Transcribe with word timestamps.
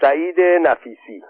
سعید 0.00 0.40
نفیسی. 0.40 1.22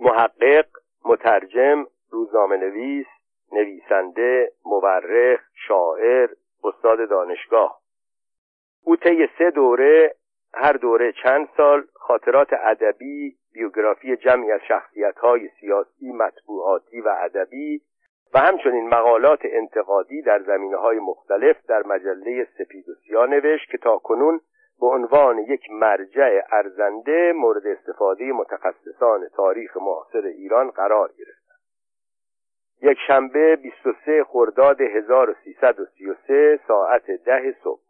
محقق 0.00 0.66
مترجم 1.04 1.86
روزنامه 2.10 2.56
نویس 2.56 3.06
نویسنده 3.52 4.52
مورخ 4.64 5.40
شاعر 5.68 6.28
استاد 6.64 7.08
دانشگاه. 7.08 7.80
او 8.84 8.96
طی 8.96 9.28
سه 9.38 9.50
دوره 9.50 10.14
هر 10.54 10.72
دوره 10.72 11.12
چند 11.12 11.48
سال 11.56 11.84
خاطرات 11.94 12.48
ادبی 12.52 13.36
بیوگرافی 13.52 14.16
جمعی 14.16 14.52
از 14.52 14.60
شخصیت‌های 14.68 15.48
سیاسی 15.60 16.12
مطبوعاتی 16.12 17.00
و 17.00 17.08
ادبی 17.08 17.80
و 18.34 18.38
همچنین 18.38 18.88
مقالات 18.88 19.40
انتقادی 19.42 20.22
در 20.22 20.42
زمینه 20.42 20.76
های 20.76 20.98
مختلف 20.98 21.56
در 21.68 21.82
مجله 21.82 22.48
سپید 22.58 22.84
و 22.88 23.26
نوشت 23.26 23.70
که 23.70 23.78
تا 23.78 23.98
کنون 23.98 24.40
به 24.80 24.86
عنوان 24.86 25.38
یک 25.38 25.70
مرجع 25.70 26.40
ارزنده 26.52 27.32
مورد 27.32 27.66
استفاده 27.66 28.32
متخصصان 28.32 29.28
تاریخ 29.36 29.76
معاصر 29.76 30.26
ایران 30.26 30.70
قرار 30.70 31.12
گرفت. 31.18 31.46
یک 32.82 32.98
شنبه 33.06 33.56
23 33.56 34.24
خرداد 34.24 34.80
1333 34.80 36.60
ساعت 36.68 37.10
ده 37.10 37.56
صبح 37.64 37.80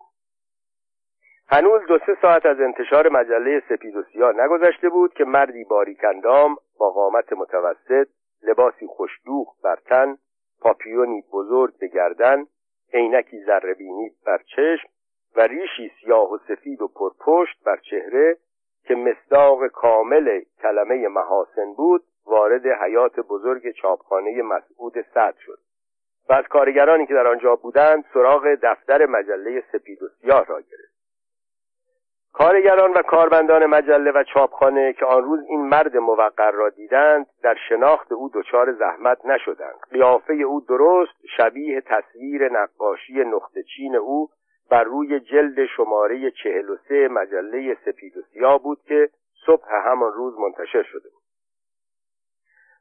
هنوز 1.49 1.83
دو 1.89 1.99
سه 1.99 2.17
ساعت 2.23 2.47
از 2.47 2.61
انتشار 2.61 3.09
مجله 3.09 3.63
سپید 3.69 3.97
و 3.97 4.03
سیاه 4.03 4.33
نگذشته 4.41 4.89
بود 4.89 5.15
که 5.15 5.25
مردی 5.25 5.65
باریکندام 5.65 6.57
با 6.79 6.91
قامت 6.91 7.33
متوسط 7.33 8.09
لباسی 8.43 8.87
خوشدوخ 8.87 9.63
بر 9.65 9.77
تن 9.77 10.17
پاپیونی 10.61 11.23
بزرگ 11.33 11.79
به 11.79 11.87
گردن 11.87 12.47
عینکی 12.93 13.45
ذرهبینی 13.47 14.11
بر 14.27 14.39
چشم 14.39 14.89
و 15.37 15.41
ریشی 15.41 15.93
سیاه 16.01 16.33
و 16.33 16.39
سفید 16.49 16.83
و 16.83 16.89
پرپشت 16.89 17.65
بر 17.65 17.77
چهره 17.77 18.37
که 18.85 18.95
مصداق 18.95 19.67
کامل 19.67 20.41
کلمه 20.63 21.09
محاسن 21.09 21.75
بود 21.77 22.03
وارد 22.27 22.67
حیات 22.67 23.21
بزرگ 23.21 23.71
چاپخانه 23.71 24.43
مسعود 24.43 24.95
سعد 25.15 25.37
شد. 25.37 25.59
و 26.29 26.33
از 26.33 26.45
کارگرانی 26.45 27.07
که 27.07 27.15
در 27.15 27.27
آنجا 27.27 27.57
بودند 27.57 28.05
سراغ 28.15 28.55
دفتر 28.63 29.07
مجله 29.07 29.63
سپید 29.73 30.03
و 30.03 30.09
سیاه 30.09 30.47
را 30.47 30.61
گرفت. 30.61 30.97
کارگران 32.33 32.93
و 32.93 33.03
کارمندان 33.03 33.67
مجله 33.67 34.11
و 34.11 34.25
چاپخانه 34.35 34.93
که 34.93 35.07
آن 35.07 35.25
روز 35.25 35.41
این 35.49 35.61
مرد 35.61 35.97
موقر 35.97 36.51
را 36.51 36.69
دیدند 36.69 37.27
در 37.43 37.57
شناخت 37.69 38.13
او 38.13 38.31
دچار 38.35 38.73
زحمت 38.73 39.27
نشدند. 39.27 39.79
قیافه 39.91 40.35
او 40.35 40.61
درست 40.61 41.27
شبیه 41.37 41.81
تصویر 41.81 42.49
نقاشی 42.53 43.25
نقطه 43.25 43.63
چین 43.63 43.97
او 43.97 44.29
بر 44.71 44.85
روی 44.85 45.21
جلد 45.21 45.67
شماره 45.77 46.31
چهل 46.31 46.71
و 46.71 46.77
سه 46.89 47.09
مجله 47.09 47.77
سپید 47.85 48.17
و 48.17 48.23
سیاه 48.33 48.63
بود 48.63 48.79
که 48.89 49.09
صبح 49.47 49.69
همان 49.85 50.13
روز 50.13 50.39
منتشر 50.39 50.83
شده 50.83 51.09
بود. 51.09 51.23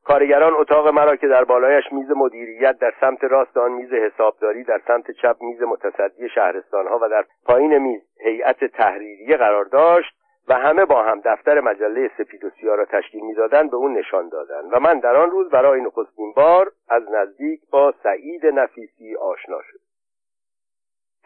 کارگران 0.06 0.54
اتاق 0.54 0.88
مرا 0.88 1.16
که 1.16 1.28
در 1.28 1.44
بالایش 1.44 1.84
میز 1.92 2.12
مدیریت 2.12 2.80
در 2.80 2.94
سمت 3.02 3.24
راست 3.24 3.58
آن 3.58 3.72
میز 3.72 3.94
حسابداری 3.94 4.64
در 4.64 4.82
سمت 4.88 5.12
چپ 5.12 5.36
میز 5.42 5.62
متصدی 5.62 6.30
شهرستانها 6.30 7.00
و 7.02 7.10
در 7.10 7.26
پایین 7.46 7.78
میز 7.78 8.02
هیئت 8.20 8.66
تحریریه 8.66 9.38
قرار 9.38 9.66
داشت 9.66 10.16
و 10.48 10.54
همه 10.54 10.86
با 10.86 11.04
هم 11.04 11.22
دفتر 11.26 11.60
مجله 11.60 12.12
سپید 12.18 12.44
و 12.44 12.50
را 12.76 12.86
تشکیل 12.86 13.22
می‌دادند 13.22 13.72
به 13.72 13.78
اون 13.78 13.98
نشان 13.98 14.30
دادند 14.30 14.74
و 14.74 14.80
من 14.80 15.00
در 15.00 15.16
آن 15.16 15.32
روز 15.32 15.50
برای 15.50 15.82
نخستین 15.82 16.34
بار 16.36 16.72
از 16.90 17.04
نزدیک 17.12 17.62
با 17.72 17.94
سعید 18.04 18.46
نفیسی 18.46 19.16
آشنا 19.16 19.62
شد 19.62 19.85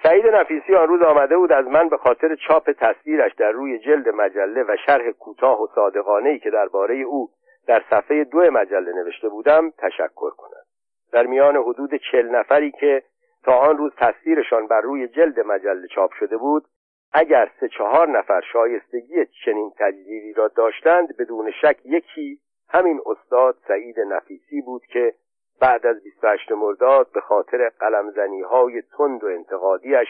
سعید 0.03 0.27
نفیسی 0.27 0.75
آن 0.75 0.87
روز 0.87 1.01
آمده 1.01 1.37
بود 1.37 1.51
از 1.51 1.67
من 1.67 1.89
به 1.89 1.97
خاطر 1.97 2.35
چاپ 2.35 2.71
تصویرش 2.71 3.33
در 3.33 3.51
روی 3.51 3.79
جلد 3.79 4.09
مجله 4.09 4.63
و 4.63 4.75
شرح 4.85 5.11
کوتاه 5.11 5.61
و 5.61 5.67
صادقانه 5.75 6.29
ای 6.29 6.39
که 6.39 6.49
درباره 6.49 6.95
او 6.95 7.29
در 7.67 7.83
صفحه 7.89 8.23
دو 8.23 8.51
مجله 8.51 8.91
نوشته 8.91 9.29
بودم 9.29 9.71
تشکر 9.77 10.29
کنم. 10.29 10.63
در 11.11 11.25
میان 11.25 11.55
حدود 11.55 11.95
چل 12.11 12.29
نفری 12.29 12.71
که 12.71 13.03
تا 13.43 13.57
آن 13.57 13.77
روز 13.77 13.91
تصویرشان 13.97 14.67
بر 14.67 14.81
روی 14.81 15.07
جلد 15.07 15.39
مجله 15.39 15.87
چاپ 15.87 16.11
شده 16.19 16.37
بود 16.37 16.65
اگر 17.13 17.51
سه 17.59 17.67
چهار 17.67 18.09
نفر 18.09 18.41
شایستگی 18.53 19.25
چنین 19.45 19.71
تجلیلی 19.79 20.33
را 20.33 20.47
داشتند 20.47 21.17
بدون 21.17 21.51
شک 21.61 21.77
یکی 21.85 22.39
همین 22.69 23.01
استاد 23.05 23.57
سعید 23.67 23.99
نفیسی 23.99 24.61
بود 24.61 24.85
که 24.85 25.13
بعد 25.59 25.85
از 25.85 26.03
28 26.03 26.51
مرداد 26.51 27.11
به 27.11 27.21
خاطر 27.21 27.69
قلمزنی 27.69 28.41
های 28.41 28.81
تند 28.81 29.23
و 29.23 29.27
انتقادیش 29.27 30.07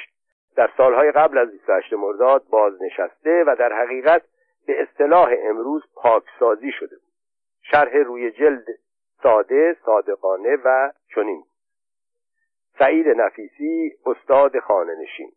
در 0.55 0.69
سالهای 0.77 1.11
قبل 1.11 1.37
از 1.37 1.51
28 1.51 1.93
مرداد 1.93 2.43
بازنشسته 2.49 3.43
و 3.47 3.55
در 3.59 3.73
حقیقت 3.73 4.21
به 4.67 4.81
اصطلاح 4.81 5.33
امروز 5.39 5.83
پاکسازی 5.95 6.71
شده 6.71 6.95
بود. 6.95 7.13
شرح 7.61 7.97
روی 7.97 8.31
جلد 8.31 8.65
ساده 9.23 9.77
صادقانه 9.85 10.57
و 10.65 10.91
چنین 11.15 11.43
سعید 12.79 13.07
نفیسی 13.07 13.91
استاد 14.05 14.59
خانه 14.59 14.95
نشین. 14.95 15.31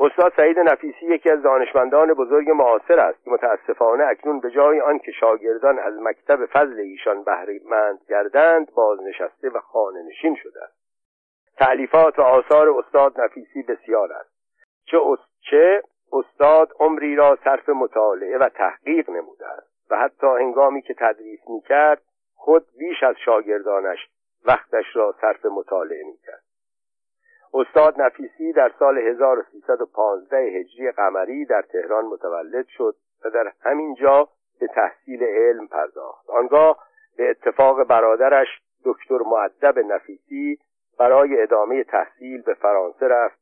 استاد 0.00 0.32
سعید 0.36 0.58
نفیسی 0.58 1.06
یکی 1.06 1.30
از 1.30 1.42
دانشمندان 1.42 2.14
بزرگ 2.14 2.50
معاصر 2.50 3.00
است 3.00 3.24
که 3.24 3.30
متاسفانه 3.30 4.04
اکنون 4.04 4.40
به 4.40 4.50
جای 4.50 4.80
آنکه 4.80 5.12
شاگردان 5.12 5.78
از 5.78 5.94
مکتب 6.00 6.46
فضل 6.46 6.80
ایشان 6.80 7.22
بهرهمند 7.22 7.98
گردند 8.08 8.74
بازنشسته 8.74 9.50
و 9.50 9.60
خانه 9.60 10.02
نشین 10.02 10.34
شده 10.34 10.64
است. 10.64 10.76
تعلیفات 11.58 12.18
و 12.18 12.22
آثار 12.22 12.68
استاد 12.68 13.20
نفیسی 13.20 13.62
بسیار 13.62 14.12
است. 14.12 14.30
چه, 14.84 14.98
چه 15.50 15.82
استاد 16.12 16.72
عمری 16.80 17.16
را 17.16 17.38
صرف 17.44 17.68
مطالعه 17.68 18.38
و 18.38 18.48
تحقیق 18.48 19.10
نموده 19.10 19.46
است 19.46 19.90
و 19.90 19.96
حتی 19.96 20.26
هنگامی 20.26 20.82
که 20.82 20.94
تدریس 20.94 21.40
می‌کرد 21.48 22.02
خود 22.34 22.66
بیش 22.78 23.02
از 23.02 23.14
شاگردانش 23.24 23.98
وقتش 24.44 24.84
را 24.94 25.14
صرف 25.20 25.46
مطالعه 25.46 26.04
می‌کرد. 26.04 26.45
استاد 27.56 28.00
نفیسی 28.00 28.52
در 28.52 28.72
سال 28.78 28.98
1315 28.98 30.36
هجری 30.36 30.90
قمری 30.90 31.44
در 31.44 31.62
تهران 31.62 32.04
متولد 32.04 32.66
شد 32.66 32.94
و 33.24 33.30
در 33.30 33.52
همین 33.62 33.94
جا 33.94 34.28
به 34.60 34.66
تحصیل 34.66 35.22
علم 35.22 35.66
پرداخت. 35.66 36.30
آنگاه 36.30 36.86
به 37.16 37.30
اتفاق 37.30 37.84
برادرش 37.84 38.46
دکتر 38.84 39.18
معدب 39.18 39.78
نفیسی 39.78 40.58
برای 40.98 41.42
ادامه 41.42 41.84
تحصیل 41.84 42.42
به 42.42 42.54
فرانسه 42.54 43.08
رفت 43.08 43.38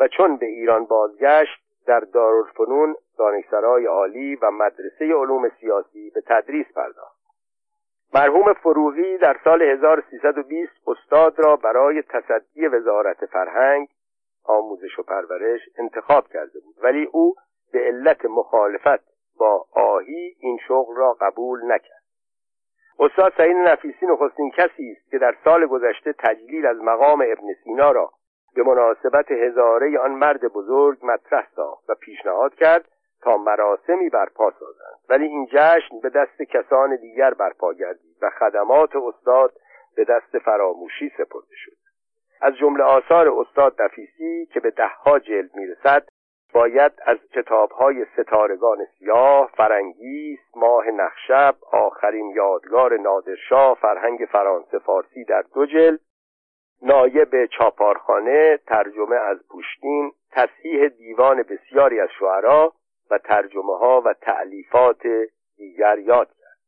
و 0.00 0.08
چون 0.08 0.36
به 0.36 0.46
ایران 0.46 0.84
بازگشت 0.84 1.62
در 1.86 2.00
دارالفنون 2.00 2.96
دانشسرای 3.18 3.86
عالی 3.86 4.36
و 4.36 4.50
مدرسه 4.50 5.04
علوم 5.04 5.48
سیاسی 5.60 6.10
به 6.10 6.20
تدریس 6.26 6.66
پرداخت. 6.72 7.15
مرحوم 8.16 8.52
فروغی 8.52 9.18
در 9.18 9.36
سال 9.44 9.62
1320 9.62 10.72
استاد 10.86 11.38
را 11.38 11.56
برای 11.56 12.02
تصدی 12.02 12.66
وزارت 12.66 13.26
فرهنگ 13.26 13.88
آموزش 14.44 14.98
و 14.98 15.02
پرورش 15.02 15.60
انتخاب 15.78 16.28
کرده 16.28 16.60
بود. 16.60 16.74
ولی 16.82 17.04
او 17.12 17.34
به 17.72 17.78
علت 17.78 18.24
مخالفت 18.24 19.04
با 19.38 19.66
آهی 19.72 20.36
این 20.40 20.58
شغل 20.68 20.96
را 20.96 21.12
قبول 21.20 21.60
نکرد. 21.64 22.02
استاد 22.98 23.32
سعید 23.36 23.56
نفیسی 23.56 24.06
نخستین 24.06 24.50
کسی 24.50 24.96
است 24.96 25.10
که 25.10 25.18
در 25.18 25.34
سال 25.44 25.66
گذشته 25.66 26.14
تجلیل 26.18 26.66
از 26.66 26.76
مقام 26.76 27.20
ابن 27.20 27.54
سینا 27.64 27.90
را 27.90 28.10
به 28.54 28.62
مناسبت 28.62 29.30
هزاره 29.30 29.98
آن 29.98 30.10
مرد 30.10 30.52
بزرگ 30.52 30.98
مطرح 31.02 31.46
ساخت 31.56 31.90
و 31.90 31.94
پیشنهاد 31.94 32.54
کرد 32.54 32.84
تا 33.26 33.36
مراسمی 33.36 34.08
برپا 34.08 34.50
سازند. 34.50 34.98
ولی 35.08 35.24
این 35.24 35.46
جشن 35.52 36.00
به 36.02 36.08
دست 36.08 36.42
کسان 36.42 36.96
دیگر 36.96 37.34
برپا 37.34 37.72
گردید 37.72 38.16
و 38.22 38.30
خدمات 38.30 38.96
استاد 38.96 39.52
به 39.96 40.04
دست 40.04 40.38
فراموشی 40.38 41.08
سپرده 41.08 41.54
شد. 41.64 41.76
از 42.40 42.56
جمله 42.56 42.84
آثار 42.84 43.28
استاد 43.28 43.82
نفیسی 43.82 44.46
که 44.46 44.60
به 44.60 44.70
دهها 44.70 45.18
جلد 45.18 45.50
می‌رسد 45.54 46.08
باید 46.52 46.92
از 47.06 47.18
کتابهای 47.34 48.06
ستارگان 48.16 48.78
سیاه، 48.98 49.50
فرنگیس، 49.56 50.40
ماه 50.56 50.90
نخشب، 50.90 51.54
آخرین 51.72 52.30
یادگار 52.30 52.96
نادرشاه، 52.96 53.74
فرهنگ 53.74 54.28
فرانسه 54.32 54.78
فارسی 54.78 55.24
در 55.24 55.44
دو 55.54 55.66
جلد 55.66 56.00
نایب 56.82 57.46
چاپارخانه 57.46 58.58
ترجمه 58.66 59.16
از 59.16 59.38
پوشکین 59.48 60.12
تصحیح 60.32 60.88
دیوان 60.88 61.42
بسیاری 61.42 62.00
از 62.00 62.08
شعرا 62.18 62.72
و 63.10 63.18
ترجمه 63.18 63.78
ها 63.78 64.00
و 64.00 64.12
تعلیفات 64.12 65.02
دیگر 65.56 65.98
یاد 65.98 66.28
کرد. 66.28 66.58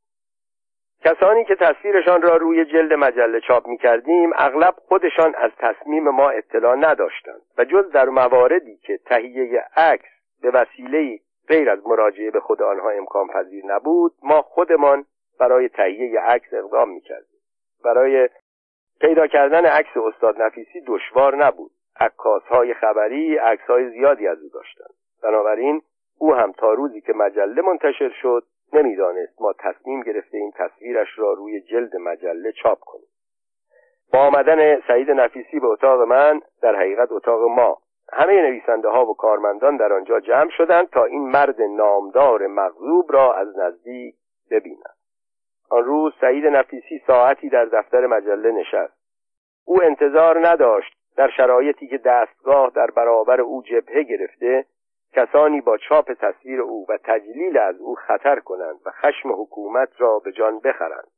کسانی 1.05 1.45
که 1.45 1.55
تصویرشان 1.55 2.23
را 2.23 2.37
روی 2.37 2.65
جلد 2.65 2.93
مجله 2.93 3.41
چاپ 3.41 3.67
می 3.67 3.79
کردیم 3.79 4.31
اغلب 4.37 4.75
خودشان 4.89 5.35
از 5.35 5.51
تصمیم 5.59 6.09
ما 6.09 6.31
اطلاع 6.31 6.77
نداشتند 6.77 7.41
و 7.59 7.65
جز 7.65 7.91
در 7.91 8.09
مواردی 8.09 8.77
که 8.77 8.99
تهیه 9.07 9.65
عکس 9.77 10.09
به 10.43 10.51
وسیله 10.51 11.19
غیر 11.49 11.71
از 11.71 11.87
مراجعه 11.87 12.31
به 12.31 12.41
خود 12.41 12.63
آنها 12.63 12.91
امکان 12.91 13.29
پذیر 13.29 13.65
نبود 13.67 14.13
ما 14.23 14.43
خودمان 14.43 15.05
برای 15.41 15.69
تهیه 15.69 16.21
عکس 16.21 16.55
اقدام 16.55 16.89
می 16.91 17.01
کردیم 17.01 17.39
برای 17.85 18.29
پیدا 19.01 19.27
کردن 19.27 19.67
عکس 19.67 19.97
استاد 19.97 20.43
نفیسی 20.43 20.81
دشوار 20.87 21.37
نبود. 21.37 21.71
عکاس 22.01 22.43
های 22.43 22.75
خبری 22.75 23.37
عکس 23.37 23.65
های 23.65 23.91
زیادی 23.91 24.29
از 24.29 24.43
او 24.43 24.49
داشتند. 24.49 24.95
بنابراین 25.23 25.83
او 26.19 26.35
هم 26.35 26.53
تا 26.53 26.73
روزی 26.73 27.01
که 27.01 27.13
مجله 27.13 27.63
منتشر 27.63 28.13
شد 28.23 28.45
نمی‌دانست 28.73 29.43
ما 29.43 29.53
تصمیم 29.59 30.03
گرفته 30.03 30.51
تصویرش 30.55 31.09
را 31.19 31.33
روی 31.33 31.61
جلد 31.61 31.97
مجله 31.97 32.53
چاپ 32.53 32.79
کنیم. 32.81 33.09
با 34.13 34.19
آمدن 34.19 34.81
سعید 34.81 35.11
نفیسی 35.11 35.61
به 35.61 35.67
اتاق 35.67 36.01
من 36.01 36.41
در 36.63 36.77
حقیقت 36.77 37.13
اتاق 37.13 37.43
ما 37.43 37.79
همه 38.13 38.43
نویسنده 38.43 38.89
ها 38.89 39.07
و 39.07 39.15
کارمندان 39.15 39.77
در 39.77 39.93
آنجا 39.93 40.21
جمع 40.21 40.51
شدند 40.51 40.91
تا 40.91 41.05
این 41.05 41.29
مرد 41.29 41.63
نامدار 41.63 42.47
مغضوب 42.47 43.13
را 43.13 43.35
از 43.35 43.59
نزدیک 43.59 44.15
ببینند. 44.51 44.97
آن 45.71 45.85
روز 45.85 46.13
سعید 46.21 46.47
نفیسی 46.47 47.03
ساعتی 47.07 47.49
در 47.49 47.65
دفتر 47.65 48.07
مجله 48.07 48.53
نشست. 48.53 48.99
او 49.65 49.83
انتظار 49.83 50.49
نداشت 50.49 50.95
در 51.17 51.31
شرایطی 51.37 51.89
که 51.89 51.99
دستگاه 51.99 52.73
در 52.75 52.87
برابر 52.87 53.41
او 53.41 53.63
جبهه 53.63 54.03
گرفته 54.03 54.65
کسانی 55.13 55.61
با 55.61 55.77
چاپ 55.77 56.13
تصویر 56.13 56.61
او 56.61 56.87
و 56.89 56.99
تجلیل 57.05 57.59
از 57.59 57.81
او 57.81 57.95
خطر 57.95 58.41
کنند 58.41 58.81
و 58.87 58.91
خشم 58.91 59.33
حکومت 59.33 59.89
را 59.99 60.19
به 60.19 60.33
جان 60.33 60.59
بخرند. 60.59 61.09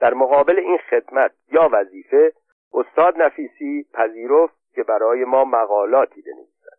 در 0.00 0.14
مقابل 0.14 0.58
این 0.58 0.78
خدمت 0.90 1.32
یا 1.52 1.68
وظیفه 1.72 2.32
استاد 2.74 3.22
نفیسی 3.22 3.86
پذیرفت 3.94 4.54
که 4.74 4.82
برای 4.82 5.24
ما 5.24 5.44
مقالاتی 5.44 6.22
بنویسد. 6.22 6.78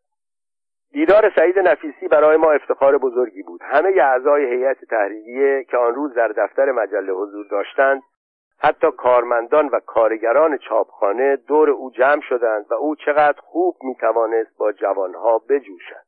دیدار 0.91 1.31
سعید 1.35 1.59
نفیسی 1.59 2.07
برای 2.07 2.37
ما 2.37 2.51
افتخار 2.51 2.97
بزرگی 2.97 3.43
بود. 3.43 3.61
همه 3.63 3.89
اعضای 3.89 4.45
هیئت 4.45 4.85
تحریریه 4.85 5.63
که 5.63 5.77
آن 5.77 5.95
روز 5.95 6.13
در 6.13 6.27
دفتر 6.27 6.71
مجله 6.71 7.13
حضور 7.13 7.45
داشتند 7.51 8.01
حتی 8.59 8.91
کارمندان 8.91 9.67
و 9.67 9.79
کارگران 9.79 10.57
چاپخانه 10.57 11.35
دور 11.35 11.69
او 11.69 11.91
جمع 11.91 12.21
شدند 12.21 12.65
و 12.69 12.73
او 12.73 12.95
چقدر 12.95 13.39
خوب 13.41 13.75
می‌توانست 13.81 14.57
با 14.57 14.71
جوانها 14.71 15.39
بجوشد. 15.49 16.04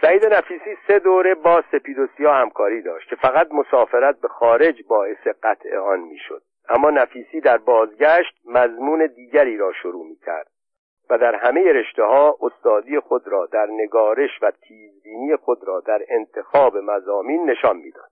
سعید 0.00 0.26
نفیسی 0.26 0.76
سه 0.86 0.98
دوره 0.98 1.34
با 1.34 1.62
سپید 1.72 1.98
و 1.98 2.06
سیاه 2.16 2.36
همکاری 2.36 2.82
داشت 2.82 3.08
که 3.08 3.16
فقط 3.16 3.48
مسافرت 3.52 4.20
به 4.20 4.28
خارج 4.28 4.82
باعث 4.88 5.26
قطع 5.42 5.76
آن 5.76 6.00
می‌شد 6.00 6.42
اما 6.68 6.90
نفیسی 6.90 7.40
در 7.40 7.58
بازگشت 7.58 8.34
مضمون 8.44 9.06
دیگری 9.06 9.56
را 9.56 9.72
شروع 9.72 10.06
می 10.06 10.16
کرد 10.16 10.46
و 11.10 11.18
در 11.18 11.34
همه 11.34 11.72
رشته 11.72 12.02
ها 12.02 12.36
استادی 12.40 13.00
خود 13.00 13.28
را 13.28 13.46
در 13.46 13.66
نگارش 13.70 14.30
و 14.42 14.50
تیزبینی 14.50 15.36
خود 15.36 15.58
را 15.64 15.80
در 15.80 16.00
انتخاب 16.08 16.76
مزامین 16.76 17.50
نشان 17.50 17.76
می‌داد. 17.76 18.10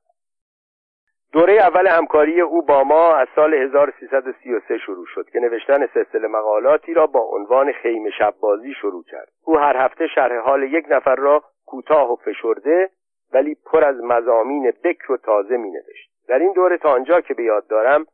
دوره 1.32 1.52
اول 1.52 1.86
همکاری 1.86 2.40
او 2.40 2.62
با 2.62 2.84
ما 2.84 3.14
از 3.14 3.28
سال 3.34 3.54
1333 3.54 4.78
شروع 4.78 5.06
شد 5.14 5.30
که 5.32 5.40
نوشتن 5.40 5.86
سلسله 5.86 6.28
مقالاتی 6.28 6.94
را 6.94 7.06
با 7.06 7.20
عنوان 7.20 7.72
خیمه 7.72 8.10
شببازی 8.10 8.74
شروع 8.74 9.04
کرد. 9.04 9.28
او 9.44 9.58
هر 9.58 9.76
هفته 9.76 10.06
شرح 10.14 10.38
حال 10.38 10.62
یک 10.62 10.84
نفر 10.90 11.14
را 11.14 11.42
کوتاه 11.68 12.12
و 12.12 12.16
فشرده 12.16 12.90
ولی 13.32 13.54
پر 13.54 13.84
از 13.84 13.96
مزامین 13.96 14.72
بکر 14.84 15.12
و 15.12 15.16
تازه 15.16 15.56
می 15.56 15.70
نوشت. 15.70 16.10
در 16.28 16.38
این 16.38 16.52
دوره 16.52 16.78
تا 16.78 16.92
آنجا 16.92 17.20
که 17.20 17.34
به 17.34 17.42
یاد 17.42 17.66
دارم 17.66 18.06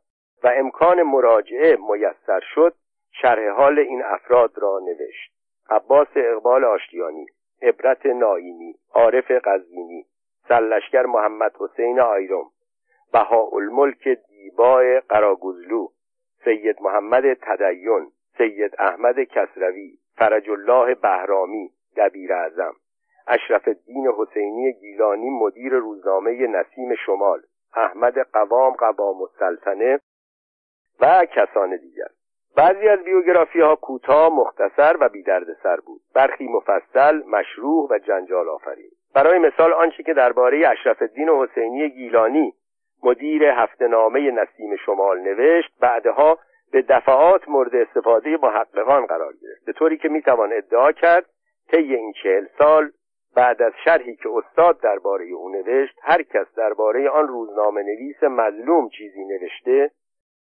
و 0.43 0.51
امکان 0.55 1.03
مراجعه 1.03 1.77
میسر 1.89 2.39
شد 2.53 2.73
شرح 3.21 3.49
حال 3.49 3.79
این 3.79 4.03
افراد 4.03 4.51
را 4.57 4.79
نوشت 4.79 5.31
عباس 5.69 6.07
اقبال 6.15 6.63
آشتیانی 6.63 7.25
عبرت 7.61 8.05
ناینی 8.05 8.75
عارف 8.93 9.31
قزوینی 9.31 10.05
سلشگر 10.47 11.05
محمد 11.05 11.55
حسین 11.59 11.99
آیرم 11.99 12.45
بهاءالملک 13.13 14.07
دیبای 14.07 14.99
قراگزلو 14.99 15.87
سید 16.43 16.81
محمد 16.81 17.33
تدین 17.33 18.11
سید 18.37 18.75
احمد 18.79 19.23
کسروی 19.23 19.97
فرج 20.17 20.49
الله 20.49 20.95
بهرامی 20.95 21.71
دبیر 21.97 22.33
اعظم 22.33 22.73
اشرف 23.27 23.67
الدین 23.67 24.07
حسینی 24.17 24.73
گیلانی 24.73 25.29
مدیر 25.29 25.73
روزنامه 25.73 26.47
نسیم 26.47 26.95
شمال 27.05 27.41
احمد 27.75 28.19
قوام 28.33 28.73
قوام 28.73 29.21
السلطنه 29.21 29.99
و 30.99 31.25
کسان 31.25 31.77
دیگر. 31.77 32.07
بعضی 32.57 32.87
از 32.87 32.99
بیوگرافی 32.99 33.61
ها 33.61 33.75
کوتاه 33.75 34.29
مختصر 34.33 34.97
و 34.99 35.09
سر 35.63 35.79
بود. 35.85 36.01
برخی 36.15 36.47
مفصل 36.47 37.21
مشروع 37.27 37.87
و 37.91 37.99
جنجال 37.99 38.49
آفرین 38.49 38.91
برای 39.15 39.39
مثال 39.39 39.73
آنچه 39.73 40.03
که 40.03 40.13
درباره 40.13 40.67
اشرف 40.67 41.01
الدین 41.01 41.29
حسینی 41.29 41.89
گیلانی 41.89 42.53
مدیر 43.03 43.43
هفته 43.43 43.87
نامه 43.87 44.31
نسیم 44.31 44.75
شمال 44.85 45.19
نوشت 45.19 45.79
بعدها 45.79 46.39
به 46.71 46.81
دفعات 46.81 47.49
مورد 47.49 47.75
استفاده 47.75 48.37
محققان 48.43 49.05
قرار 49.05 49.33
گرفت. 49.41 49.65
به 49.65 49.73
طوری 49.73 49.97
که 49.97 50.09
می‌توان 50.09 50.53
ادعا 50.53 50.91
کرد 50.91 51.25
طی 51.71 51.95
این 51.95 52.13
چهل 52.23 52.45
سال 52.57 52.91
بعد 53.35 53.61
از 53.61 53.73
شرحی 53.83 54.15
که 54.15 54.29
استاد 54.29 54.79
درباره 54.79 55.25
او 55.25 55.49
نوشت 55.49 55.95
هر 56.01 56.21
کس 56.21 56.45
درباره 56.55 57.09
آن 57.09 57.27
روزنامه 57.27 57.83
نویس 57.83 58.23
مظلوم 58.23 58.89
چیزی 58.89 59.25
نوشته 59.25 59.91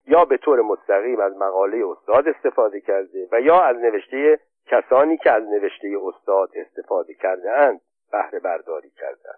یا 0.06 0.24
به 0.24 0.36
طور 0.36 0.60
مستقیم 0.60 1.20
از 1.20 1.36
مقاله 1.36 1.88
استاد 1.88 2.28
استفاده 2.28 2.80
کرده 2.80 3.28
و 3.32 3.40
یا 3.40 3.60
از 3.60 3.76
نوشته 3.76 4.38
کسانی 4.66 5.16
که 5.16 5.30
از 5.30 5.42
نوشته 5.42 5.88
استاد 6.02 6.50
استفاده 6.54 7.14
کرده 7.14 7.52
اند 7.52 7.80
بهره 8.12 8.40
برداری 8.40 8.90
کرده 8.90 9.28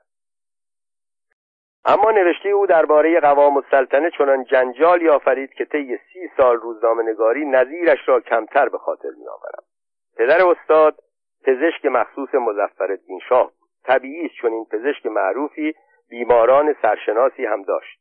اما 1.85 2.11
نوشته 2.11 2.49
او 2.49 2.67
درباره 2.67 3.21
قوام 3.21 3.57
السلطنه 3.57 4.11
چنان 4.11 4.45
جنجال 4.45 5.09
آفرید 5.09 5.55
که 5.55 5.65
طی 5.65 5.99
سی 6.13 6.31
سال 6.37 6.57
روزنامه 6.57 7.03
نگاری 7.03 7.45
نظیرش 7.45 8.09
را 8.09 8.21
کمتر 8.21 8.69
به 8.69 8.79
خاطر 8.79 9.09
می 9.19 9.29
آورم. 9.29 9.63
پدر 10.17 10.47
استاد 10.47 11.03
پزشک 11.47 11.87
مخصوص 11.87 12.35
مزفر 12.35 12.99
شاه 13.29 13.53
طبیعی 13.85 14.29
چون 14.29 14.53
این 14.53 14.65
پزشک 14.65 15.07
معروفی 15.07 15.75
بیماران 16.11 16.77
سرشناسی 16.83 17.47
هم 17.47 17.63
داشت. 17.63 18.01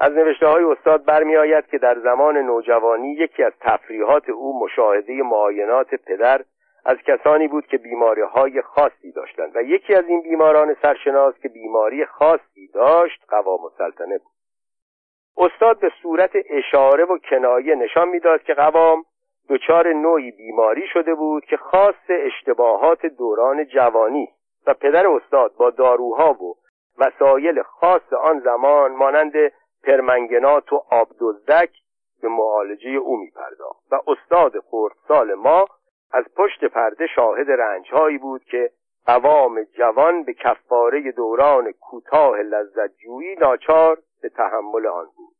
از 0.00 0.12
نوشته 0.12 0.46
های 0.46 0.64
استاد 0.64 1.04
برمی 1.04 1.36
آید 1.36 1.66
که 1.66 1.78
در 1.78 1.98
زمان 1.98 2.36
نوجوانی 2.36 3.12
یکی 3.12 3.42
از 3.42 3.52
تفریحات 3.60 4.28
او 4.28 4.60
مشاهده 4.64 5.22
معاینات 5.22 5.94
پدر 5.94 6.44
از 6.84 6.96
کسانی 6.96 7.48
بود 7.48 7.66
که 7.66 7.78
بیماری 7.78 8.20
های 8.22 8.62
خاصی 8.62 9.12
داشتند 9.12 9.56
و 9.56 9.62
یکی 9.62 9.94
از 9.94 10.04
این 10.08 10.22
بیماران 10.22 10.76
سرشناس 10.82 11.34
که 11.42 11.48
بیماری 11.48 12.06
خاصی 12.06 12.68
داشت 12.74 13.24
قوام 13.28 13.60
السلطنه 13.64 14.18
بود. 14.18 14.32
استاد 15.36 15.80
به 15.80 15.92
صورت 16.02 16.30
اشاره 16.50 17.04
و 17.04 17.18
کنایه 17.18 17.74
نشان 17.74 18.08
می‌داد 18.08 18.42
که 18.42 18.54
قوام 18.54 19.04
دچار 19.48 19.92
نوعی 19.92 20.30
بیماری 20.30 20.86
شده 20.92 21.14
بود 21.14 21.44
که 21.44 21.56
خاص 21.56 21.94
اشتباهات 22.08 23.06
دوران 23.06 23.64
جوانی 23.64 24.28
و 24.66 24.74
پدر 24.74 25.06
استاد 25.06 25.54
با 25.56 25.70
داروها 25.70 26.32
و 26.32 26.56
وسایل 26.98 27.62
خاص 27.62 28.12
آن 28.12 28.40
زمان 28.40 28.92
مانند 28.92 29.32
پرمنگنات 29.84 30.72
و 30.72 30.82
آبدزدک 30.90 31.70
به 32.22 32.28
معالجه 32.28 32.90
او 32.90 33.16
میپرداخت 33.16 33.92
و 33.92 34.00
استاد 34.06 34.52
خردسال 34.70 35.34
ما 35.34 35.66
از 36.12 36.24
پشت 36.36 36.64
پرده 36.64 37.06
شاهد 37.06 37.50
رنجهایی 37.50 38.18
بود 38.18 38.44
که 38.44 38.70
قوام 39.06 39.62
جوان 39.62 40.22
به 40.22 40.34
کفاره 40.34 41.12
دوران 41.12 41.72
کوتاه 41.72 42.38
لذتجویی 42.38 43.34
ناچار 43.34 43.98
به 44.22 44.28
تحمل 44.28 44.86
آن 44.86 45.06
بود. 45.16 45.35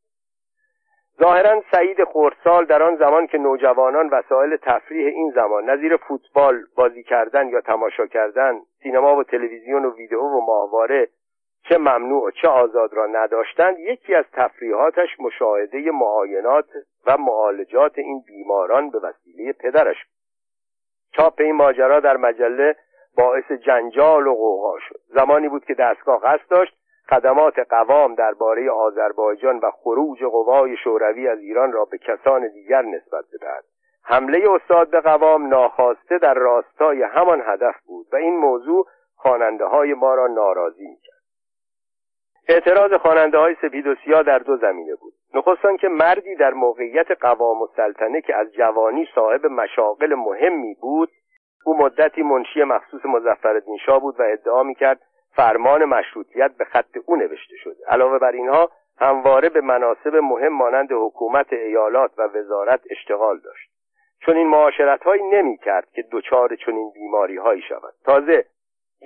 ظاهرا 1.20 1.62
سعید 1.72 2.04
خردسال 2.04 2.64
در 2.64 2.82
آن 2.82 2.96
زمان 2.96 3.26
که 3.26 3.38
نوجوانان 3.38 4.08
وسایل 4.08 4.56
تفریح 4.56 5.06
این 5.06 5.32
زمان 5.34 5.70
نظیر 5.70 5.96
فوتبال 5.96 6.64
بازی 6.76 7.02
کردن 7.02 7.48
یا 7.48 7.60
تماشا 7.60 8.06
کردن 8.06 8.60
سینما 8.82 9.16
و 9.16 9.22
تلویزیون 9.24 9.84
و 9.84 9.94
ویدئو 9.94 10.20
و 10.20 10.40
ماهواره 10.46 11.08
چه 11.68 11.78
ممنوع 11.78 12.26
و 12.26 12.30
چه 12.30 12.48
آزاد 12.48 12.94
را 12.94 13.06
نداشتند 13.06 13.78
یکی 13.78 14.14
از 14.14 14.24
تفریحاتش 14.32 15.08
مشاهده 15.20 15.90
معاینات 15.90 16.68
و 17.06 17.16
معالجات 17.16 17.98
این 17.98 18.22
بیماران 18.26 18.90
به 18.90 18.98
وسیله 18.98 19.52
پدرش 19.52 19.96
بود. 20.04 20.16
چاپ 21.12 21.40
این 21.40 21.54
ماجرا 21.56 22.00
در 22.00 22.16
مجله 22.16 22.76
باعث 23.16 23.52
جنجال 23.52 24.26
و 24.26 24.34
قوقا 24.34 24.78
شد. 24.78 25.00
زمانی 25.06 25.48
بود 25.48 25.64
که 25.64 25.74
دستگاه 25.74 26.20
قصد 26.20 26.48
داشت 26.50 26.76
خدمات 27.10 27.58
قوام 27.58 28.14
درباره 28.14 28.70
آذربایجان 28.70 29.58
و 29.58 29.70
خروج 29.70 30.24
قوای 30.24 30.76
شوروی 30.76 31.28
از 31.28 31.38
ایران 31.38 31.72
را 31.72 31.84
به 31.84 31.98
کسان 31.98 32.48
دیگر 32.48 32.82
نسبت 32.82 33.24
بدهد. 33.34 33.64
حمله 34.02 34.50
استاد 34.50 34.90
به 34.90 35.00
قوام 35.00 35.48
ناخواسته 35.48 36.18
در 36.18 36.34
راستای 36.34 37.02
همان 37.02 37.42
هدف 37.46 37.74
بود 37.86 38.06
و 38.12 38.16
این 38.16 38.36
موضوع 38.36 38.86
خواننده 39.16 39.64
های 39.64 39.94
ما 39.94 40.14
را 40.14 40.26
ناراضی 40.26 40.86
می‌کرد. 40.86 41.16
اعتراض 42.48 42.92
خواننده 42.92 43.38
های 43.38 43.56
سپید 43.62 43.86
و 43.86 43.94
سیاه 44.04 44.22
در 44.22 44.38
دو 44.38 44.56
زمینه 44.56 44.94
بود. 44.94 45.12
نخستان 45.34 45.76
که 45.76 45.88
مردی 45.88 46.34
در 46.34 46.52
موقعیت 46.52 47.10
قوام 47.20 47.62
و 47.62 47.66
سلطنه 47.76 48.20
که 48.20 48.36
از 48.36 48.52
جوانی 48.52 49.08
صاحب 49.14 49.46
مشاقل 49.46 50.14
مهمی 50.14 50.74
بود 50.80 51.10
او 51.64 51.76
مدتی 51.76 52.22
منشی 52.22 52.62
مخصوص 52.62 53.06
مزفردین 53.06 53.76
شاه 53.86 54.00
بود 54.00 54.20
و 54.20 54.22
ادعا 54.22 54.62
می‌کرد 54.62 55.00
فرمان 55.36 55.84
مشروطیت 55.84 56.50
به 56.58 56.64
خط 56.64 56.96
او 57.06 57.16
نوشته 57.16 57.56
شده. 57.56 57.84
علاوه 57.88 58.18
بر 58.18 58.32
اینها 58.32 58.70
همواره 58.98 59.48
به 59.48 59.60
مناسب 59.60 60.16
مهم 60.16 60.52
مانند 60.52 60.88
حکومت 60.92 61.52
ایالات 61.52 62.10
و 62.18 62.22
وزارت 62.22 62.80
اشتغال 62.90 63.38
داشت. 63.38 63.70
چون 64.20 64.36
این 64.36 64.46
معاشرت 64.46 65.02
هایی 65.02 65.22
نمی 65.22 65.58
کرد 65.58 65.90
که 65.90 66.04
دچار 66.12 66.56
چنین 66.66 66.90
بیماری 66.94 67.36
هایی 67.36 67.62
شود. 67.62 67.94
تازه 68.04 68.44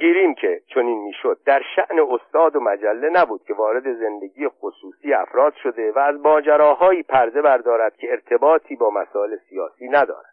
گیریم 0.01 0.35
که 0.35 0.61
چنین 0.75 0.99
می‌شد. 0.99 1.39
در 1.47 1.63
شعن 1.77 2.01
استاد 2.11 2.57
و 2.57 2.61
مجله 2.61 3.11
نبود 3.11 3.45
که 3.45 3.55
وارد 3.55 3.93
زندگی 3.93 4.49
خصوصی 4.49 5.13
افراد 5.13 5.55
شده 5.63 5.93
و 5.93 5.99
از 5.99 6.21
ماجراهایی 6.21 7.03
پرده 7.03 7.43
بردارد 7.43 7.97
که 7.97 8.11
ارتباطی 8.11 8.77
با 8.77 8.91
مسائل 8.91 9.37
سیاسی 9.37 9.89
ندارد. 9.89 10.30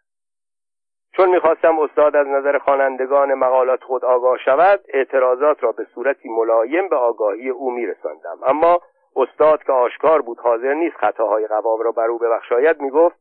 چون 1.18 1.30
می‌خواستم 1.30 1.78
استاد 1.78 2.16
از 2.16 2.26
نظر 2.26 2.58
خوانندگان 2.58 3.34
مقالات 3.34 3.84
خود 3.84 4.04
آگاه 4.04 4.38
شود 4.44 4.80
اعتراضات 4.88 5.62
را 5.64 5.72
به 5.72 5.86
صورتی 5.94 6.28
ملایم 6.28 6.88
به 6.88 6.96
آگاهی 6.96 7.48
او 7.48 7.70
میرساندم. 7.70 8.38
اما 8.46 8.80
استاد 9.16 9.62
که 9.62 9.72
آشکار 9.72 10.22
بود 10.22 10.38
حاضر 10.38 10.74
نیست 10.74 10.96
خطاهای 10.96 11.46
قوام 11.46 11.80
را 11.80 11.92
بر 11.92 12.06
او 12.06 12.18
ببخشاید 12.18 12.80
می‌گفت 12.80 13.16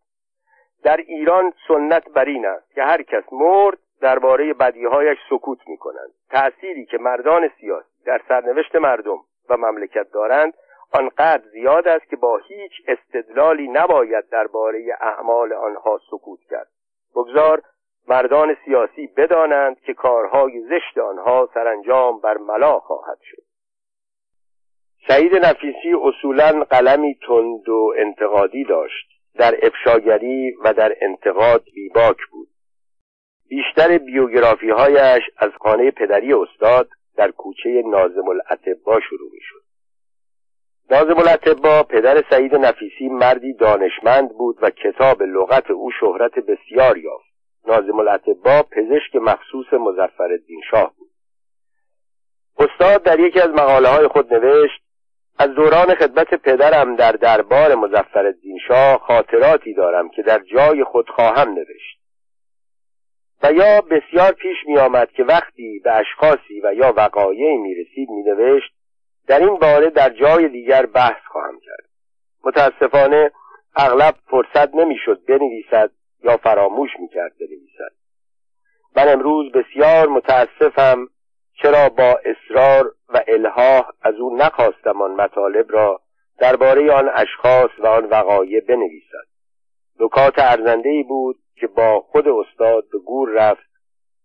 در 0.84 0.98
ایران 0.98 1.54
سنت 1.68 2.10
بر 2.10 2.26
این 2.26 2.46
است 2.46 2.76
که 2.76 2.84
هر 2.84 3.02
کس 3.02 3.24
مرد 3.32 3.78
درباره 4.02 4.54
بدیهایش 4.54 5.18
سکوت 5.30 5.60
می‌کنند 5.68 6.12
تأثیری 6.30 6.86
که 6.86 6.98
مردان 6.98 7.50
سیاسی 7.62 8.04
در 8.06 8.22
سرنوشت 8.28 8.76
مردم 8.76 9.18
و 9.50 9.58
مملکت 9.58 10.12
دارند 10.12 10.54
آنقدر 10.94 11.44
زیاد 11.52 11.88
است 11.88 12.10
که 12.10 12.16
با 12.16 12.38
هیچ 12.38 12.72
استدلالی 12.88 13.68
نباید 13.68 14.30
درباره 14.30 14.98
اعمال 15.02 15.54
آنها 15.54 16.00
سکوت 16.12 16.40
کرد. 16.50 16.68
بگذار 17.16 17.62
مردان 18.08 18.58
سیاسی 18.66 19.08
بدانند 19.08 19.80
که 19.80 19.94
کارهای 19.94 20.62
زشت 20.62 20.98
آنها 20.98 21.50
سرانجام 21.54 22.20
بر 22.20 22.38
ملا 22.38 22.80
خواهد 22.80 23.20
شد. 23.22 23.44
سعید 25.08 25.36
نفیسی 25.36 25.94
اصولا 26.04 26.64
قلمی 26.70 27.16
تند 27.28 27.70
و 27.70 27.94
انتقادی 27.98 28.64
داشت. 28.64 29.08
در 29.36 29.56
افشاگری 29.62 30.52
و 30.64 30.74
در 30.74 30.96
انتقاد 31.02 31.64
بیباک 31.74 32.18
بود. 32.32 32.48
بیشتر 33.50 33.98
بیوگرافی 33.98 34.70
هایش 34.70 35.24
از 35.38 35.52
خانه 35.60 35.92
پدری 35.92 36.34
استاد 36.34 36.90
در 37.16 37.32
کوچه 37.32 37.84
نازم 37.86 38.28
الاتبا 38.28 39.00
شروع 39.00 39.32
می 39.32 39.40
شد 39.42 39.64
نازم 40.92 41.20
الاتبا 41.20 41.84
پدر 41.84 42.24
سعید 42.30 42.56
نفیسی 42.56 43.10
مردی 43.10 43.54
دانشمند 43.54 44.30
بود 44.38 44.58
و 44.62 44.70
کتاب 44.70 45.24
لغت 45.24 45.72
او 45.72 45.92
شهرت 45.92 46.40
بسیار 46.40 46.98
یافت. 46.98 47.37
نازم 47.68 48.00
الاتبا 48.00 48.64
پزشک 48.64 49.16
مخصوص 49.16 49.74
مزفر 49.74 50.40
شاه 50.72 50.94
بود. 50.98 51.10
استاد 52.60 53.04
در 53.04 53.20
یکی 53.20 53.40
از 53.40 53.50
مقاله 53.50 53.90
های 53.90 54.08
خود 54.08 54.34
نوشت 54.34 54.82
از 55.40 55.50
دوران 55.50 55.96
خدمت 55.96 56.34
پدرم 56.34 56.96
در 56.96 57.12
دربار 57.12 57.76
مزفر 57.76 58.34
شاه 58.68 59.00
خاطراتی 59.00 59.74
دارم 59.74 60.10
که 60.10 60.22
در 60.22 60.40
جای 60.40 60.84
خود 60.84 61.10
خواهم 61.10 61.50
نوشت. 61.50 61.98
و 63.44 63.54
یا 63.54 63.82
بسیار 63.82 64.32
پیش 64.32 64.58
می 64.68 64.78
آمد 64.78 65.12
که 65.12 65.24
وقتی 65.24 65.82
به 65.84 65.92
اشخاصی 65.92 66.62
و 66.64 66.74
یا 66.74 66.94
وقایعی 66.98 67.58
می 67.58 67.76
رسید 67.76 68.10
می 68.10 68.24
نوشت 68.24 68.74
در 69.28 69.40
این 69.40 69.56
باره 69.56 69.90
در 69.90 70.10
جای 70.10 70.50
دیگر 70.50 70.86
بحث 70.86 71.22
خواهم 71.32 71.60
کرد. 71.60 71.90
متاسفانه 72.44 73.32
اغلب 73.76 74.16
فرصت 74.30 74.76
نمی‌شد 74.76 75.26
بنویسد 75.28 75.92
یا 76.24 76.38
فراموش 76.38 76.90
می‌کرد 77.00 77.32
بنویسد. 77.40 77.96
من 78.96 79.10
امروز 79.10 79.52
بسیار 79.52 80.08
متاسفم 80.08 81.08
چرا 81.62 81.90
با 81.90 82.20
اصرار 82.26 82.96
و 83.10 83.24
الهاه 83.28 83.94
از 84.02 84.16
او 84.16 84.38
نخواستم 84.38 85.02
آن 85.02 85.12
مطالب 85.12 85.72
را 85.72 86.02
درباره 86.40 86.92
آن 86.92 87.10
اشخاص 87.14 87.70
و 87.80 87.88
آن 87.88 88.06
وقایع 88.06 88.60
بنویسد. 88.60 89.28
نکات 90.00 90.34
ارزنده 90.38 90.90
ای 90.90 91.04
بود 91.04 91.40
که 91.56 91.68
با 91.68 92.02
خود 92.02 92.28
استاد 92.28 92.84
به 92.92 93.00
گور 93.00 93.30
رفت 93.30 93.68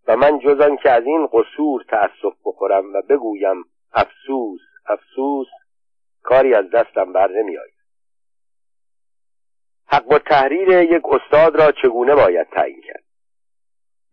و 0.07 0.17
من 0.17 0.39
جز 0.39 0.61
آن 0.61 0.77
که 0.77 0.91
از 0.91 1.05
این 1.05 1.29
قصور 1.33 1.85
تأسف 1.89 2.37
بخورم 2.45 2.95
و 2.95 3.03
بگویم 3.09 3.65
افسوس 3.93 4.61
افسوس 4.87 5.47
کاری 6.23 6.55
از 6.55 6.71
دستم 6.71 7.13
بر 7.13 7.31
نمیآید. 7.31 7.72
حق 9.93 10.13
و 10.13 10.19
تحریر 10.19 10.69
یک 10.69 11.03
استاد 11.05 11.61
را 11.61 11.73
چگونه 11.73 12.15
باید 12.15 12.47
تعیین 12.51 12.81
کرد؟ 12.81 13.03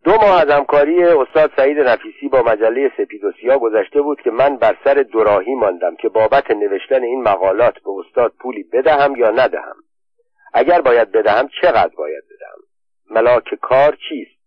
دو 0.04 0.10
ماه 0.10 0.40
از 0.40 0.48
همکاری 0.48 1.04
استاد 1.04 1.52
سعید 1.56 1.78
نفیسی 1.78 2.28
با 2.28 2.42
مجله 2.42 2.92
سپید 2.96 3.24
و 3.24 3.58
گذشته 3.58 4.02
بود 4.02 4.20
که 4.20 4.30
من 4.30 4.56
بر 4.56 4.76
سر 4.84 4.94
دوراهی 4.94 5.54
ماندم 5.54 5.96
که 5.96 6.08
بابت 6.08 6.50
نوشتن 6.50 7.02
این 7.02 7.22
مقالات 7.22 7.74
به 7.74 7.90
استاد 7.90 8.32
پولی 8.40 8.62
بدهم 8.62 9.16
یا 9.16 9.30
ندهم. 9.30 9.76
اگر 10.52 10.80
باید 10.80 11.12
بدهم 11.12 11.48
چقدر 11.62 11.94
باید 11.96 12.24
بدهم؟ 12.24 12.58
ملاک 13.10 13.54
کار 13.54 13.96
چیست؟ 14.08 14.40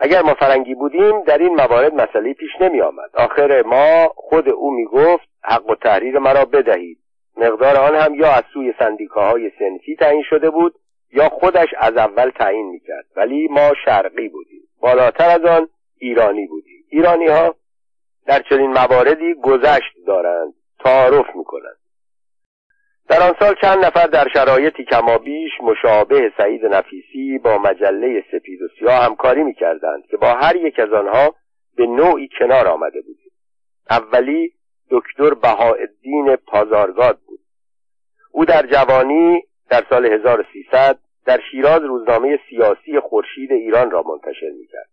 اگر 0.00 0.22
ما 0.22 0.34
فرنگی 0.34 0.74
بودیم 0.74 1.22
در 1.22 1.38
این 1.38 1.54
موارد 1.54 1.94
مسئله 1.94 2.32
پیش 2.32 2.50
نمی 2.60 2.80
آمد 2.80 3.10
آخر 3.14 3.62
ما 3.62 4.08
خود 4.16 4.48
او 4.48 4.70
می 4.70 4.84
گفت 4.84 5.28
حق 5.44 5.70
و 5.70 5.74
تحریر 5.74 6.18
مرا 6.18 6.44
بدهید. 6.44 6.98
مقدار 7.36 7.76
آن 7.76 7.94
هم 7.94 8.14
یا 8.14 8.32
از 8.32 8.44
سوی 8.52 8.74
سندیکاهای 8.78 9.50
سنفی 9.58 9.96
تعیین 9.96 10.22
شده 10.22 10.50
بود 10.50 10.74
یا 11.12 11.28
خودش 11.28 11.68
از 11.78 11.96
اول 11.96 12.30
تعیین 12.30 12.66
می‌کرد. 12.66 13.04
ولی 13.16 13.48
ما 13.48 13.72
شرقی 13.84 14.28
بودیم. 14.28 14.62
بالاتر 14.80 15.30
از 15.30 15.44
آن 15.44 15.68
ایرانی 15.98 16.46
بودیم. 16.46 16.84
ایرانی 16.88 17.26
ها 17.26 17.54
در 18.26 18.42
چنین 18.50 18.70
مواردی 18.70 19.34
گذشت 19.34 19.92
دارند 20.06 20.54
تعارف 20.84 21.36
می‌کنند. 21.36 21.76
در 23.08 23.22
آن 23.22 23.34
سال 23.38 23.54
چند 23.62 23.84
نفر 23.84 24.06
در 24.06 24.28
شرایطی 24.34 24.84
کمابیش 24.84 25.50
مشابه 25.62 26.32
سعید 26.38 26.66
نفیسی 26.66 27.38
با 27.38 27.58
مجله 27.58 28.24
سپید 28.32 28.62
و 28.62 28.68
سیاه 28.78 29.04
همکاری 29.04 29.42
می‌کردند 29.42 30.06
که 30.06 30.16
با 30.16 30.34
هر 30.34 30.56
یک 30.56 30.78
از 30.78 30.92
آنها 30.92 31.34
به 31.76 31.86
نوعی 31.86 32.28
کنار 32.38 32.68
آمده 32.68 33.00
بودیم. 33.00 33.32
اولی 33.90 34.52
دکتر 34.90 35.34
بهاءالدین 35.34 36.36
پازارگاد 36.36 37.18
بود. 37.26 37.40
او 38.32 38.44
در 38.44 38.66
جوانی 38.66 39.42
در 39.70 39.84
سال 39.90 40.06
1300 40.06 40.98
در 41.26 41.40
شیراز 41.50 41.82
روزنامه 41.82 42.38
سیاسی 42.50 43.00
خورشید 43.00 43.52
ایران 43.52 43.90
را 43.90 44.02
منتشر 44.02 44.50
می‌کرد. 44.58 44.88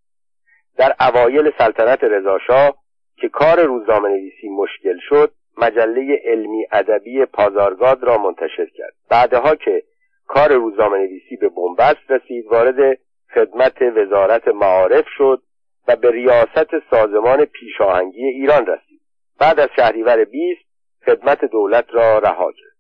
در 0.78 0.96
اوایل 1.00 1.52
سلطنت 1.58 2.04
رضاشاه 2.04 2.78
که 3.18 3.30
کار 3.30 3.64
روزنامه 3.64 4.10
نویسی 4.10 4.50
مشکل 4.50 4.98
شد 5.10 5.32
مجله 5.58 6.22
علمی 6.26 6.66
ادبی 6.72 7.26
پازارگاد 7.26 8.04
را 8.04 8.18
منتشر 8.18 8.66
کرد. 8.66 8.94
بعدها 9.10 9.56
که 9.56 9.84
کار 10.28 10.54
روزنامه 10.54 10.98
نویسی 10.98 11.36
به 11.36 11.50
بنبست 11.50 12.12
رسید 12.12 12.46
وارد 12.46 12.98
خدمت 13.34 13.82
وزارت 13.82 14.48
معارف 14.48 15.06
شد 15.18 15.42
و 15.88 15.96
به 15.96 16.12
ریاست 16.12 16.90
سازمان 16.92 17.46
پیشاهنگی 17.46 18.26
ایران 18.26 18.66
رسید. 18.66 18.93
بعد 19.40 19.60
از 19.60 19.70
شهریور 19.76 20.26
20 20.26 20.62
خدمت 21.06 21.46
دولت 21.46 21.86
را 21.90 22.20
رها 22.20 22.52
کرد 22.52 22.74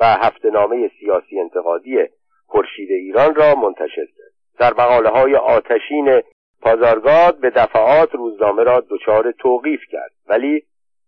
و 0.00 0.04
هفته 0.04 0.50
سیاسی 1.00 1.40
انتقادی 1.40 1.98
خورشید 2.46 2.90
ایران 2.90 3.34
را 3.34 3.54
منتشر 3.54 4.06
کرد. 4.06 4.32
در 4.58 4.72
مقاله 4.72 5.08
های 5.08 5.36
آتشین 5.36 6.22
پازارگاد 6.60 7.40
به 7.40 7.50
دفعات 7.50 8.14
روزنامه 8.14 8.62
را 8.62 8.84
دچار 8.90 9.32
توقیف 9.32 9.80
کرد 9.90 10.10
ولی 10.28 10.62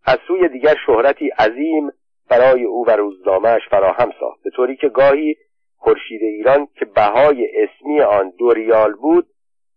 از 0.05 0.19
سوی 0.27 0.49
دیگر 0.49 0.75
شهرتی 0.87 1.29
عظیم 1.29 1.91
برای 2.29 2.65
او 2.65 2.87
و 2.87 2.91
روزنامهش 2.91 3.63
فراهم 3.71 4.13
ساخت. 4.21 4.43
به 4.43 4.51
طوری 4.51 4.77
که 4.77 4.89
گاهی 4.89 5.37
خورشید 5.77 6.23
ایران 6.23 6.69
که 6.75 6.85
بهای 6.85 7.49
اسمی 7.57 8.01
آن 8.01 8.33
دو 8.39 8.53
ریال 8.53 8.93
بود 8.93 9.27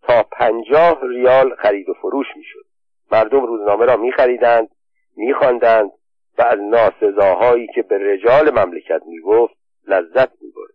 تا 0.02 0.24
پنجاه 0.24 1.00
ریال 1.08 1.56
خرید 1.56 1.90
و 1.90 1.94
فروش 1.94 2.28
می‌شد. 2.36 2.66
مردم 3.12 3.46
روزنامه 3.46 3.86
را 3.86 3.98
میخریدند 3.98 4.70
میخواندند 5.16 5.92
و 6.38 6.42
از 6.42 6.60
ناسزاهایی 6.60 7.68
که 7.76 7.82
به 7.82 7.98
رجال 7.98 8.60
مملکت 8.60 9.02
می‌گفت 9.06 9.54
لذت 9.88 10.32
می‌برد 10.42 10.74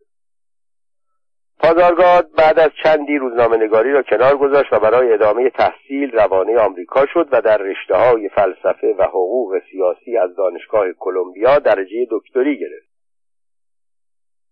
پازارگاد 1.61 2.30
بعد 2.37 2.59
از 2.59 2.71
چندی 2.83 3.18
روزنامه 3.18 3.57
نگاری 3.57 3.92
را 3.92 4.02
کنار 4.02 4.37
گذاشت 4.37 4.73
و 4.73 4.78
برای 4.78 5.12
ادامه 5.12 5.50
تحصیل 5.50 6.11
روانه 6.11 6.59
آمریکا 6.59 7.07
شد 7.07 7.28
و 7.33 7.40
در 7.40 7.57
رشته 7.57 7.97
های 7.97 8.28
فلسفه 8.28 8.95
و 8.99 9.02
حقوق 9.02 9.59
سیاسی 9.71 10.16
از 10.16 10.37
دانشگاه 10.37 10.92
کلمبیا 10.99 11.59
درجه 11.59 12.07
دکتری 12.11 12.59
گرفت. 12.59 12.98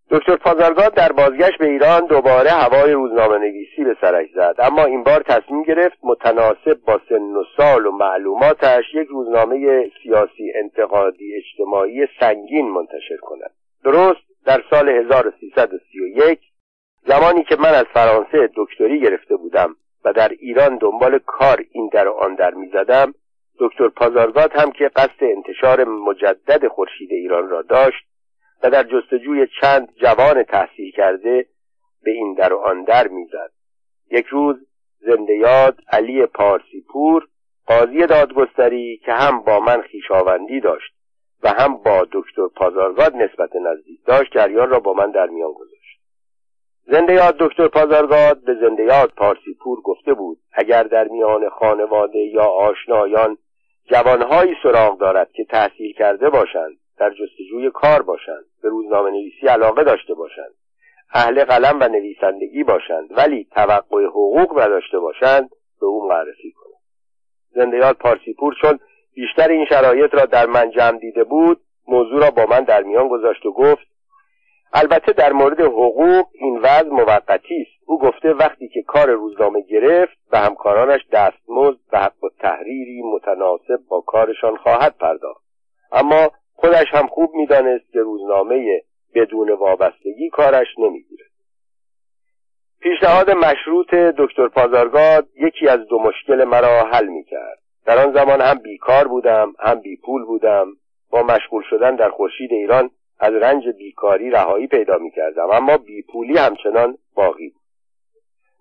دکتر 0.09 0.35
پازارگاد 0.35 0.93
در 0.93 1.11
بازگشت 1.11 1.57
به 1.57 1.65
ایران 1.65 2.05
دوباره 2.05 2.49
هوای 2.49 2.91
روزنامه 2.91 3.37
نویسی 3.37 3.83
به 3.83 3.97
سرش 4.01 4.27
زد. 4.35 4.55
اما 4.59 4.85
این 4.85 5.03
بار 5.03 5.21
تصمیم 5.21 5.63
گرفت 5.63 5.97
متناسب 6.03 6.77
با 6.87 6.99
سن 7.09 7.15
و 7.21 7.43
سال 7.57 7.85
و 7.85 7.91
معلوماتش 7.91 8.83
یک 8.93 9.07
روزنامه 9.07 9.89
سیاسی 10.03 10.51
انتقادی 10.55 11.33
اجتماعی 11.35 12.07
سنگین 12.19 12.69
منتشر 12.69 13.17
کند. 13.21 13.51
درست 13.83 14.21
در 14.45 14.63
سال 14.69 14.89
1331 14.89 16.39
زمانی 17.07 17.43
که 17.43 17.55
من 17.55 17.73
از 17.73 17.85
فرانسه 17.93 18.49
دکتری 18.55 18.99
گرفته 18.99 19.35
بودم 19.35 19.75
و 20.05 20.13
در 20.13 20.29
ایران 20.39 20.77
دنبال 20.77 21.19
کار 21.25 21.63
این 21.71 21.89
در 21.93 22.07
و 22.07 22.11
آن 22.11 22.35
در 22.35 22.53
می‌زدم 22.53 23.13
دکتر 23.59 23.87
پازارگاد 23.87 24.51
هم 24.51 24.71
که 24.71 24.91
قصد 24.95 25.21
انتشار 25.21 25.83
مجدد 25.83 26.67
خورشید 26.67 27.11
ایران 27.11 27.49
را 27.49 27.61
داشت 27.61 28.05
و 28.63 28.69
در 28.69 28.83
جستجوی 28.83 29.47
چند 29.61 29.89
جوان 29.95 30.43
تحصیل 30.43 30.91
کرده 30.91 31.45
به 32.03 32.11
این 32.11 32.33
در 32.33 32.53
و 32.53 32.57
آن 32.57 32.83
در 32.83 33.07
می‌زد. 33.07 33.51
یک 34.11 34.25
روز 34.25 34.55
زنده 34.99 35.33
یاد 35.33 35.77
علی 35.91 36.25
پارسی 36.25 36.81
پور 36.89 37.27
قاضی 37.67 38.05
دادگستری 38.05 38.97
که 39.05 39.13
هم 39.13 39.39
با 39.39 39.59
من 39.59 39.81
خیشاوندی 39.81 40.59
داشت 40.59 40.93
و 41.43 41.49
هم 41.49 41.77
با 41.77 42.07
دکتر 42.11 42.47
پازارگاد 42.55 43.15
نسبت 43.15 43.55
نزدیک 43.55 43.99
داشت 44.05 44.33
جریان 44.33 44.69
را 44.69 44.79
با 44.79 44.93
من 44.93 45.11
در 45.11 45.27
میان 45.27 45.51
گذاشت. 45.51 45.99
زنده 46.85 47.13
یاد 47.13 47.37
دکتر 47.37 47.67
پازارگاد 47.67 48.43
به 48.43 48.55
زنده 48.61 48.83
یاد 48.83 49.13
پارسیپور 49.17 49.81
گفته 49.81 50.13
بود 50.13 50.37
اگر 50.53 50.83
در 50.83 51.07
میان 51.07 51.49
خانواده 51.49 52.19
یا 52.19 52.45
آشنایان 52.45 53.37
جوانهایی 53.85 54.55
سراغ 54.63 54.99
دارد 54.99 55.31
که 55.31 55.45
تحصیل 55.45 55.93
کرده 55.93 56.29
باشند 56.29 56.77
در 56.99 57.09
جستجوی 57.09 57.71
کار 57.71 58.01
باشند 58.01 58.45
به 58.63 58.69
روزنامه 58.69 59.09
نویسی 59.09 59.47
علاقه 59.47 59.83
داشته 59.83 60.13
باشند 60.13 60.53
اهل 61.13 61.43
قلم 61.43 61.79
و 61.81 61.87
نویسندگی 61.87 62.63
باشند 62.63 63.17
ولی 63.17 63.47
توقع 63.51 64.05
حقوق 64.05 64.59
نداشته 64.59 64.99
باشند 64.99 65.49
به 65.79 65.85
او 65.85 66.07
معرفی 66.07 66.51
کنند. 66.51 66.81
زندیات 67.49 67.97
پارسیپور 67.97 68.55
چون 68.61 68.79
بیشتر 69.13 69.47
این 69.47 69.65
شرایط 69.65 70.13
را 70.13 70.25
در 70.25 70.45
من 70.45 70.71
جمع 70.71 70.99
دیده 70.99 71.23
بود 71.23 71.61
موضوع 71.87 72.21
را 72.21 72.31
با 72.31 72.45
من 72.45 72.63
در 72.63 72.83
میان 72.83 73.07
گذاشت 73.07 73.45
و 73.45 73.51
گفت 73.53 73.87
البته 74.73 75.13
در 75.13 75.33
مورد 75.33 75.61
حقوق 75.61 76.27
این 76.33 76.57
وضع 76.57 76.89
موقتی 76.89 77.61
است. 77.61 77.89
او 77.89 77.99
گفته 77.99 78.33
وقتی 78.33 78.67
که 78.67 78.81
کار 78.81 79.09
روزنامه 79.09 79.61
گرفت 79.61 80.17
و 80.31 80.37
همکارانش 80.37 81.01
دستمزد 81.11 81.79
و 81.93 81.99
حق 81.99 82.23
و 82.23 82.29
تحریری 82.39 83.01
متناسب 83.01 83.79
با 83.89 84.01
کارشان 84.01 84.57
خواهد 84.57 84.97
پرداخت. 84.97 85.43
اما 85.91 86.31
خودش 86.59 86.87
هم 86.91 87.07
خوب 87.07 87.35
می‌دانست 87.35 87.91
که 87.91 87.99
روزنامه 87.99 88.81
بدون 89.15 89.51
وابستگی 89.51 90.29
کارش 90.29 90.67
نمی‌گیرد 90.77 91.31
پیشنهاد 92.81 93.31
مشروط 93.31 93.93
دکتر 93.93 94.47
پازارگاد 94.47 95.27
یکی 95.35 95.67
از 95.67 95.79
دو 95.79 95.99
مشکل 95.99 96.43
مرا 96.43 96.83
حل 96.83 97.07
می‌کرد. 97.07 97.59
در 97.85 98.05
آن 98.05 98.13
زمان 98.13 98.41
هم 98.41 98.57
بیکار 98.57 99.07
بودم 99.07 99.53
هم 99.59 99.79
بی 99.79 99.97
پول 99.97 100.23
بودم. 100.25 100.67
با 101.09 101.23
مشغول 101.23 101.63
شدن 101.69 101.95
در 101.95 102.09
خورشید 102.09 102.51
ایران 102.51 102.89
از 103.19 103.33
رنج 103.33 103.63
بیکاری 103.77 104.29
رهایی 104.29 104.67
پیدا 104.67 104.97
می 104.97 105.11
کردم 105.11 105.49
اما 105.51 105.77
بیپولی 105.77 106.37
همچنان 106.37 106.97
باقی 107.15 107.49
بود. 107.49 107.61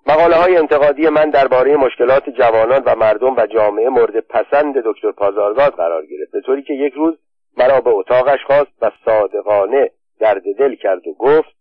مقاله 0.07 0.37
های 0.37 0.57
انتقادی 0.57 1.09
من 1.09 1.31
درباره 1.31 1.77
مشکلات 1.77 2.31
جوانان 2.31 2.83
و 2.87 2.95
مردم 2.97 3.37
و 3.37 3.47
جامعه 3.47 3.89
مورد 3.89 4.21
پسند 4.21 4.75
دکتر 4.85 5.13
پازارگاد 5.13 5.73
قرار 5.73 6.07
گرفت 6.07 6.33
به 6.33 6.41
طوری 6.41 6.63
که 6.63 6.75
یک 6.75 6.93
روز 6.93 7.19
مرا 7.57 7.81
به 7.81 7.91
اتاقش 7.91 8.45
خواست 8.47 8.83
و 8.83 8.91
صادقانه 9.05 9.91
درد 10.21 10.43
دل 10.59 10.75
کرد 10.75 11.07
و 11.07 11.13
گفت 11.13 11.57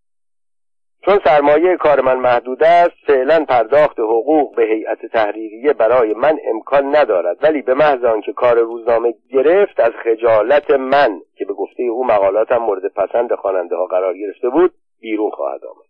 چون 1.05 1.19
سرمایه 1.23 1.77
کار 1.77 2.01
من 2.01 2.17
محدود 2.17 2.63
است 2.63 2.95
فعلا 3.07 3.45
پرداخت 3.45 3.99
حقوق 3.99 4.55
به 4.55 4.63
هیئت 4.63 5.05
تحریریه 5.05 5.73
برای 5.73 6.13
من 6.13 6.37
امکان 6.53 6.95
ندارد. 6.95 7.37
ولی 7.43 7.61
به 7.61 7.73
محض 7.73 8.03
آنکه 8.03 8.33
کار 8.33 8.59
روزنامه 8.59 9.13
گرفت 9.29 9.79
از 9.79 9.91
خجالت 10.03 10.71
من 10.71 11.21
که 11.35 11.45
به 11.45 11.53
گفته 11.53 11.83
او 11.83 12.05
مقالاتم 12.05 12.57
مورد 12.57 12.93
پسند 12.93 13.35
خواننده 13.35 13.75
ها 13.75 13.85
قرار 13.85 14.17
گرفته 14.17 14.49
بود 14.49 14.73
بیرون 15.01 15.31
خواهد 15.31 15.61
آمد. 15.65 15.85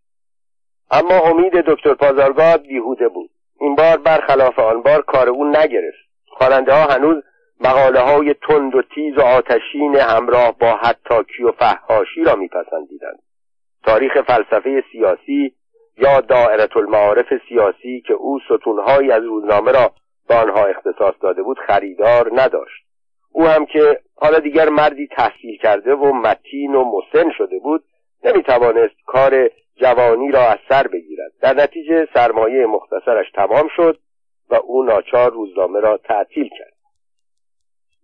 اما 0.92 1.30
امید 1.30 1.54
دکتر 1.54 1.94
پازارگاد 1.94 2.62
بیهوده 2.62 3.08
بود. 3.08 3.30
این 3.60 3.76
بار 3.76 3.98
برخلاف 3.98 4.60
آن 4.60 4.82
بار 4.82 5.02
کار 5.02 5.30
او 5.30 5.46
نگرفت. 5.46 6.06
خواننده 6.28 6.74
ها 6.74 6.94
هنوز 6.94 7.24
مقاله 7.60 8.00
های 8.00 8.34
تند 8.34 8.76
و 8.76 8.82
تیز 8.82 9.18
و 9.18 9.22
آتشین 9.22 9.96
همراه 9.96 10.58
با 10.60 10.76
حتاکی 10.76 11.44
و 11.44 11.52
فحاشی 11.52 12.24
را 12.24 12.36
میپسندیدند. 12.36 13.20
تاریخ 13.84 14.22
فلسفه 14.22 14.84
سیاسی 14.92 15.56
یا 15.98 16.22
دائرت 16.22 16.78
المعارف 16.78 17.26
سیاسی 17.50 18.02
که 18.08 18.14
او 18.14 18.40
ستونهایی 18.40 19.12
از 19.12 19.24
روزنامه 19.24 19.72
را 19.72 19.92
به 20.28 20.36
آنها 20.36 20.66
اختصاص 20.66 21.14
داده 21.22 21.44
بود 21.44 21.60
خریدار 21.60 22.32
نداشت. 22.34 22.86
او 23.32 23.46
هم 23.46 23.66
که 23.66 24.00
حالا 24.16 24.40
دیگر 24.40 24.70
مردی 24.70 25.08
تحصیل 25.08 25.58
کرده 25.58 25.96
و 25.96 26.14
متین 26.14 26.76
و 26.76 26.84
مسن 26.84 27.32
شده 27.38 27.60
بود 27.60 27.84
نمی‌توانست 28.24 28.96
کار 29.06 29.50
جوانی 29.76 30.32
را 30.32 30.41
از 30.41 30.60
سر 30.70 30.88
بگیرد. 30.88 31.32
در 31.41 31.54
نتیجه 31.54 32.08
سرمایه 32.13 32.65
مختصرش 32.65 33.32
تمام 33.32 33.68
شد 33.76 34.00
و 34.50 34.56
او 34.56 34.84
ناچار 34.84 35.32
روزنامه 35.32 35.80
را 35.80 35.98
تعطیل 35.98 36.50
کرد. 36.50 36.75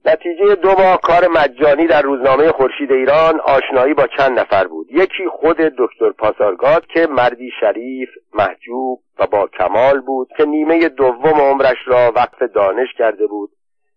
نتیجه 0.05 0.55
دو 0.55 0.71
ماه 0.71 1.01
کار 1.01 1.27
مجانی 1.27 1.87
در 1.87 2.01
روزنامه 2.01 2.51
خورشید 2.51 2.91
ایران 2.91 3.39
آشنایی 3.39 3.93
با 3.93 4.07
چند 4.17 4.39
نفر 4.39 4.67
بود. 4.67 4.87
یکی 4.91 5.27
خود 5.27 5.57
دکتر 5.57 6.11
پاسارگاد 6.11 6.85
که 6.85 7.07
مردی 7.07 7.51
شریف 7.59 8.09
محجوب 8.33 8.99
و 9.19 9.27
با 9.27 9.47
کمال 9.47 10.01
بود 10.01 10.29
که 10.37 10.45
نیمه 10.45 10.89
دوم 10.89 11.41
عمرش 11.41 11.77
را 11.85 12.11
وقف 12.15 12.41
دانش 12.41 12.93
کرده 12.97 13.27
بود 13.27 13.49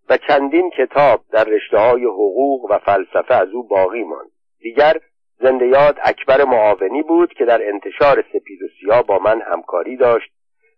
و 0.09 0.17
چندین 0.17 0.71
کتاب 0.71 1.21
در 1.33 1.45
رشته 1.45 1.79
های 1.79 2.05
حقوق 2.05 2.71
و 2.71 2.79
فلسفه 2.79 3.35
از 3.35 3.49
او 3.49 3.69
باقی 3.69 4.03
ماند. 4.03 4.31
دیگر 4.61 4.97
زنده 5.41 5.67
یاد 5.67 5.99
اکبر 6.03 6.45
معاونی 6.45 7.03
بود 7.03 7.33
که 7.33 7.45
در 7.45 7.69
انتشار 7.69 8.25
سپید 8.33 8.63
و 8.63 8.67
سیاه 8.81 9.03
با 9.03 9.19
من 9.19 9.41
همکاری 9.41 9.97
داشت 9.97 10.31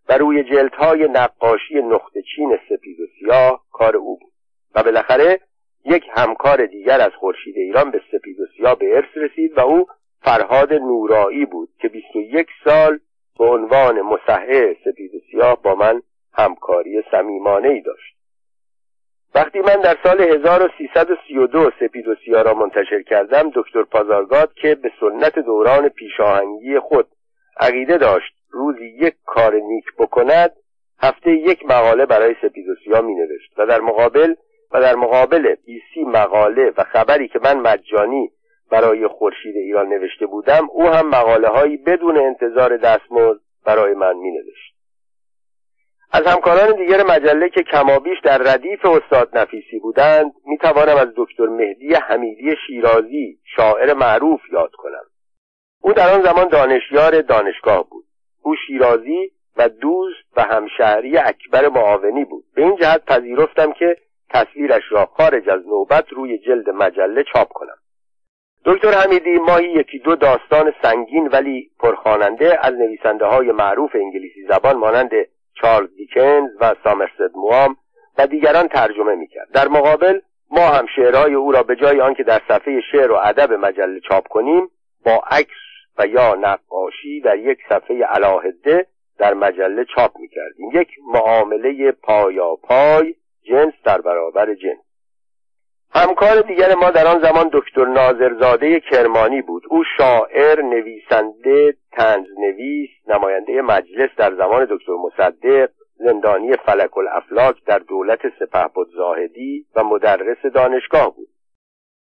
و 0.09 0.19
روی 0.19 0.45
جلدهای 0.45 1.09
نقاشی 1.09 1.75
نقطه 1.75 2.23
چین 2.37 2.59
سپید 2.69 3.01
و 3.01 3.07
سیاه 3.21 3.65
کار 3.73 3.97
او 3.97 4.19
بود. 4.19 4.36
و 4.74 4.83
بالاخره 4.83 5.40
یک 5.85 6.05
همکار 6.14 6.66
دیگر 6.66 7.00
از 7.00 7.12
خورشید 7.18 7.57
ایران 7.57 7.90
به 7.90 8.00
سپید 8.12 8.40
و 8.40 8.46
سیاه 8.57 8.79
به 8.79 8.96
ارث 8.96 9.16
رسید 9.16 9.59
و 9.59 9.61
او 9.61 9.87
فرهاد 10.20 10.72
نورایی 10.72 11.46
بود 11.46 11.68
که 11.79 11.88
21 11.88 12.46
سال 12.64 12.98
به 13.38 13.44
عنوان 13.44 14.00
مصحح 14.00 14.74
سپید 14.85 15.14
و 15.14 15.18
سیاه 15.31 15.62
با 15.62 15.74
من 15.74 16.02
همکاری 16.33 17.02
صمیمانه 17.11 17.68
ای 17.68 17.81
داشت. 17.81 18.16
وقتی 19.35 19.61
من 19.61 19.81
در 19.81 19.96
سال 20.02 20.20
1332 20.20 21.70
سپید 21.81 22.09
و 22.09 22.14
سیاه 22.24 22.42
را 22.42 22.55
منتشر 22.55 23.02
کردم 23.02 23.50
دکتر 23.55 23.83
پازارگاد 23.83 24.55
که 24.55 24.74
به 24.74 24.90
سنت 25.00 25.38
دوران 25.38 25.88
پیشاهنگی 25.88 26.79
خود 26.79 27.07
عقیده 27.61 27.98
داشت 27.98 28.35
روزی 28.50 28.87
یک 28.87 29.14
کار 29.24 29.55
نیک 29.55 29.85
بکند 29.98 30.50
هفته 31.02 31.31
یک 31.31 31.66
مقاله 31.66 32.07
برای 32.07 32.35
سپید 32.42 32.68
و 32.68 32.74
سیاه 32.85 33.00
می 33.00 33.14
نوشت 33.14 33.52
و 33.59 33.66
در 33.66 33.81
مقابل 33.81 34.35
و 34.72 34.81
در 34.81 34.94
مقابل 34.94 35.55
بیسی 35.55 36.05
مقاله 36.05 36.72
و 36.76 36.85
خبری 36.85 37.29
که 37.29 37.38
من 37.42 37.61
مجانی 37.61 38.31
برای 38.70 39.07
خورشید 39.07 39.57
ایران 39.57 39.88
نوشته 39.88 40.26
بودم 40.26 40.68
او 40.70 40.88
هم 40.88 41.09
مقاله 41.09 41.48
هایی 41.48 41.76
بدون 41.76 42.18
انتظار 42.18 42.76
دستمزد 42.76 43.40
برای 43.64 43.94
من 43.94 44.16
می 44.16 44.31
نوشت. 44.31 44.76
از 46.12 46.26
همکاران 46.26 46.76
دیگر 46.76 47.02
مجله 47.02 47.48
که 47.48 47.62
کمابیش 47.62 48.18
در 48.24 48.38
ردیف 48.38 48.85
استاد 48.85 49.38
نفیسی 49.38 49.79
بودند 49.79 50.33
می 50.46 50.59
توانم 50.59 50.96
از 50.96 51.09
دکتر 51.16 51.46
مهدی 51.46 51.94
حمیدی 51.94 52.57
شیرازی 52.66 53.38
شاعر 53.57 53.94
معروف 53.94 54.40
یاد 54.52 54.70
کنم. 54.72 55.05
او 55.81 55.92
در 55.92 56.14
آن 56.14 56.22
زمان 56.22 56.48
دانشیار 56.48 57.20
دانشگاه 57.20 57.88
بود. 57.90 58.05
او 58.42 58.55
شیرازی 58.66 59.31
و 59.57 59.68
دوست 59.68 60.26
و 60.37 60.42
همشهری 60.42 61.18
اکبر 61.18 61.68
معاونی 61.68 62.24
بود. 62.24 62.44
به 62.55 62.62
این 62.62 62.76
جهت 62.76 63.05
پذیرفتم 63.05 63.72
که 63.72 63.96
تصویرش 64.37 64.83
را 64.90 65.07
خارج 65.07 65.49
از 65.49 65.66
نوبت 65.66 66.12
روی 66.12 66.38
جلد 66.38 66.70
مجله 66.70 67.25
چاپ 67.33 67.49
کنم. 67.49 67.77
دکتر 68.64 68.90
حمیدی 68.90 69.38
ماهی 69.38 69.72
یکی 69.72 69.99
دو 69.99 70.16
داستان 70.16 70.72
سنگین 70.83 71.29
ولی 71.29 71.70
پرخواننده 71.79 72.59
از 72.62 72.75
نویسنده 72.75 73.25
های 73.25 73.53
معروف 73.53 73.90
انگلیسی 73.94 74.46
زبان 74.49 74.77
مانند 74.77 75.11
چارلز 75.55 75.96
دیکنز 75.96 76.51
و 76.61 76.75
سامرست 76.85 77.37
موام 77.37 77.77
و 78.18 78.27
دیگران 78.27 78.68
ترجمه 78.68 79.14
می‌کرد. 79.14 79.49
در 79.55 79.68
مقابل 79.68 80.20
ما 80.51 80.68
هم 80.68 80.87
شعرهای 80.96 81.35
او 81.35 81.53
را 81.53 81.62
به 81.62 81.77
جای 81.77 82.01
آنکه 82.01 82.22
در 82.22 82.40
صفحه 82.49 82.81
شعر 82.92 83.12
و 83.12 83.14
ادب 83.22 83.53
مجله 83.53 84.01
چاپ 84.01 84.29
کنیم 84.29 84.68
با 85.05 85.22
عکس 85.31 85.57
و 85.99 86.07
یا 86.07 86.35
نقاشی 86.35 87.20
در 87.20 87.38
یک 87.38 87.59
صفحه 87.68 88.05
علاهده 88.05 88.87
در 89.18 89.35
مجله 89.35 89.85
چاپ 89.85 90.11
می‌کردیم. 90.18 90.70
یک 90.75 90.88
معامله 91.12 91.92
پایا 91.92 92.57
پای 92.62 93.14
جنس 93.49 93.75
در 93.85 94.01
برابر 94.01 94.55
جنس 94.55 94.87
همکار 95.95 96.41
دیگر 96.41 96.75
ما 96.75 96.91
در 96.91 97.07
آن 97.07 97.21
زمان 97.23 97.51
دکتر 97.53 97.85
ناظرزاده 97.85 98.81
کرمانی 98.81 99.43
بود. 99.43 99.63
او 99.69 99.85
شاعر 99.99 100.63
نویسنده 100.63 101.75
تنز 101.93 102.27
نویس 102.39 102.91
نماینده 103.09 103.63
مجلس 103.63 104.11
در 104.17 104.35
زمان 104.35 104.67
دکتر 104.71 104.93
مصدق 104.93 105.71
زندانی 105.95 106.53
فلک 106.53 106.99
الافلاک 106.99 107.65
در 107.67 107.79
دولت 107.79 108.21
سپهبد 108.39 108.87
زاهدی 108.97 109.67
و 109.77 109.85
مدرس 109.85 110.47
دانشگاه 110.55 111.17
بود. 111.17 111.29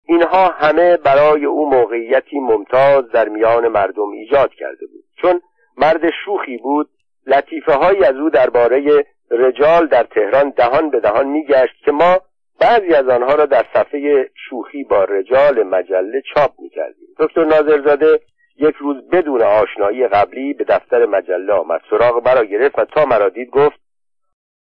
اینها 0.08 0.48
همه 0.48 0.98
برای 0.98 1.46
او 1.46 1.70
موقعیتی 1.70 2.40
ممتاز 2.40 3.12
در 3.12 3.30
میان 3.30 3.68
مردم 3.68 4.10
ایجاد 4.10 4.54
کرده 4.54 4.86
بود. 4.86 5.04
چون 5.22 5.42
مرد 5.78 6.02
شوخی 6.26 6.58
بود 6.58 6.90
لطیفه 7.28 7.74
هایی 7.74 8.04
از 8.04 8.16
او 8.16 8.30
درباره 8.30 9.06
رجال 9.32 9.88
در 9.88 10.04
تهران 10.04 10.50
دهان 10.50 10.90
به 10.90 11.00
دهان 11.00 11.28
میگشت 11.28 11.84
که 11.86 11.92
ما 11.92 12.22
بعضی 12.60 12.94
از 12.94 13.08
آنها 13.08 13.36
را 13.36 13.46
در 13.46 13.66
صفحه 13.74 14.30
شوخی 14.50 14.84
با 14.84 15.04
رجال 15.04 15.64
مجله 15.64 16.22
چاپ 16.34 16.52
می‌کردیم. 16.60 17.08
دکتر 17.20 17.44
ناظرزاده 17.46 18.20
یک 18.58 18.76
روز 18.76 19.10
بدون 19.10 19.42
آشنایی 19.42 20.08
قبلی 20.08 20.54
به 20.54 20.64
دفتر 20.64 21.06
مجله 21.06 21.54
آمد 21.54 21.82
سراغ 21.90 22.28
مرا 22.28 22.46
گرفت 22.46 22.80
و 22.80 22.86
تا 22.86 23.06
مرا 23.06 23.30
دید 23.30 23.50
گفت 23.50 23.80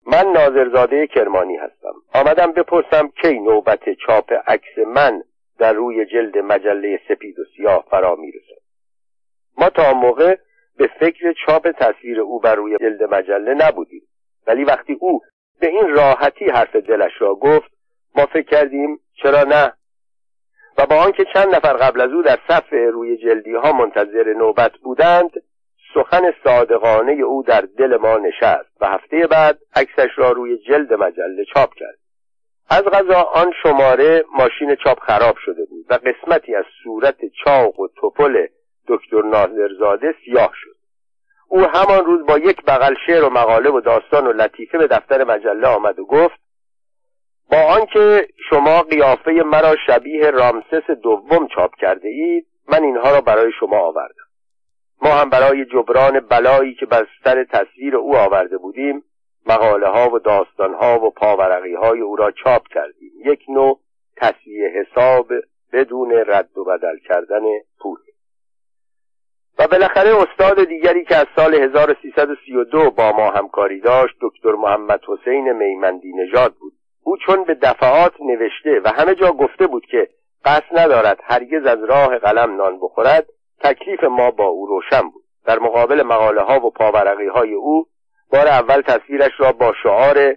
من 0.08 0.32
ناظرزاده 0.32 1.08
کرمانی 1.08 1.58
هستم. 1.58 1.94
آمدم 2.14 2.52
بپرسم 2.52 3.12
کی 3.22 3.40
نوبت 3.40 3.94
چاپ 4.08 4.34
عکس 4.48 4.78
من 4.88 5.24
در 5.60 5.74
روی 5.74 6.06
جلد 6.06 6.38
مجله 6.38 7.00
سپید 7.08 7.40
و 7.40 7.44
سیاه 7.58 7.86
فرا 7.90 8.16
می‌رسد. 8.16 8.62
ما 9.58 9.70
تا 9.70 9.94
موقع 9.94 10.36
به 10.78 10.90
فکر 11.00 11.34
چاپ 11.46 11.72
تصویر 11.72 12.20
او 12.20 12.40
بر 12.40 12.56
روی 12.56 12.78
جلد 12.78 13.04
مجله 13.04 13.54
نبودیم. 13.54 14.02
ولی 14.48 14.64
وقتی 14.64 14.98
او 15.00 15.22
به 15.60 15.68
این 15.68 15.90
راحتی 15.90 16.50
حرف 16.50 16.76
دلش 16.76 17.12
را 17.20 17.36
گفت 17.36 17.72
ما 18.16 18.26
فکر 18.26 18.50
کردیم 18.50 19.00
چرا 19.14 19.44
نه؟ 19.44 19.74
و 20.78 20.86
با 20.86 20.96
آنکه 20.96 21.26
چند 21.34 21.56
نفر 21.56 21.74
قبل 21.74 22.02
از 22.02 22.10
او 22.10 22.22
در 22.22 22.40
صف 22.48 22.74
روی 22.94 23.18
جلدی 23.18 23.54
ها 23.54 23.72
منتظر 23.72 24.34
نوبت 24.34 24.72
بودند 24.72 25.32
سخن 25.94 26.34
صادقانه 26.44 27.12
او 27.12 27.44
در 27.44 27.62
دل 27.62 27.98
ما 27.98 28.18
نشست 28.18 28.82
و 28.82 28.88
هفته 28.88 29.28
بعد 29.28 29.60
عکسش 29.76 30.10
را 30.16 30.32
روی 30.32 30.58
جلد 30.58 30.94
مجله 30.94 31.46
چاپ 31.54 31.74
کرد. 31.74 31.98
از 32.70 32.84
غذا 32.84 33.22
آن 33.22 33.54
شماره 33.64 34.24
ماشین 34.36 34.76
چاپ 34.76 35.00
خراب 35.00 35.36
شده 35.46 35.66
بود 35.66 35.86
و 35.90 35.94
قسمتی 35.94 36.56
از 36.56 36.66
صورت 36.84 37.18
چاق 37.44 37.80
و 37.80 37.88
توپل 37.88 38.48
دکتر 38.88 39.22
ناظرزاده 39.22 40.16
سیاه 40.26 40.52
شد. 40.56 40.71
او 41.54 41.62
همان 41.62 42.06
روز 42.06 42.26
با 42.26 42.38
یک 42.38 42.66
بغل 42.66 42.96
شعر 43.08 43.24
و 43.24 43.30
مقاله 43.30 43.70
و 43.70 43.82
داستان 43.82 44.28
و 44.28 44.34
لطیفه 44.34 44.78
به 44.78 44.88
دفتر 44.88 45.24
مجله 45.24 45.68
آمد 45.68 46.00
و 46.00 46.06
گفت 46.06 46.40
با 47.52 47.58
آنکه 47.58 48.28
شما 48.50 48.82
قیافه 48.82 49.32
مرا 49.32 49.76
شبیه 49.88 50.32
رامسس 50.32 50.90
دوم 51.04 51.48
چاپ 51.48 51.76
کرده 51.76 52.10
اید 52.10 52.48
من 52.70 52.84
اینها 52.84 53.12
را 53.12 53.22
برای 53.22 53.52
شما 53.60 53.80
آوردم. 53.80 54.24
ما 55.02 55.10
هم 55.10 55.30
برای 55.30 55.66
جبران 55.66 56.20
بلایی 56.20 56.76
که 56.76 56.86
بر 56.86 57.08
سر 57.24 57.44
تصویر 57.44 57.96
او 57.96 58.16
آورده 58.18 58.58
بودیم 58.58 59.04
مقاله 59.46 59.88
ها 59.88 60.10
و 60.10 60.20
داستان 60.20 60.74
ها 60.74 61.00
و 61.00 61.12
پاورقی 61.12 61.76
های 61.76 62.00
او 62.00 62.16
را 62.16 62.32
چاپ 62.32 62.68
کردیم. 62.68 63.12
یک 63.26 63.40
نوع 63.50 63.80
تصویه 64.18 64.70
حساب 64.70 65.28
بدون 65.74 66.12
رد 66.28 66.58
و 66.58 66.64
بدل 66.64 66.98
کردن 67.08 67.42
پول. 67.80 67.98
و 69.60 69.68
بالاخره 69.68 70.16
استاد 70.16 70.64
دیگری 70.64 71.06
که 71.06 71.16
از 71.16 71.26
سال 71.36 71.56
1332 71.56 72.92
با 72.92 73.12
ما 73.12 73.32
همکاری 73.32 73.80
داشت 73.80 74.16
دکتر 74.22 74.52
محمد 74.52 75.02
حسین 75.08 75.52
میمندی 75.52 76.14
نژاد 76.14 76.54
بود. 76.54 76.74
او 77.04 77.18
چون 77.18 77.44
به 77.44 77.54
دفعات 77.54 78.14
نوشته 78.22 78.82
و 78.84 78.90
همه 78.90 79.16
جا 79.16 79.32
گفته 79.32 79.68
بود 79.68 79.86
که 79.86 80.08
قصد 80.46 80.80
ندارد 80.80 81.20
هرگز 81.24 81.66
از 81.66 81.84
راه 81.84 82.18
قلم 82.18 82.56
نان 82.56 82.80
بخورد 82.80 83.26
تکلیف 83.64 84.04
ما 84.04 84.32
با 84.32 84.46
او 84.46 84.66
روشن 84.66 85.02
بود. 85.02 85.24
در 85.46 85.60
مقابل 85.60 86.04
مقاله 86.04 86.42
ها 86.42 86.66
و 86.66 86.72
پاورقی 86.72 87.28
های 87.28 87.54
او 87.54 87.86
بار 88.32 88.48
اول 88.48 88.82
تصویرش 88.82 89.32
را 89.38 89.52
با 89.52 89.74
شعار 89.84 90.36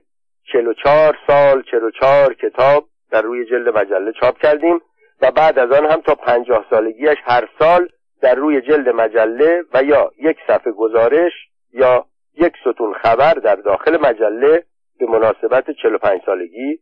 44 0.53 1.19
سال 1.27 1.63
44 1.63 2.35
کتاب 2.35 2.85
در 3.11 3.23
روی 3.23 3.45
جلد 3.45 3.79
مجله 3.79 4.13
چاپ 4.21 4.39
کردیم 4.39 4.81
و 5.23 5.31
بعد 5.31 5.59
از 5.59 5.73
آن 5.73 5.91
هم 5.91 6.01
تا 6.01 6.15
پنجاه 6.15 6.65
سالگیش 6.71 7.19
هر 7.25 7.49
سال 7.59 7.89
در 8.25 8.35
روی 8.35 8.61
جلد 8.61 8.89
مجله 8.89 9.65
و 9.75 9.83
یا 9.83 10.13
یک 10.19 10.37
صفحه 10.47 10.73
گزارش 10.73 11.33
یا 11.73 12.07
یک 12.35 12.53
ستون 12.61 12.95
خبر 12.95 13.35
در 13.35 13.55
داخل 13.55 13.97
مجله 13.97 14.65
به 14.99 15.07
مناسبت 15.07 15.71
45 15.71 16.21
سالگی 16.27 16.79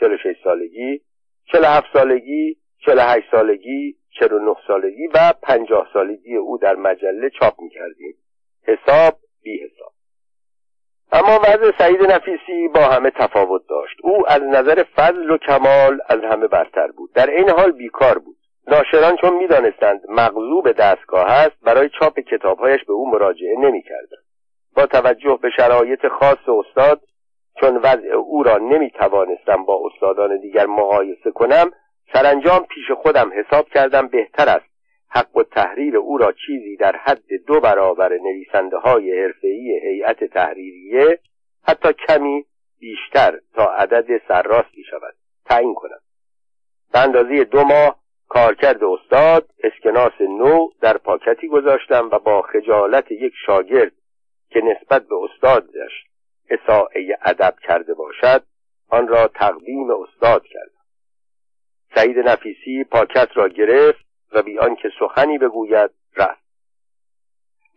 46 0.00 0.36
سالگی 0.44 1.00
47 1.52 1.86
سالگی 1.92 2.56
48 2.86 3.30
سالگی 3.30 3.96
49 4.18 4.54
سالگی 4.66 5.06
و 5.14 5.32
50 5.42 5.88
سالگی 5.92 6.36
او 6.36 6.58
در 6.58 6.74
مجله 6.74 7.30
چاپ 7.30 7.60
می 7.60 7.70
کردیم 7.70 8.14
حساب 8.62 9.14
بی 9.42 9.58
حساب. 9.58 9.92
اما 11.12 11.38
وضع 11.38 11.78
سعید 11.78 12.02
نفیسی 12.02 12.68
با 12.74 12.80
همه 12.80 13.10
تفاوت 13.10 13.62
داشت. 13.68 13.96
او 14.02 14.28
از 14.28 14.42
نظر 14.42 14.82
فضل 14.96 15.30
و 15.30 15.38
کمال 15.38 16.00
از 16.08 16.20
همه 16.20 16.46
برتر 16.46 16.86
بود. 16.86 17.12
در 17.12 17.30
این 17.30 17.50
حال 17.50 17.72
بیکار 17.72 18.18
بود. 18.18 18.33
ناشران 18.66 19.16
چون 19.16 19.36
می‌دانستند 19.36 20.00
مغضوب 20.08 20.72
دستگاه 20.72 21.30
است 21.30 21.56
برای 21.62 21.88
چاپ 22.00 22.20
کتابهایش 22.20 22.84
به 22.84 22.92
او 22.92 23.10
مراجعه 23.10 23.58
نمی‌کردند. 23.58 24.24
با 24.76 24.86
توجه 24.86 25.38
به 25.42 25.50
شرایط 25.56 26.06
خاص 26.08 26.48
استاد 26.48 27.00
چون 27.60 27.76
وضع 27.76 28.08
او 28.08 28.42
را 28.42 28.58
نمی 28.58 28.92
با 29.66 29.80
استادان 29.86 30.40
دیگر 30.40 30.66
مقایسه 30.66 31.30
کنم 31.30 31.70
سرانجام 32.12 32.64
پیش 32.64 32.90
خودم 32.90 33.30
حساب 33.34 33.68
کردم 33.68 34.08
بهتر 34.08 34.48
است. 34.48 34.74
حق 35.08 35.36
و 35.36 35.42
تحریر 35.42 35.96
او 35.96 36.18
را 36.18 36.32
چیزی 36.46 36.76
در 36.76 36.96
حد 36.96 37.22
دو 37.46 37.60
برابر 37.60 38.12
نویسنده 38.12 38.76
های 38.76 39.22
حرفه‌ای 39.22 39.80
هیئت 39.82 40.24
تحریریه 40.24 41.18
حتی 41.62 41.92
کمی 41.92 42.44
بیشتر 42.80 43.38
تا 43.54 43.64
عدد 43.64 44.22
سرراستی 44.28 44.84
شود 44.90 45.14
تعیین 45.46 45.74
کنم. 45.74 46.00
به 46.92 46.98
اندازه 46.98 47.44
دو 47.44 47.64
ماه 47.64 48.03
کارکرد 48.34 48.84
استاد 48.84 49.48
اسکناس 49.64 50.20
نو 50.20 50.68
در 50.80 50.96
پاکتی 50.96 51.48
گذاشتم 51.48 52.08
و 52.12 52.18
با 52.18 52.42
خجالت 52.42 53.10
یک 53.10 53.32
شاگرد 53.46 53.92
که 54.50 54.60
نسبت 54.60 55.06
به 55.08 55.14
استادش 55.14 56.04
اساعه 56.50 57.18
ادب 57.22 57.54
کرده 57.62 57.94
باشد 57.94 58.42
آن 58.88 59.08
را 59.08 59.28
تقدیم 59.28 59.90
استاد 59.90 60.44
کردم. 60.44 60.84
سعید 61.94 62.18
نفیسی 62.18 62.84
پاکت 62.84 63.28
را 63.34 63.48
گرفت 63.48 64.04
و 64.32 64.42
بی 64.42 64.58
آنکه 64.58 64.90
سخنی 65.00 65.38
بگوید 65.38 65.90
رفت. 66.16 66.44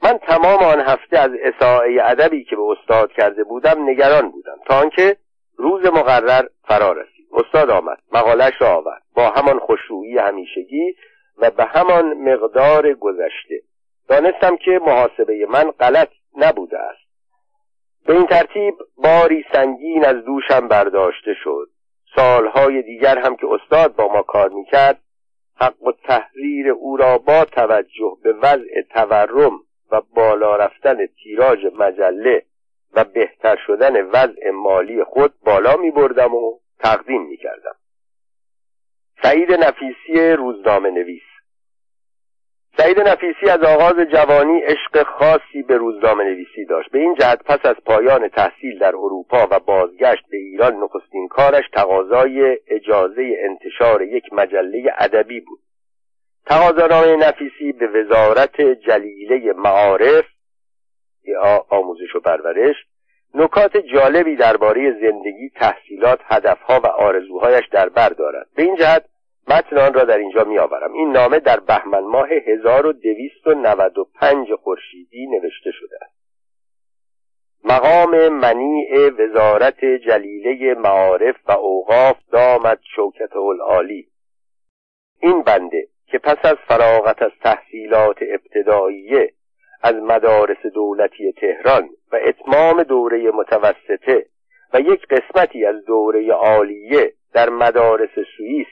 من 0.03 0.17
تمام 0.17 0.63
آن 0.63 0.79
هفته 0.79 1.19
از 1.19 1.31
اساعه 1.43 1.99
ادبی 2.03 2.43
که 2.43 2.55
به 2.55 2.61
استاد 2.61 3.11
کرده 3.11 3.43
بودم 3.43 3.89
نگران 3.89 4.31
بودم 4.31 4.57
تا 4.65 4.79
آنکه 4.79 5.17
روز 5.57 5.85
مقرر 5.85 6.47
فرا 6.63 6.91
رسید. 6.91 7.16
استاد 7.33 7.69
آمد 7.69 7.97
مقالش 8.13 8.53
را 8.59 8.75
آورد. 8.75 9.03
با 9.15 9.29
همان 9.29 9.59
خوشرویی 9.59 10.17
همیشگی 10.17 10.95
و 11.37 11.51
به 11.51 11.63
همان 11.63 12.13
مقدار 12.13 12.93
گذشته. 12.93 13.61
دانستم 14.09 14.57
که 14.57 14.79
محاسبه 14.85 15.45
من 15.49 15.71
غلط 15.71 16.09
نبوده 16.37 16.79
است. 16.79 17.07
به 18.05 18.13
این 18.13 18.25
ترتیب 18.25 18.75
باری 18.97 19.45
سنگین 19.53 20.05
از 20.05 20.15
دوشم 20.15 20.67
برداشته 20.67 21.33
شد. 21.43 21.69
سالهای 22.15 22.81
دیگر 22.81 23.17
هم 23.17 23.35
که 23.35 23.47
استاد 23.47 23.95
با 23.95 24.13
ما 24.13 24.21
کار 24.21 24.49
می‌کرد 24.49 24.99
حق 25.59 25.83
و 25.83 25.91
تحریر 25.91 26.69
او 26.69 26.97
را 26.97 27.17
با 27.17 27.45
توجه 27.45 28.17
به 28.23 28.33
وضع 28.33 28.81
تورم 28.89 29.59
و 29.91 30.01
بالا 30.15 30.55
رفتن 30.55 30.97
تیراژ 31.05 31.65
مجله 31.79 32.43
و 32.93 33.03
بهتر 33.03 33.57
شدن 33.67 34.01
وضع 34.01 34.49
مالی 34.53 35.03
خود 35.03 35.33
بالا 35.45 35.75
می 35.77 35.91
بردم 35.91 36.35
و 36.35 36.59
تقدیم 36.79 37.21
می 37.21 37.37
کردم 37.37 37.75
سعید 39.23 39.51
نفیسی 39.51 40.31
روزنامه 40.31 40.89
نویس 40.89 41.21
سعید 42.77 42.99
نفیسی 42.99 43.49
از 43.49 43.63
آغاز 43.63 43.95
جوانی 44.11 44.59
عشق 44.59 45.03
خاصی 45.03 45.63
به 45.67 45.77
روزنامه 45.77 46.23
نویسی 46.23 46.65
داشت. 46.65 46.91
به 46.91 46.99
این 46.99 47.15
جهت 47.15 47.43
پس 47.43 47.65
از 47.65 47.75
پایان 47.85 48.27
تحصیل 48.27 48.79
در 48.79 48.95
اروپا 48.95 49.47
و 49.51 49.59
بازگشت 49.59 50.23
به 50.31 50.37
ایران 50.37 50.75
نخستین 50.75 51.27
کارش 51.27 51.63
تقاضای 51.73 52.57
اجازه 52.67 53.35
انتشار 53.39 54.01
یک 54.01 54.33
مجله 54.33 54.93
ادبی 54.97 55.39
بود. 55.39 55.59
تقاضانامه 56.45 57.15
نفیسی 57.15 57.71
به 57.71 57.87
وزارت 57.87 58.61
جلیله 58.61 59.53
معارف 59.53 60.25
آموزش 61.69 62.15
و 62.15 62.19
پرورش 62.19 62.75
نکات 63.37 63.77
جالبی 63.77 64.35
درباره 64.35 64.91
زندگی 64.91 65.49
تحصیلات 65.55 66.19
هدفها 66.23 66.79
و 66.79 66.87
آرزوهایش 66.87 67.67
در 67.71 67.89
بر 67.89 68.09
دارد. 68.09 68.47
به 68.55 68.63
این 68.63 68.75
جهت 68.75 69.05
متن 69.47 69.77
آن 69.77 69.93
را 69.93 70.03
در 70.03 70.17
اینجا 70.17 70.43
میآورم. 70.43 70.93
این 70.93 71.11
نامه 71.11 71.39
در 71.39 71.59
بهمن 71.59 71.99
ماه 71.99 72.29
1295 72.29 74.47
خورشیدی 74.63 75.27
نوشته 75.27 75.71
شده 75.71 75.97
است. 76.01 76.17
مقام 77.63 78.29
منیع 78.29 79.09
وزارت 79.09 79.85
جلیله 79.85 80.73
معارف 80.73 81.35
و 81.47 81.51
اوقاف 81.51 82.17
دامد 82.31 82.79
شوکت 82.95 83.35
العالی 83.35 84.07
این 85.21 85.41
بنده 85.41 85.87
که 86.05 86.17
پس 86.17 86.37
از 86.43 86.55
فراغت 86.67 87.21
از 87.21 87.31
تحصیلات 87.43 88.17
ابتداییه 88.21 89.33
از 89.87 89.95
مدارس 89.95 90.65
دولتی 90.73 91.31
تهران 91.31 91.89
و 92.11 92.19
اتمام 92.25 92.83
دوره 92.83 93.31
متوسطه 93.31 94.25
و 94.73 94.79
یک 94.79 95.07
قسمتی 95.07 95.65
از 95.65 95.85
دوره 95.85 96.31
عالیه 96.31 97.13
در 97.33 97.49
مدارس 97.49 98.09
سوئیس 98.37 98.67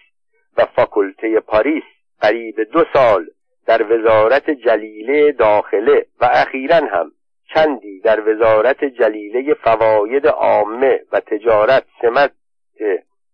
و 0.58 0.66
فاکولته 0.66 1.40
پاریس 1.40 1.84
قریب 2.22 2.62
دو 2.62 2.86
سال 2.94 3.26
در 3.68 3.94
وزارت 3.94 4.50
جلیله 4.50 5.32
داخله 5.32 6.06
و 6.22 6.30
اخیرا 6.32 6.76
هم 6.76 7.12
چندی 7.54 8.00
در 8.00 8.30
وزارت 8.30 8.86
جلیله 8.86 9.54
فواید 9.54 10.28
عامه 10.28 11.00
و 11.12 11.20
تجارت 11.20 11.84
سمت 12.02 12.32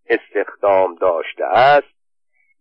استخدام 0.10 0.96
داشته 0.96 1.46
است. 1.46 2.01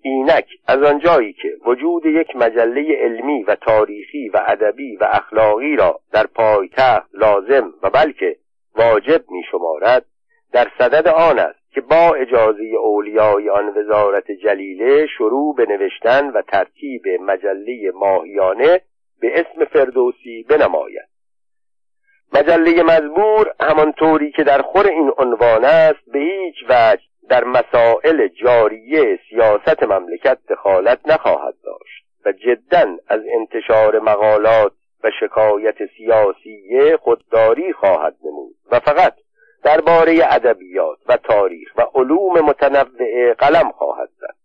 اینک 0.03 0.47
از 0.67 0.83
آنجایی 0.83 1.33
که 1.33 1.57
وجود 1.67 2.07
یک 2.07 2.37
مجله 2.37 2.97
علمی 3.01 3.43
و 3.43 3.55
تاریخی 3.55 4.29
و 4.29 4.41
ادبی 4.47 4.97
و 4.97 5.09
اخلاقی 5.11 5.77
را 5.77 6.01
در 6.13 6.27
پایتخت 6.27 7.11
لازم 7.15 7.75
و 7.83 7.91
بلکه 7.91 8.37
واجب 8.77 9.31
می 9.31 9.43
شمارد 9.51 10.07
در 10.53 10.71
صدد 10.79 11.09
آن 11.09 11.39
است 11.39 11.61
که 11.75 11.81
با 11.81 12.15
اجازه 12.15 12.65
اولیای 12.81 13.51
آن 13.51 13.69
وزارت 13.69 14.31
جلیله 14.31 15.07
شروع 15.07 15.55
به 15.55 15.67
نوشتن 15.67 16.31
و 16.31 16.43
ترتیب 16.43 17.03
مجله 17.21 17.93
ماهیانه 17.95 18.81
به 19.21 19.41
اسم 19.41 19.65
فردوسی 19.65 20.47
بنماید. 20.49 21.09
مجله 22.35 22.83
مزبور 22.83 23.55
همانطوری 23.61 24.33
که 24.33 24.45
در 24.45 24.63
خور 24.63 24.87
این 24.87 25.13
عنوان 25.19 25.65
است 25.65 26.11
به 26.13 26.19
هیچ 26.19 26.55
وجه 26.69 27.03
در 27.31 27.45
مسائل 27.45 28.29
جاریه 28.29 29.19
سیاست 29.29 29.83
مملکت 29.83 30.39
دخالت 30.49 30.99
نخواهد 31.07 31.55
داشت 31.65 32.05
و 32.25 32.33
جدا 32.33 32.97
از 33.09 33.21
انتشار 33.33 33.99
مقالات 33.99 34.73
و 35.05 35.11
شکایت 35.21 35.77
سیاسی 35.97 36.97
خودداری 36.97 37.73
خواهد 37.73 38.17
نمود 38.25 38.55
و 38.71 38.81
فقط 38.81 39.15
درباره 39.63 40.19
ادبیات 40.23 40.99
و 41.07 41.17
تاریخ 41.17 41.73
و 41.77 41.83
علوم 41.95 42.41
متنوع 42.41 43.33
قلم 43.39 43.71
خواهد 43.71 44.09
زد. 44.21 44.37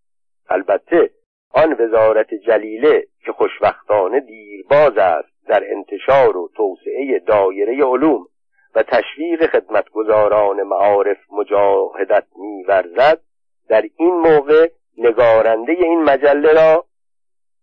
البته 0.50 1.10
آن 1.52 1.74
وزارت 1.80 2.34
جلیله 2.34 3.04
که 3.26 3.32
خوشبختانه 3.32 4.20
دیرباز 4.20 4.98
است 4.98 5.48
در 5.48 5.64
انتشار 5.72 6.38
و 6.38 6.50
توسعه 6.56 7.20
دایره 7.28 7.86
علوم 7.86 8.28
و 8.76 8.84
تشویق 8.84 9.46
خدمتگزاران 9.46 10.64
معارف 10.64 11.18
مجاهدت 11.32 12.26
میورزد 12.36 13.22
در 13.70 13.84
این 13.98 14.14
موقع 14.16 14.70
نگارنده 14.98 15.72
این 15.72 16.04
مجله 16.04 16.54
را 16.54 16.86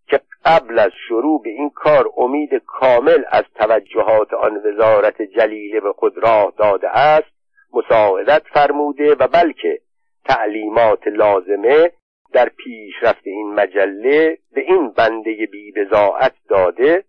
که 0.09 0.21
قبل 0.45 0.79
از 0.79 0.91
شروع 1.09 1.43
به 1.43 1.51
این 1.51 1.71
کار 1.71 2.11
امید 2.17 2.55
کامل 2.67 3.25
از 3.31 3.45
توجهات 3.55 4.35
آن 4.35 4.57
وزارت 4.57 5.23
جلیله 5.23 5.81
به 5.81 5.93
خود 5.93 6.19
راه 6.19 6.53
داده 6.57 6.89
است 6.89 7.33
مساعدت 7.73 8.43
فرموده 8.55 9.15
و 9.15 9.29
بلکه 9.29 9.81
تعلیمات 10.25 11.07
لازمه 11.07 11.91
در 12.33 12.49
پیشرفت 12.49 13.27
این 13.27 13.55
مجله 13.55 14.39
به 14.55 14.61
این 14.61 14.91
بنده 14.91 15.49
بیبزاعت 15.53 16.35
داده 16.49 17.05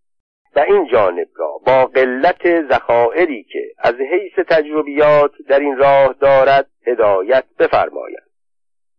و 0.55 0.59
این 0.59 0.87
جانب 0.91 1.27
را 1.35 1.59
با 1.65 1.85
قلت 1.85 2.67
ذخائری 2.69 3.43
که 3.43 3.59
از 3.79 3.95
حیث 3.95 4.45
تجربیات 4.47 5.31
در 5.47 5.59
این 5.59 5.77
راه 5.77 6.15
دارد 6.19 6.67
هدایت 6.87 7.43
بفرماید. 7.59 8.23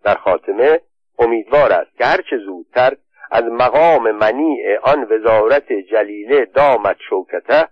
در 0.04 0.14
خاتمه 0.14 0.80
امیدوار 1.18 1.72
است 1.72 1.98
که 1.98 2.04
هرچه 2.04 2.38
زودتر 2.38 2.96
از 3.30 3.44
مقام 3.44 4.10
منیع 4.10 4.78
آن 4.82 5.08
وزارت 5.10 5.72
جلیله 5.72 6.44
دامت 6.44 6.96
شوکته 7.08 7.68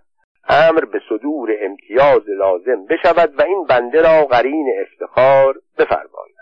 امر 0.49 0.85
به 0.85 1.01
صدور 1.09 1.49
امتیاز 1.61 2.21
لازم 2.27 2.85
بشود 2.85 3.39
و 3.39 3.41
این 3.41 3.65
بنده 3.65 4.01
را 4.01 4.25
قرین 4.25 4.73
افتخار 4.81 5.55
بفرماید. 5.77 6.33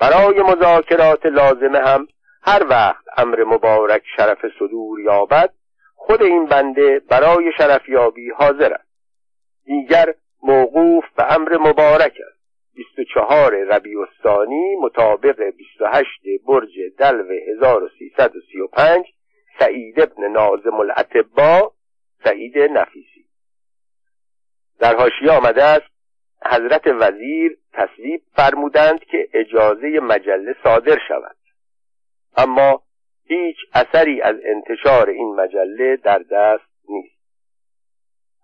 برای 0.00 0.42
مذاکرات 0.42 1.26
لازمه 1.26 1.78
هم 1.78 2.08
هر 2.42 2.66
وقت 2.70 3.04
امر 3.16 3.44
مبارک 3.44 4.02
شرف 4.16 4.38
صدور 4.58 5.00
یابد 5.00 5.50
خود 6.06 6.22
این 6.22 6.46
بنده 6.46 6.98
برای 6.98 7.52
شرفیابی 7.58 8.30
حاضر 8.30 8.72
است. 8.72 8.88
دیگر 9.64 10.14
موقوف 10.42 11.04
به 11.16 11.34
امر 11.34 11.56
مبارک 11.56 12.12
است. 12.28 12.42
24 12.74 13.64
ربیع 13.64 14.00
الثانی 14.00 14.76
مطابق 14.76 15.40
28 15.56 16.10
برج 16.46 16.70
دلو 16.98 17.24
1335 17.54 19.04
سعید 19.58 20.00
ابن 20.00 20.28
نازم 20.32 20.74
الاتبا 20.74 21.72
سعید 22.24 22.58
نفیسی. 22.58 23.26
در 24.80 24.96
حاشیه 24.96 25.30
آمده 25.30 25.64
است 25.64 25.92
حضرت 26.46 26.86
وزیر 26.86 27.58
تصویب 27.72 28.22
فرمودند 28.36 29.04
که 29.04 29.28
اجازه 29.34 30.00
مجله 30.02 30.54
صادر 30.64 30.98
شود. 31.08 31.36
اما 32.36 32.82
هیچ 33.26 33.56
اثری 33.74 34.22
از 34.22 34.36
انتشار 34.44 35.08
این 35.08 35.34
مجله 35.34 35.96
در 35.96 36.18
دست 36.18 36.64
نیست. 36.88 37.22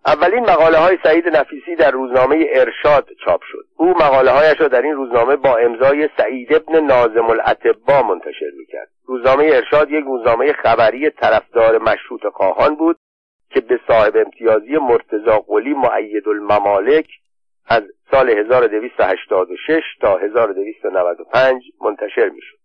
اولین 0.06 0.40
مقاله 0.40 0.78
های 0.78 0.98
سعید 1.02 1.28
نفیسی 1.28 1.76
در 1.76 1.90
روزنامه 1.90 2.46
ارشاد 2.52 3.08
چاپ 3.24 3.42
شد. 3.42 3.64
او 3.76 3.88
مقاله 3.88 4.30
هایش 4.30 4.60
را 4.60 4.68
در 4.68 4.82
این 4.82 4.94
روزنامه 4.94 5.36
با 5.36 5.56
امضای 5.56 6.08
سعید 6.16 6.52
ابن 6.52 6.80
نازم 6.84 7.30
الاتبا 7.30 8.02
منتشر 8.02 8.50
می‌کرد. 8.58 8.88
روزنامه 9.04 9.44
ارشاد 9.44 9.90
یک 9.90 10.04
روزنامه 10.04 10.52
خبری 10.52 11.10
طرفدار 11.10 11.78
مشروط 11.78 12.26
خواهان 12.32 12.74
بود 12.74 12.98
که 13.50 13.60
به 13.60 13.80
صاحب 13.88 14.16
امتیازی 14.16 14.76
مرتزا 14.76 15.38
قلی 15.38 15.74
معید 15.74 16.28
الممالک 16.28 17.06
از 17.66 17.82
سال 18.10 18.30
1286 18.30 19.82
تا 20.00 20.16
1295 20.16 21.62
منتشر 21.80 22.28
می‌شد. 22.28 22.57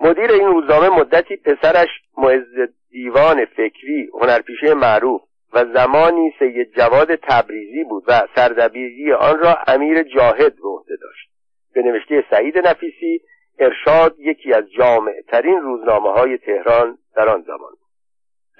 مدیر 0.00 0.32
این 0.32 0.46
روزنامه 0.46 0.88
مدتی 0.88 1.36
پسرش 1.36 1.88
معز 2.16 2.68
دیوان 2.90 3.44
فکری 3.44 4.10
هنرپیشه 4.20 4.74
معروف 4.74 5.22
و 5.52 5.64
زمانی 5.74 6.34
سید 6.38 6.74
جواد 6.76 7.14
تبریزی 7.14 7.84
بود 7.84 8.04
و 8.08 8.22
سردبیری 8.36 9.12
آن 9.12 9.38
را 9.38 9.58
امیر 9.66 10.02
جاهد 10.02 10.54
به 10.56 10.68
عهده 10.68 10.96
داشت. 11.02 11.30
به 11.74 11.82
نوشته 11.82 12.24
سعید 12.30 12.58
نفیسی 12.58 13.20
ارشاد 13.58 14.14
یکی 14.18 14.52
از 14.52 14.64
جامع 14.78 15.12
ترین 15.28 15.60
روزنامه 15.60 16.10
های 16.10 16.38
تهران 16.38 16.98
در 17.16 17.28
آن 17.28 17.42
زمان. 17.42 17.72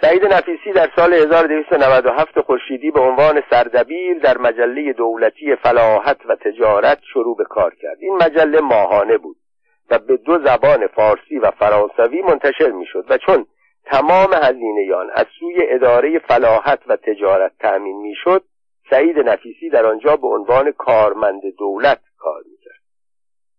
سعید 0.00 0.24
نفیسی 0.24 0.72
در 0.74 0.90
سال 0.96 1.14
1297 1.14 2.40
خورشیدی 2.40 2.90
به 2.90 3.00
عنوان 3.00 3.42
سردبیر 3.50 4.18
در 4.18 4.38
مجله 4.38 4.92
دولتی 4.92 5.56
فلاحت 5.56 6.26
و 6.26 6.36
تجارت 6.36 6.98
شروع 7.12 7.36
به 7.36 7.44
کار 7.44 7.74
کرد. 7.82 7.96
این 8.00 8.14
مجله 8.14 8.60
ماهانه 8.60 9.18
بود. 9.18 9.36
و 9.92 9.98
به 9.98 10.16
دو 10.16 10.38
زبان 10.38 10.86
فارسی 10.86 11.38
و 11.38 11.50
فرانسوی 11.50 12.22
منتشر 12.22 12.70
می‌شد 12.70 13.04
و 13.08 13.18
چون 13.18 13.46
تمام 13.84 14.32
هزینه 14.32 14.96
از 15.14 15.26
سوی 15.38 15.56
اداره 15.68 16.18
فلاحت 16.18 16.78
و 16.86 16.96
تجارت 16.96 17.52
تأمین 17.60 17.96
می‌شد 17.96 18.44
سعید 18.90 19.18
نفیسی 19.18 19.70
در 19.70 19.86
آنجا 19.86 20.16
به 20.16 20.26
عنوان 20.28 20.72
کارمند 20.72 21.42
دولت 21.58 22.00
کار 22.18 22.42
می‌کرد. 22.50 22.82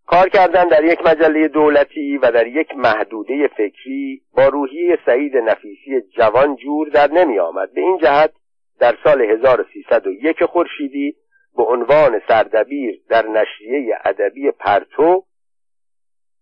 کار 0.07 0.29
کردن 0.29 0.67
در 0.67 0.83
یک 0.83 1.05
مجله 1.05 1.47
دولتی 1.47 2.17
و 2.17 2.31
در 2.31 2.47
یک 2.47 2.75
محدوده 2.75 3.47
فکری 3.47 4.21
با 4.37 4.47
روحی 4.47 4.97
سعید 5.05 5.37
نفیسی 5.37 6.01
جوان 6.17 6.55
جور 6.55 6.89
در 6.89 7.11
نمی 7.11 7.39
آمد 7.39 7.73
به 7.73 7.81
این 7.81 7.97
جهت 7.97 8.33
در 8.79 8.97
سال 9.03 9.21
1301 9.21 10.45
خورشیدی 10.45 11.15
به 11.57 11.63
عنوان 11.63 12.21
سردبیر 12.27 13.01
در 13.09 13.27
نشریه 13.27 13.97
ادبی 14.05 14.51
پرتو 14.51 15.23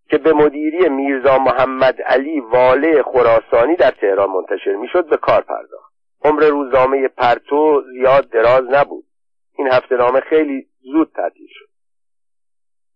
که 0.08 0.18
به 0.18 0.32
مدیری 0.32 0.88
میرزا 0.88 1.38
محمد 1.38 2.02
علی 2.02 2.40
واله 2.40 3.02
خراسانی 3.02 3.76
در 3.76 3.90
تهران 3.90 4.30
منتشر 4.30 4.74
می‌شد 4.74 5.08
به 5.08 5.16
کار 5.16 5.40
پرداخت. 5.40 5.92
عمر 6.24 6.44
روزنامه 6.44 7.08
پرتو 7.08 7.82
زیاد 7.92 8.28
دراز 8.30 8.64
نبود. 8.70 9.04
این 9.58 9.68
هفته 9.72 9.96
نامه 9.96 10.20
خیلی 10.20 10.66
زود 10.80 11.12
تعطیل 11.16 11.46
شد. 11.50 11.68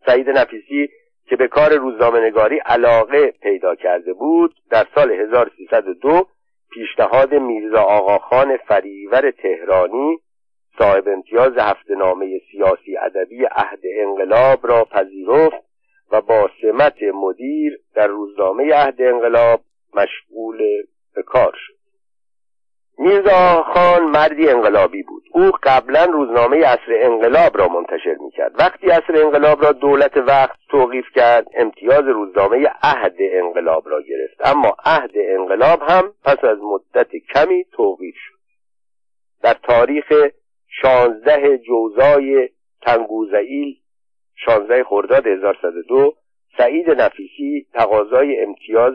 سعید 0.07 0.31
نفیسی 0.31 0.89
که 1.29 1.37
به 1.37 1.49
کار 1.49 1.75
روزنامه 1.75 2.21
نگاری 2.21 2.59
علاقه 2.59 3.31
پیدا 3.31 3.75
کرده 3.75 4.13
بود 4.13 4.55
در 4.71 4.87
سال 4.95 5.13
1302 5.13 6.27
پیشنهاد 6.71 7.35
میرزا 7.35 7.83
آقاخان 7.83 8.57
فریور 8.57 9.31
تهرانی 9.31 10.19
صاحب 10.79 11.09
امتیاز 11.09 11.59
هفته 11.59 11.95
نامه 11.95 12.41
سیاسی 12.53 12.97
ادبی 12.97 13.45
عهد 13.45 13.81
انقلاب 14.01 14.67
را 14.67 14.85
پذیرفت 14.85 15.66
و 16.13 16.21
با 16.21 16.51
سمت 16.63 17.03
مدیر 17.15 17.81
در 17.95 18.07
روزنامه 18.07 18.75
عهد 18.75 19.03
انقلاب 19.03 19.61
مشغول 19.95 20.59
به 21.15 21.23
کار 21.23 21.53
شد. 21.67 21.77
میرزا 22.99 23.63
خان 23.63 24.03
مردی 24.03 24.49
انقلابی 24.49 25.03
بود. 25.03 25.23
او 25.33 25.51
قبلا 25.63 26.05
روزنامه 26.05 26.57
اصر 26.57 26.89
انقلاب 26.89 27.59
را 27.59 27.69
منتشر 27.69 28.17
می‌کرد. 28.21 28.53
وقتی 28.59 28.91
اصر 28.91 29.23
انقلاب 29.25 29.65
را 29.65 29.73
دولت 29.73 30.17
وقت 30.17 30.59
توقیف 30.71 31.05
کرد 31.15 31.47
امتیاز 31.55 32.05
روزنامه 32.05 32.67
عهد 32.83 33.17
انقلاب 33.19 33.89
را 33.89 34.03
گرفت. 34.03 34.47
اما 34.47 34.77
عهد 34.85 35.11
انقلاب 35.15 35.83
هم 35.83 36.13
پس 36.25 36.45
از 36.45 36.59
مدت 36.63 37.11
کمی 37.35 37.65
توقیف 37.73 38.15
شد. 38.17 38.37
در 39.43 39.55
تاریخ 39.63 40.13
شانزده 40.83 41.59
جوزای 41.59 42.49
تنگوزعیل 42.83 43.77
16 44.37 44.85
خرداد 44.85 45.27
1102 45.27 46.15
سعید 46.59 46.91
نفیسی 46.91 47.67
تقاضای 47.75 48.41
امتیاز 48.41 48.95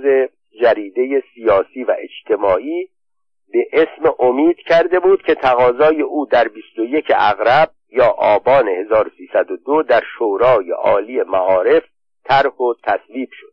جریده 0.62 1.24
سیاسی 1.34 1.84
و 1.84 1.96
اجتماعی 2.00 2.90
به 3.54 3.66
اسم 3.74 4.14
امید 4.20 4.58
کرده 4.58 5.00
بود 5.00 5.22
که 5.22 5.36
تقاضای 5.36 6.02
او 6.02 6.26
در 6.26 6.48
21 6.48 7.06
اغرب 7.16 7.70
یا 7.90 8.08
آبان 8.18 8.68
1302 8.68 9.84
در 9.84 10.04
شورای 10.18 10.72
عالی 10.72 11.24
معارف 11.24 11.84
طرح 12.24 12.56
و 12.58 12.74
تصویب 12.84 13.30
شد. 13.32 13.51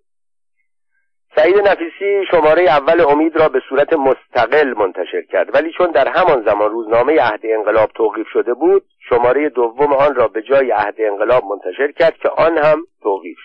سعید 1.36 1.68
نفیسی 1.68 2.26
شماره 2.30 2.62
اول 2.62 3.00
امید 3.00 3.36
را 3.36 3.48
به 3.48 3.60
صورت 3.68 3.92
مستقل 3.92 4.74
منتشر 4.76 5.22
کرد. 5.22 5.54
ولی 5.54 5.72
چون 5.72 5.90
در 5.90 6.08
همان 6.08 6.42
زمان 6.44 6.70
روزنامه 6.70 7.20
عهد 7.20 7.40
انقلاب 7.44 7.90
توقیف 7.94 8.26
شده 8.32 8.54
بود 8.54 8.82
شماره 9.08 9.48
دوم 9.48 9.92
آن 9.92 10.14
را 10.14 10.28
به 10.28 10.42
جای 10.42 10.70
عهد 10.70 10.94
انقلاب 10.98 11.44
منتشر 11.44 11.92
کرد 11.92 12.16
که 12.16 12.28
آن 12.28 12.58
هم 12.58 12.82
توقیف 13.02 13.38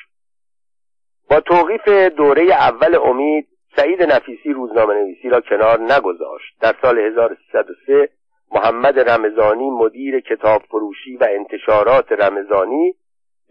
با 1.29 1.39
توقیف 1.39 1.87
دوره 2.17 2.43
اول 2.43 2.95
امید 2.95 3.47
سعید 3.75 4.03
نفیسی 4.03 4.53
روزنامه 4.53 4.93
نویسی 4.93 5.29
را 5.29 5.41
کنار 5.41 5.79
نگذاشت. 5.79 6.55
در 6.61 6.73
سال 6.81 6.99
1303 6.99 8.09
محمد 8.51 8.99
رمضانی 9.09 9.69
مدیر 9.69 10.19
کتاب 10.19 10.61
فروشی 10.61 11.17
و 11.17 11.27
انتشارات 11.31 12.11
رمضانی 12.11 12.95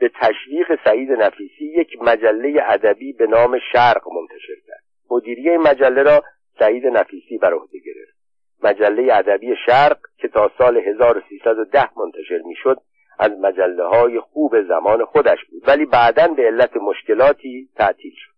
به 0.03 0.11
تشویق 0.21 0.85
سعید 0.85 1.13
نفیسی 1.13 1.65
یک 1.65 2.03
مجله 2.03 2.63
ادبی 2.69 3.13
به 3.13 3.27
نام 3.27 3.59
شرق 3.73 4.03
منتشر 4.09 4.55
کرد. 4.67 4.83
مدیری 5.11 5.51
این 5.51 5.61
مجله 5.61 6.03
را 6.03 6.23
سعید 6.59 6.87
نفیسی 6.87 7.39
بر 7.39 7.55
عهده 7.55 7.79
گرفت. 7.79 8.17
مجله 8.63 9.15
ادبی 9.15 9.55
شرق 9.67 9.99
که 10.19 10.29
تا 10.29 10.51
سال 10.59 10.77
1310 10.77 11.99
منتشر 11.99 12.39
می‌شد 12.45 12.77
از 13.19 13.31
مجله 13.41 13.85
های 13.85 14.21
خوب 14.21 14.63
زمان 14.69 15.05
خودش 15.05 15.39
بود. 15.51 15.69
ولی 15.69 15.87
بعدا 15.87 16.29
به 16.29 16.43
علت 16.43 16.77
مشکلاتی 16.77 17.69
تعطیل 17.77 18.13
شد. 18.17 18.33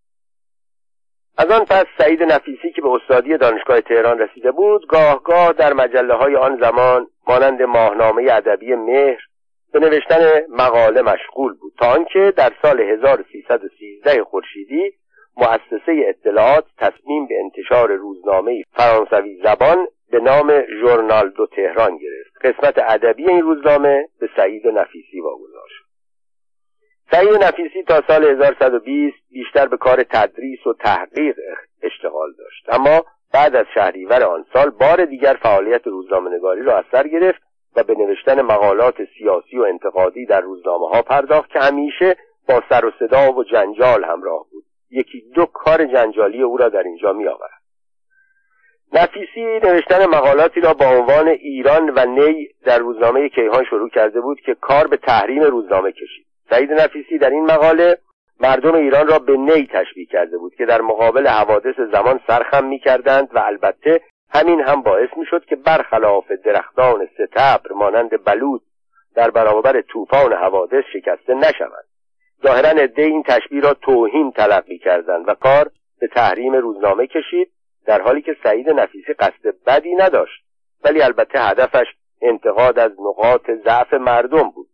از 1.37 1.51
آن 1.51 1.65
پس 1.65 1.85
سعید 1.97 2.23
نفیسی 2.23 2.71
که 2.75 2.81
به 2.81 2.89
استادی 2.89 3.37
دانشگاه 3.37 3.81
تهران 3.81 4.19
رسیده 4.19 4.51
بود 4.51 4.87
گاه 4.87 5.23
گاه 5.23 5.53
در 5.53 5.73
مجله 5.73 6.13
های 6.13 6.35
آن 6.35 6.57
زمان 6.57 7.07
مانند 7.27 7.61
ماهنامه 7.61 8.31
ادبی 8.31 8.75
مهر 8.75 9.21
به 9.75 9.81
نوشتن 9.81 10.41
مقاله 10.49 11.01
مشغول 11.01 11.53
بود. 11.53 11.73
تا 11.79 11.85
آنکه 11.91 12.33
در 12.37 12.51
سال 12.61 12.81
1313 12.81 14.23
خورشیدی 14.23 14.91
مؤسسه 15.37 16.05
اطلاعات 16.07 16.65
تصمیم 16.77 17.27
به 17.27 17.35
انتشار 17.43 17.91
روزنامه 17.91 18.63
فرانسوی 18.73 19.41
زبان 19.43 19.87
به 20.11 20.19
نام 20.19 20.61
ژورنال 20.79 21.29
دو 21.29 21.47
تهران 21.47 21.97
گرفت. 21.97 22.45
قسمت 22.45 22.75
ادبی 22.77 23.29
این 23.29 23.41
روزنامه 23.41 24.07
به 24.19 24.29
سعید 24.37 24.67
نفیسی 24.67 25.19
واگذار 25.21 25.67
شد. 25.67 25.85
سعید 27.11 27.43
نفیسی 27.43 27.83
تا 27.83 28.01
سال 28.07 28.23
1120 28.25 29.15
بیشتر 29.31 29.67
به 29.67 29.77
کار 29.77 30.03
تدریس 30.03 30.67
و 30.67 30.73
تحقیق 30.73 31.35
اشتغال 31.83 32.33
داشت. 32.37 32.65
اما 32.69 33.05
بعد 33.33 33.55
از 33.55 33.65
شهریور 33.73 34.23
آن 34.23 34.45
سال 34.53 34.69
بار 34.69 35.05
دیگر 35.05 35.33
فعالیت 35.43 35.87
روزنامه‌نگاری 35.87 36.61
را 36.61 36.77
از 36.77 36.85
سر 36.91 37.07
گرفت 37.07 37.44
و 37.75 37.83
به 37.83 37.95
نوشتن 37.95 38.41
مقالات 38.41 38.95
سیاسی 39.17 39.57
و 39.57 39.63
انتقادی 39.63 40.25
در 40.25 40.41
روزنامه 40.41 40.89
ها 40.89 41.01
پرداخت 41.01 41.49
که 41.49 41.59
همیشه 41.59 42.15
با 42.47 42.63
سر 42.69 42.85
و 42.85 42.91
صدا 42.99 43.31
و 43.31 43.43
جنجال 43.43 44.03
همراه 44.03 44.45
بود. 44.51 44.63
یکی 44.91 45.23
دو 45.35 45.45
کار 45.45 45.85
جنجالی 45.85 46.41
او 46.41 46.57
را 46.57 46.69
در 46.69 46.83
اینجا 46.83 47.13
می 47.13 47.27
آورد 47.27 47.61
نفیسی 48.93 49.59
نوشتن 49.63 50.05
مقالاتی 50.05 50.61
را 50.61 50.73
با 50.73 50.85
عنوان 50.85 51.27
ایران 51.27 51.89
و 51.89 52.05
نی 52.05 52.47
در 52.63 52.77
روزنامه 52.77 53.29
کیهان 53.29 53.63
شروع 53.63 53.89
کرده 53.89 54.21
بود 54.21 54.39
که 54.39 54.55
کار 54.61 54.87
به 54.87 54.97
تحریم 54.97 55.43
روزنامه 55.43 55.91
کشید. 55.91 56.25
سعید 56.49 56.71
نفیسی 56.71 57.17
در 57.17 57.29
این 57.29 57.45
مقاله 57.45 57.97
مردم 58.39 58.75
ایران 58.75 59.07
را 59.07 59.19
به 59.19 59.37
نی 59.37 59.67
تشبیه 59.73 60.05
کرده 60.05 60.37
بود 60.37 60.55
که 60.55 60.65
در 60.65 60.81
مقابل 60.81 61.27
حوادث 61.27 61.75
زمان 61.91 62.19
سرخم 62.27 62.65
می 62.65 62.79
کردند 62.79 63.29
و 63.33 63.39
البته 63.39 64.01
همین 64.29 64.61
هم 64.61 64.81
باعث 64.81 65.09
می 65.17 65.25
شد 65.25 65.45
که 65.45 65.55
برخلاف 65.55 66.31
درختان 66.31 67.07
ستبر 67.13 67.71
مانند 67.75 68.23
بلود 68.23 68.61
در 69.15 69.31
برابر 69.31 69.81
طوفان 69.81 70.33
حوادث 70.33 70.83
شکسته 70.93 71.33
نشوند. 71.33 71.85
ظاهرا 72.43 72.69
عده 72.69 73.01
این 73.01 73.23
تشبیه 73.23 73.61
را 73.61 73.73
توهین 73.73 74.31
تلقی 74.31 74.77
کردند 74.77 75.29
و 75.29 75.33
کار 75.33 75.71
به 75.99 76.07
تحریم 76.07 76.53
روزنامه 76.53 77.07
کشید 77.07 77.51
در 77.85 78.01
حالی 78.01 78.21
که 78.21 78.35
سعید 78.43 78.69
نفیسی 78.69 79.13
قصد 79.13 79.55
بدی 79.67 79.95
نداشت 79.95 80.43
ولی 80.83 81.01
البته 81.01 81.39
هدفش 81.39 81.85
انتقاد 82.21 82.79
از 82.79 82.91
نقاط 82.91 83.51
ضعف 83.65 83.93
مردم 83.93 84.49
بود. 84.49 84.67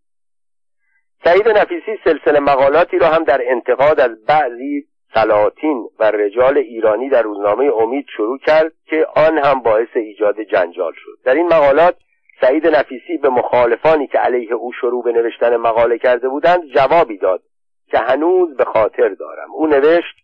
سعید 1.24 1.50
نفیسی 1.50 2.00
سلسله 2.04 2.40
مقالاتی 2.40 3.00
را 3.00 3.08
هم 3.08 3.24
در 3.24 3.42
انتقاد 3.46 4.00
از 4.00 4.26
بعضی 4.26 4.88
سلاطین 5.14 5.90
و 6.00 6.04
رجال 6.04 6.58
ایرانی 6.58 7.10
در 7.10 7.22
روزنامه 7.22 7.72
امید 7.74 8.06
شروع 8.18 8.38
کرد 8.38 8.72
که 8.86 9.08
آن 9.16 9.38
هم 9.38 9.60
باعث 9.60 9.88
ایجاد 9.96 10.42
جنجال 10.42 10.94
شد. 10.96 11.18
در 11.26 11.36
این 11.36 11.48
مقالات 11.48 11.96
سعید 12.42 12.68
نفیسی 12.68 13.18
به 13.18 13.30
مخالفانی 13.30 14.08
که 14.08 14.18
علیه 14.18 14.54
او 14.54 14.72
شروع 14.72 15.04
به 15.04 15.12
نوشتن 15.12 15.58
مقاله 15.58 15.98
کرده 15.98 16.30
بودند 16.30 16.66
جوابی 16.66 17.18
داد 17.18 17.42
که 17.88 17.98
هنوز 17.98 18.58
به 18.58 18.66
خاطر 18.66 19.10
دارم. 19.10 19.52
او 19.52 19.68
نوشت 19.68 20.16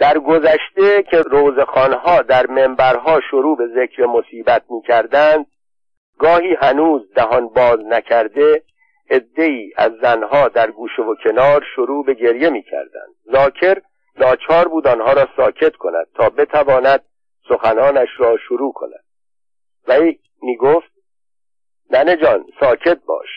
در 0.00 0.18
گذشته 0.18 1.02
که 1.02 1.22
روزخانها 1.22 2.22
در 2.22 2.46
منبرها 2.46 3.20
شروع 3.30 3.56
به 3.56 3.66
ذکر 3.66 4.06
مصیبت 4.06 4.62
می 4.70 4.82
کردند 4.82 5.46
گاهی 6.18 6.54
هنوز 6.54 7.12
دهان 7.14 7.48
باز 7.48 7.78
نکرده 7.80 8.62
ای 9.36 9.72
از 9.76 9.92
زنها 10.02 10.48
در 10.48 10.70
گوشه 10.70 11.02
و 11.02 11.14
کنار 11.24 11.64
شروع 11.74 12.04
به 12.04 12.14
گریه 12.14 12.50
می 12.50 12.62
کردند 12.62 13.14
ذاکر 13.32 13.82
لاچار 14.18 14.68
بود 14.68 14.86
آنها 14.86 15.12
را 15.12 15.28
ساکت 15.36 15.76
کند 15.76 16.06
تا 16.14 16.30
بتواند 16.30 17.04
سخنانش 17.48 18.08
را 18.18 18.36
شروع 18.48 18.72
کند. 18.72 19.04
و 19.88 19.92
ای 19.92 20.18
می 20.42 20.56
گفت 20.56 20.92
ننه 21.90 22.16
جان 22.16 22.44
ساکت 22.60 22.98
باش. 23.06 23.28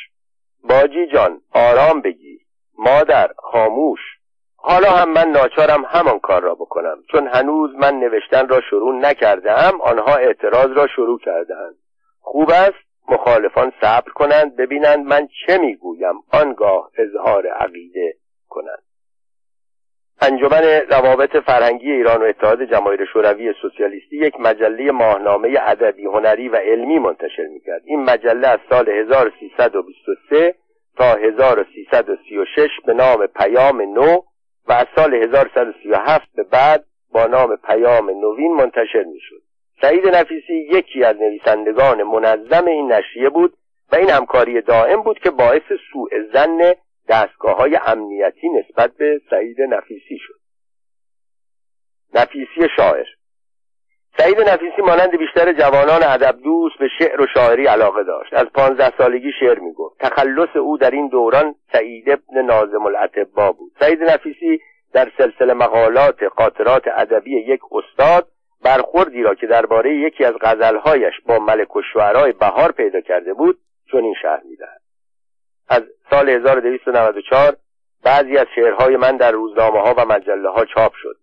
باجی 0.64 1.08
جان 1.08 1.42
آرام 1.54 2.02
بگی. 2.02 2.40
مادر 2.78 3.32
خاموش. 3.38 4.00
حالا 4.56 4.90
هم 4.90 5.10
من 5.10 5.28
ناچارم 5.28 5.86
همان 5.86 6.20
کار 6.20 6.42
را 6.42 6.56
بکنم. 6.56 7.04
چون 7.12 7.28
هنوز 7.28 7.76
من 7.76 8.00
نوشتن 8.00 8.48
را 8.48 8.62
شروع 8.70 8.96
نکرده 8.96 9.54
هم 9.54 9.82
آنها 9.82 10.16
اعتراض 10.16 10.72
را 10.72 10.88
شروع 10.88 11.20
کردهاند. 11.20 11.76
خوب 12.20 12.50
است؟ 12.50 12.89
مخالفان 13.10 13.72
صبر 13.82 14.12
کنند 14.12 14.56
ببینند 14.56 15.06
من 15.06 15.28
چه 15.46 15.58
می‌گویم. 15.58 16.14
آنگاه 16.32 16.92
اظهار 16.98 17.48
عقیده 17.48 18.14
کنند. 18.50 18.84
انجمن 20.22 20.64
روابط 20.90 21.38
فرهنگی 21.38 21.92
ایران 21.92 22.22
و 22.22 22.26
اتحاد 22.26 22.64
جماهیر 22.64 23.06
شوروی 23.06 23.54
سوسیالیستی 23.62 24.18
یک 24.18 24.40
مجله 24.40 24.92
ماهنامه 24.92 25.58
ادبی 25.62 26.06
هنری 26.06 26.50
و 26.50 26.56
علمی 26.56 27.00
منتشر 27.00 27.48
می‌کرد. 27.48 27.82
این 27.86 28.04
مجله 28.04 28.48
از 28.48 28.60
سال 28.70 28.90
1323 28.90 30.56
تا 30.98 31.16
1336 31.16 32.70
به 32.86 32.94
نام 32.94 33.26
پیام 33.26 33.82
نو 33.82 34.22
و 34.68 34.72
از 34.74 34.88
سال 34.96 35.14
1137 35.14 36.28
به 36.36 36.44
بعد 36.44 36.86
با 37.14 37.26
نام 37.26 37.56
پیام 37.56 38.10
نوین 38.10 38.54
منتشر 38.54 39.04
می‌شد. 39.04 39.49
سعید 39.82 40.08
نفیسی 40.08 40.54
یکی 40.54 41.04
از 41.04 41.16
نویسندگان 41.16 42.04
منظم 42.04 42.66
این 42.66 42.92
نشریه 42.92 43.30
بود 43.30 43.54
و 43.92 43.96
این 43.96 44.10
همکاری 44.10 44.62
دائم 44.62 45.04
بود 45.04 45.20
که 45.20 45.30
باعث 45.30 45.62
سوء 45.92 46.10
زن 46.34 46.74
دستگاه 47.10 47.58
های 47.58 47.80
امنیتی 47.86 48.50
نسبت 48.50 48.92
به 48.98 49.22
سعید 49.30 49.62
نفیسی 49.62 50.18
شد. 50.18 50.40
نفیسی 52.14 52.70
شاعر. 52.78 53.06
سعید 54.18 54.42
نفیسی 54.42 54.82
مانند 54.82 55.18
بیشتر 55.18 55.54
جوانان 55.54 56.04
ادب 56.04 56.42
دوست 56.44 56.78
به 56.80 56.88
شعر 57.00 57.22
و 57.22 57.28
شاعری 57.34 57.66
علاقه 57.66 58.04
داشت. 58.04 58.34
از 58.34 58.46
پانزده 58.46 58.98
سالگی 58.98 59.32
شعر 59.40 59.60
می‌گفت. 59.60 60.00
تخلص 60.00 60.56
او 60.56 60.78
در 60.78 60.92
این 60.92 61.08
دوران 61.08 61.56
سعید 61.74 62.10
ابن 62.10 62.42
نازم 62.46 62.86
العتبا 62.86 63.52
بود. 63.52 63.72
سعید 63.80 64.04
نفیسی 64.04 64.60
در 64.94 65.12
سلسله 65.18 65.54
مقالات 65.54 66.24
قاطرات 66.24 66.84
ادبی 66.88 67.40
یک 67.40 67.62
استاد 67.72 68.28
برخوردی 68.64 69.24
را 69.24 69.36
که 69.36 69.48
درباره 69.48 69.96
یکی 69.96 70.26
از 70.26 70.34
غزلهایش 70.42 71.14
با 71.26 71.40
ملک 71.40 71.76
و 71.76 71.82
بهار 72.40 72.72
پیدا 72.72 73.02
کرده 73.02 73.34
بود 73.34 73.60
چون 73.92 74.04
این 74.04 74.16
شهر 74.22 74.42
می‌دهد. 74.44 74.82
از 75.70 75.84
سال 76.10 76.30
1294 76.30 77.58
بعضی 78.04 78.38
از 78.38 78.48
شعرهای 78.56 78.98
من 78.98 79.18
در 79.18 79.32
روزنامه 79.32 79.80
ها 79.80 79.94
و 79.98 80.06
مجله 80.06 80.50
ها 80.50 80.66
چاپ 80.66 80.94
شد. 80.94 81.16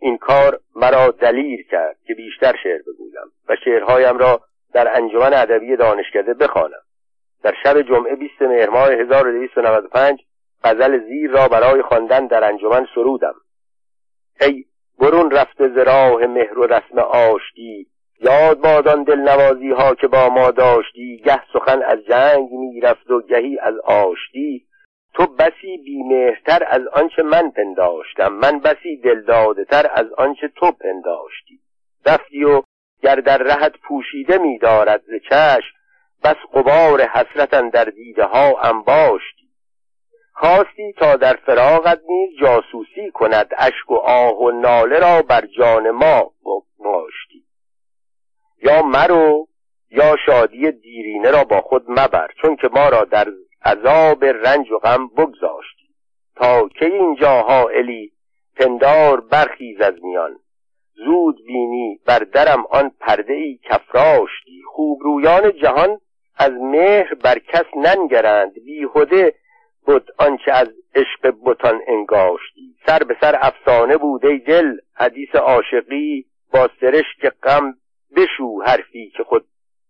این 0.00 0.18
کار 0.18 0.60
مرا 0.76 1.10
دلیر 1.10 1.66
کرد 1.66 1.96
که 2.06 2.14
بیشتر 2.14 2.56
شعر 2.62 2.78
بگویم 2.78 3.32
و 3.48 3.56
شعرهایم 3.64 4.18
را 4.18 4.40
در 4.72 4.96
انجمن 4.96 5.34
ادبی 5.34 5.76
دانشکده 5.76 6.34
بخوانم. 6.34 6.82
در 7.42 7.54
شب 7.62 7.82
جمعه 7.82 8.16
20 8.16 8.42
مهر 8.42 8.70
ماه 8.70 8.92
1295 8.92 10.20
غزل 10.64 10.98
زیر 11.08 11.30
را 11.30 11.48
برای 11.48 11.82
خواندن 11.82 12.26
در 12.26 12.44
انجمن 12.44 12.86
سرودم. 12.94 13.34
ای 14.40 14.64
برون 15.00 15.30
رفته 15.30 15.68
ز 15.68 15.76
راه 15.76 16.26
مهر 16.26 16.58
و 16.58 16.66
رسم 16.66 16.98
آشتی. 16.98 17.86
یاد 18.20 18.60
بادان 18.60 19.02
دلنوازی 19.02 19.70
ها 19.70 19.94
که 19.94 20.08
با 20.08 20.28
ما 20.28 20.50
داشتی. 20.50 21.22
گه 21.24 21.40
سخن 21.52 21.82
از 21.82 21.98
جنگ 22.08 22.48
می‌رفت 22.52 23.10
و 23.10 23.22
گهی 23.22 23.58
از 23.58 23.74
آشتی. 23.78 24.64
تو 25.14 25.26
بسی 25.26 25.78
بیمهتر 25.84 26.62
از 26.66 26.86
آنچه 26.86 27.22
من 27.22 27.50
پنداشتم. 27.50 28.32
من 28.32 28.58
بسی 28.58 28.96
دلداده 28.96 29.64
تر 29.64 29.90
از 29.94 30.06
آنچه 30.12 30.48
تو 30.48 30.72
پنداشتی. 30.72 31.58
رفتی 32.06 32.44
و 32.44 32.62
گر 33.02 33.16
در 33.16 33.38
رهت 33.38 33.72
پوشیده 33.82 34.38
میدارد 34.38 35.02
ز 35.06 35.10
چشم 35.30 35.78
بس 36.24 36.36
قبار 36.54 37.02
حسرتن 37.02 37.68
در 37.68 37.84
دیده 37.84 38.24
ها 38.24 38.60
انباشتی 38.60 39.37
خواستی 40.40 40.92
تا 40.92 41.16
در 41.16 41.36
فراغت 41.46 42.00
نیز 42.08 42.30
جاسوسی 42.40 43.10
کند 43.14 43.50
اشک 43.58 43.90
و 43.90 43.94
آه 43.94 44.38
و 44.42 44.50
ناله 44.50 44.98
را 44.98 45.22
بر 45.22 45.46
جان 45.46 45.90
ما 45.90 46.32
بگماشتی 46.44 47.44
یا 48.62 48.82
مرو 48.82 49.48
یا 49.90 50.16
شادی 50.26 50.72
دیرینه 50.72 51.30
را 51.30 51.44
با 51.44 51.60
خود 51.60 51.84
مبر 51.88 52.28
چون 52.42 52.56
که 52.56 52.68
ما 52.72 52.88
را 52.88 53.04
در 53.04 53.28
عذاب 53.64 54.24
رنج 54.24 54.72
و 54.72 54.78
غم 54.78 55.08
بگذاشتی. 55.08 55.88
تا 56.36 56.68
که 56.68 56.84
اینجا 56.84 57.40
الی 57.74 58.12
پندار 58.56 59.20
برخیز 59.20 59.80
از 59.80 59.94
میان. 60.02 60.38
زود 60.94 61.36
بینی 61.46 62.00
بر 62.06 62.18
درم 62.18 62.66
آن 62.70 62.90
پرده 63.00 63.32
ای 63.32 63.58
کفراشتی. 63.64 64.62
خوبرویان 64.66 65.52
جهان 65.52 66.00
از 66.36 66.52
مهر 66.52 67.14
بر 67.14 67.38
کس 67.38 67.64
ننگرند. 67.76 68.52
بیهده 68.64 69.34
بود 69.88 70.10
آنچه 70.18 70.52
از 70.52 70.68
عشق 70.94 71.34
بتان 71.44 71.80
انگاشتی. 71.86 72.74
سر 72.86 72.98
به 72.98 73.16
سر 73.20 73.38
افسانه 73.40 73.96
بود 73.96 74.26
ای 74.26 74.38
دل 74.38 74.76
حدیث 74.94 75.34
عاشقی 75.34 76.24
با 76.52 76.68
سرشک 76.80 77.32
غم 77.42 77.74
بشو 78.16 78.62
حرفی 78.66 79.10
که 79.16 79.24
خود 79.24 79.44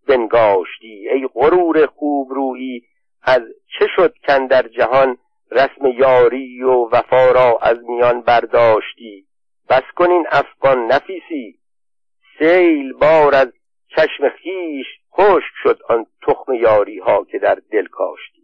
بنگاشتی. 0.08 1.08
ای 1.08 1.28
غرور 1.34 1.86
خوب 1.86 2.32
رویی 2.32 2.82
از 3.22 3.42
چه 3.78 3.86
شد 3.96 4.14
کن 4.26 4.46
در 4.46 4.62
جهان 4.62 5.18
رسم 5.50 5.86
یاری 5.86 6.62
و 6.62 6.88
وفا 6.92 7.32
را 7.32 7.58
از 7.62 7.78
میان 7.88 8.20
برداشتی؟ 8.20 9.26
بس 9.70 9.84
کنین 9.96 10.26
افغان 10.30 10.86
نفیسی. 10.92 11.58
سیل 12.38 12.92
بار 12.92 13.34
از 13.34 13.52
چشم 13.96 14.28
خیش 14.28 14.86
خشک 15.12 15.52
شد 15.62 15.80
آن 15.88 16.06
تخم 16.26 16.52
یاری 16.52 16.98
ها 16.98 17.24
که 17.24 17.38
در 17.38 17.58
دل 17.70 17.86
کاشتی. 17.86 18.37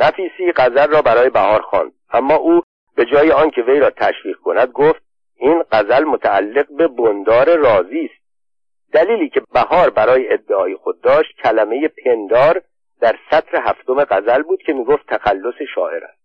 نفیسی 0.00 0.52
غزل 0.56 0.90
را 0.90 1.02
برای 1.02 1.30
بهار 1.30 1.62
خواند. 1.62 1.92
اما 2.12 2.34
او 2.34 2.62
به 2.96 3.04
جای 3.04 3.32
آنکه 3.32 3.62
وی 3.62 3.80
را 3.80 3.90
تشویق 3.90 4.36
کند 4.36 4.68
گفت 4.68 5.02
این 5.36 5.64
غزل 5.72 6.04
متعلق 6.04 6.66
به 6.76 6.88
بندار 6.88 7.56
رازی 7.56 8.10
است. 8.12 8.24
دلیلی 8.92 9.28
که 9.28 9.42
بهار 9.54 9.90
برای 9.90 10.32
ادعای 10.32 10.76
خود 10.76 11.00
داشت 11.00 11.36
کلمه 11.42 11.88
پندار 11.88 12.62
در 13.00 13.16
سطر 13.30 13.62
هفتم 13.62 14.04
غزل 14.04 14.42
بود 14.42 14.62
که 14.62 14.72
می‌گفت 14.72 15.06
تخلص 15.06 15.54
شاعر 15.74 16.04
است. 16.04 16.24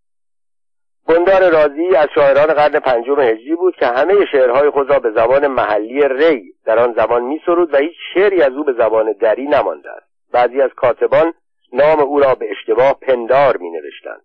بندار 1.07 1.49
رازی 1.49 1.95
از 1.95 2.07
شاعران 2.15 2.53
قرن 2.53 2.79
پنجم 2.79 3.19
هجری 3.19 3.55
بود 3.55 3.75
که 3.75 3.85
همه 3.85 4.25
شعرهای 4.31 4.69
خود 4.69 4.89
را 4.89 4.99
به 4.99 5.11
زبان 5.11 5.47
محلی 5.47 6.07
ری 6.07 6.53
در 6.65 6.79
آن 6.79 6.93
زمان 6.93 7.23
میسرود 7.23 7.73
و 7.73 7.77
هیچ 7.77 7.95
شعری 8.13 8.41
از 8.41 8.53
او 8.53 8.63
به 8.63 8.73
زبان 8.73 9.11
دری 9.11 9.47
نمانده 9.47 9.91
است. 9.91 10.05
بعضی 10.31 10.61
از 10.61 10.69
کاتبان 10.75 11.33
نام 11.73 11.99
او 11.99 12.19
را 12.19 12.35
به 12.35 12.51
اشتباه 12.51 12.99
پندار 12.99 13.57
می 13.57 13.69
نوشتند 13.69 14.21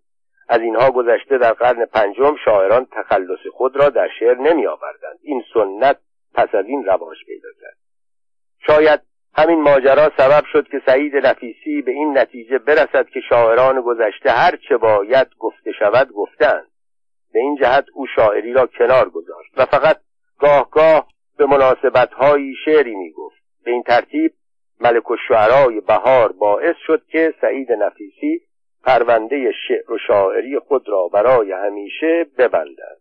از 0.49 0.61
اینها 0.61 0.91
گذشته 0.91 1.37
در 1.37 1.53
قرن 1.53 1.85
پنجم 1.85 2.35
شاعران 2.45 2.87
تخلص 2.91 3.39
خود 3.53 3.75
را 3.75 3.89
در 3.89 4.09
شعر 4.19 4.37
نمی 4.37 4.67
آوردند 4.67 5.19
این 5.21 5.43
سنت 5.53 5.97
پس 6.33 6.55
از 6.55 6.65
این 6.65 6.83
رواج 6.83 7.17
پیدا 7.25 7.49
کرد. 7.61 7.77
شاید 8.67 9.01
همین 9.33 9.61
ماجرا 9.61 10.11
سبب 10.17 10.43
شد 10.51 10.67
که 10.67 10.81
سعید 10.85 11.15
نفیسی 11.15 11.81
به 11.81 11.91
این 11.91 12.17
نتیجه 12.17 12.57
برسد 12.57 13.09
که 13.09 13.19
شاعران 13.29 13.81
گذشته 13.81 14.31
هر 14.31 14.55
چه 14.69 14.77
باید 14.77 15.27
گفته 15.39 15.71
شود 15.71 16.11
گفتند. 16.11 16.67
به 17.33 17.39
این 17.39 17.55
جهت 17.55 17.85
او 17.93 18.07
شاعری 18.15 18.53
را 18.53 18.67
کنار 18.67 19.09
گذاشت 19.09 19.51
و 19.57 19.65
فقط 19.65 19.97
گاه 20.39 20.69
گاه 20.71 21.07
به 21.37 21.45
مناسبتهایی 21.45 22.55
شعری 22.65 22.95
می‌گفت. 22.95 23.43
به 23.65 23.71
این 23.71 23.83
ترتیب 23.83 24.33
ملک 24.81 25.11
و 25.11 25.15
شعرای 25.27 25.81
بهار 25.81 26.31
باعث 26.31 26.75
شد 26.87 27.05
که 27.07 27.33
سعید 27.41 27.71
نفیسی 27.71 28.41
پرونده 28.83 29.51
شعر 29.67 29.91
و 29.91 29.97
شاعری 30.07 30.59
خود 30.59 30.89
را 30.89 31.07
برای 31.07 31.51
همیشه 31.51 32.25
ببندد. 32.37 32.97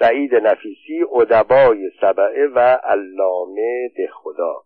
سعید 0.00 0.34
نفیسی 0.34 1.04
ادبای 1.12 1.90
سبعه 2.00 2.46
و 2.46 2.58
علامه 2.82 3.88
دهخدا 3.96 4.62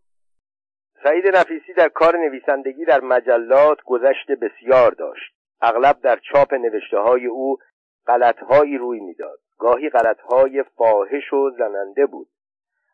سعید 1.03 1.37
نفیسی 1.37 1.73
در 1.73 1.89
کار 1.89 2.17
نویسندگی 2.17 2.85
در 2.85 3.01
مجلات 3.01 3.79
گذشته 3.85 4.35
بسیار 4.35 4.91
داشت. 4.91 5.35
اغلب 5.61 6.01
در 6.01 6.19
چاپ 6.33 6.55
نوشته 6.55 6.99
های 6.99 7.27
او 7.27 7.59
غلطهایی 8.07 8.79
روی 8.79 9.01
می‌داد. 9.01 9.39
گاهی 9.59 9.91
غلطهای 9.91 10.63
فاحش 10.63 11.33
و 11.33 11.51
زننده 11.51 12.07
بود. 12.07 12.29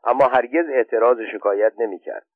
اما 0.04 0.24
هرگز 0.28 0.64
اعتراض 0.74 1.16
شکایت 1.32 1.72
نمی‌کرد. 1.78 2.26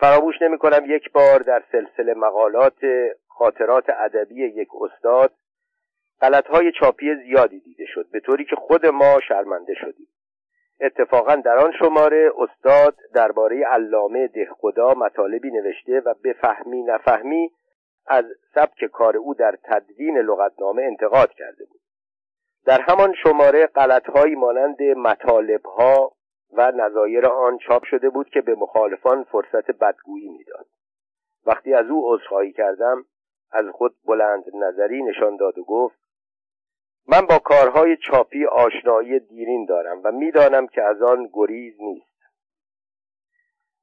فراموش 0.00 0.42
نمی 0.42 0.58
کنم 0.58 0.84
یک 0.86 1.12
بار 1.12 1.38
در 1.38 1.62
سلسله 1.72 2.14
مقالات 2.14 2.78
خاطرات 3.28 3.84
ادبی 3.90 4.44
یک 4.44 4.68
استاد 4.80 5.32
غلطهای 6.20 6.72
چاپی 6.80 7.14
زیادی 7.14 7.60
دیده 7.60 7.84
شد 7.86 8.06
به 8.12 8.20
طوری 8.20 8.44
که 8.44 8.56
خود 8.56 8.86
ما 8.86 9.20
شرمنده 9.28 9.74
شدیم. 9.74 10.06
اتفاقا 10.80 11.34
در 11.34 11.58
آن 11.58 11.72
شماره 11.78 12.32
استاد 12.38 12.96
درباره 13.14 13.64
علامه 13.64 14.26
دهخدا 14.26 14.94
مطالبی 14.94 15.50
نوشته 15.50 16.00
و 16.00 16.14
به 16.22 16.32
فهمی 16.32 16.82
نفهمی 16.82 17.50
از 18.06 18.24
سبک 18.54 18.84
کار 18.84 19.16
او 19.16 19.34
در 19.34 19.58
تدوین 19.64 20.18
لغتنامه 20.18 20.82
انتقاد 20.82 21.30
کرده 21.32 21.64
بود. 21.64 21.80
در 22.66 22.80
همان 22.80 23.14
شماره 23.22 23.66
غلطهایی 23.66 24.34
مانند 24.34 24.82
مطالبها 24.82 26.12
و 26.52 26.70
نظایر 26.70 27.26
آن 27.26 27.58
چاپ 27.58 27.84
شده 27.84 28.10
بود 28.10 28.28
که 28.28 28.40
به 28.40 28.54
مخالفان 28.54 29.24
فرصت 29.24 29.70
بدگویی 29.70 30.28
می‌داد. 30.28 30.66
وقتی 31.46 31.74
از 31.74 31.86
او 31.86 32.14
عذرخواهی 32.14 32.52
کردم 32.52 33.04
از 33.52 33.64
خود 33.72 33.94
بلند 34.04 34.44
نظری 34.54 35.02
نشان 35.02 35.36
داد 35.36 35.58
و 35.58 35.64
گفت 35.64 36.00
من 37.08 37.20
با 37.20 37.38
کارهای 37.38 37.96
چاپی 37.96 38.44
آشنایی 38.44 39.20
دیرین 39.20 39.64
دارم 39.64 40.00
و 40.04 40.12
می‌دانم 40.12 40.66
که 40.66 40.82
از 40.82 41.02
آن 41.02 41.30
گریز 41.32 41.74
نیست. 41.80 42.10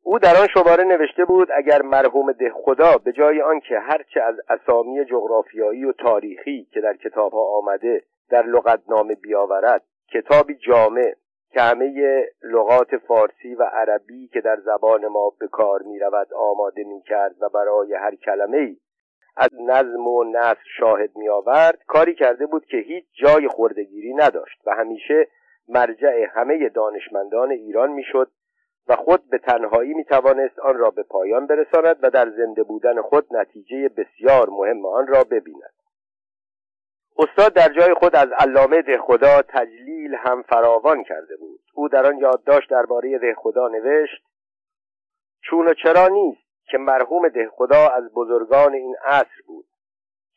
او 0.03 0.19
در 0.19 0.35
آن 0.41 0.47
شماره 0.47 0.83
نوشته 0.83 1.25
بود 1.25 1.47
اگر 1.51 1.81
مرحوم 1.81 2.31
ده 2.31 2.51
خدا 2.51 2.97
به 2.97 3.11
جای 3.11 3.41
آنکه 3.41 3.79
هرچه 3.79 4.21
از 4.21 4.35
اسامی 4.49 5.05
جغرافیایی 5.05 5.85
و 5.85 5.93
تاریخی 5.93 6.67
که 6.71 6.81
در 6.81 6.97
کتابها 6.97 7.57
آمده 7.57 8.03
در 8.29 8.45
لغتنامه 8.45 9.15
بیاورد 9.15 9.83
کتابی 10.11 10.55
جامع 10.55 11.13
که 11.51 11.61
همه 11.61 12.25
لغات 12.43 12.97
فارسی 12.97 13.55
و 13.55 13.63
عربی 13.63 14.27
که 14.27 14.41
در 14.41 14.59
زبان 14.59 15.07
ما 15.07 15.33
به 15.39 15.47
کار 15.47 15.81
می 15.81 15.99
رود 15.99 16.33
آماده 16.33 16.83
می 16.83 17.01
کرد 17.01 17.35
و 17.41 17.49
برای 17.49 17.93
هر 17.93 18.15
کلمه 18.15 18.57
ای 18.57 18.77
از 19.37 19.49
نظم 19.67 20.07
و 20.07 20.23
نصر 20.23 20.63
شاهد 20.77 21.15
می 21.15 21.29
آورد 21.29 21.83
کاری 21.87 22.15
کرده 22.15 22.45
بود 22.45 22.65
که 22.65 22.77
هیچ 22.77 23.05
جای 23.13 23.47
خوردگیری 23.47 24.13
نداشت 24.13 24.61
و 24.65 24.75
همیشه 24.75 25.27
مرجع 25.67 26.25
همه 26.29 26.69
دانشمندان 26.69 27.51
ایران 27.51 27.91
می‌شد 27.91 28.31
و 28.87 28.95
خود 28.95 29.29
به 29.29 29.37
تنهایی 29.37 29.93
می 29.93 30.05
توانست 30.05 30.59
آن 30.59 30.77
را 30.77 30.89
به 30.89 31.03
پایان 31.03 31.47
برساند 31.47 31.97
و 32.01 32.09
در 32.09 32.29
زنده 32.29 32.63
بودن 32.63 33.01
خود 33.01 33.25
نتیجه 33.31 33.89
بسیار 33.89 34.49
مهم 34.49 34.85
آن 34.85 35.07
را 35.07 35.23
ببیند. 35.23 35.73
استاد 37.19 37.53
در 37.53 37.73
جای 37.73 37.93
خود 37.93 38.15
از 38.15 38.27
علامه 38.31 38.97
خدا 38.97 39.41
تجلیل 39.41 40.15
هم 40.15 40.41
فراوان 40.41 41.03
کرده 41.03 41.35
بود. 41.35 41.59
او 41.73 41.89
در 41.89 42.07
آن 42.07 42.17
یادداشت 42.17 42.69
درباره 42.69 43.35
خدا 43.37 43.67
نوشت 43.67 44.23
چون 45.41 45.67
و 45.67 45.73
چرا 45.73 46.07
نیست 46.07 46.47
که 46.69 46.77
مرحوم 46.77 47.29
دهخدا 47.29 47.87
از 47.87 48.13
بزرگان 48.13 48.73
این 48.73 48.95
عصر 49.05 49.41
بود. 49.47 49.65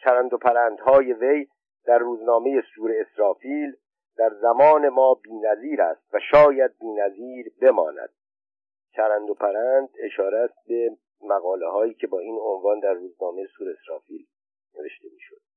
چرند 0.05 0.33
و 0.33 0.39
پرندهای 0.39 1.13
وی 1.13 1.49
در 1.85 1.99
روزنامه 1.99 2.63
سور 2.75 2.93
اسرافیل 3.01 3.77
در 4.17 4.31
زمان 4.35 4.89
ما 4.89 5.15
بینظیر 5.15 5.83
است 5.83 6.15
و 6.15 6.19
شاید 6.31 6.79
بینظیر 6.79 7.53
بماند. 7.61 8.11
چرند 8.97 9.31
و 9.31 9.35
پرند 9.35 9.89
اشاره 9.99 10.39
است 10.39 10.67
به 10.69 10.97
مقاله 11.23 11.69
هایی 11.69 11.95
که 11.95 12.07
با 12.07 12.19
این 12.19 12.39
عنوان 12.41 12.81
در 12.81 12.93
روزنامه 12.93 13.47
سور 13.59 13.69
اسرافیل 13.71 14.27
نوشته 14.79 15.09
می‌شد. 15.15 15.50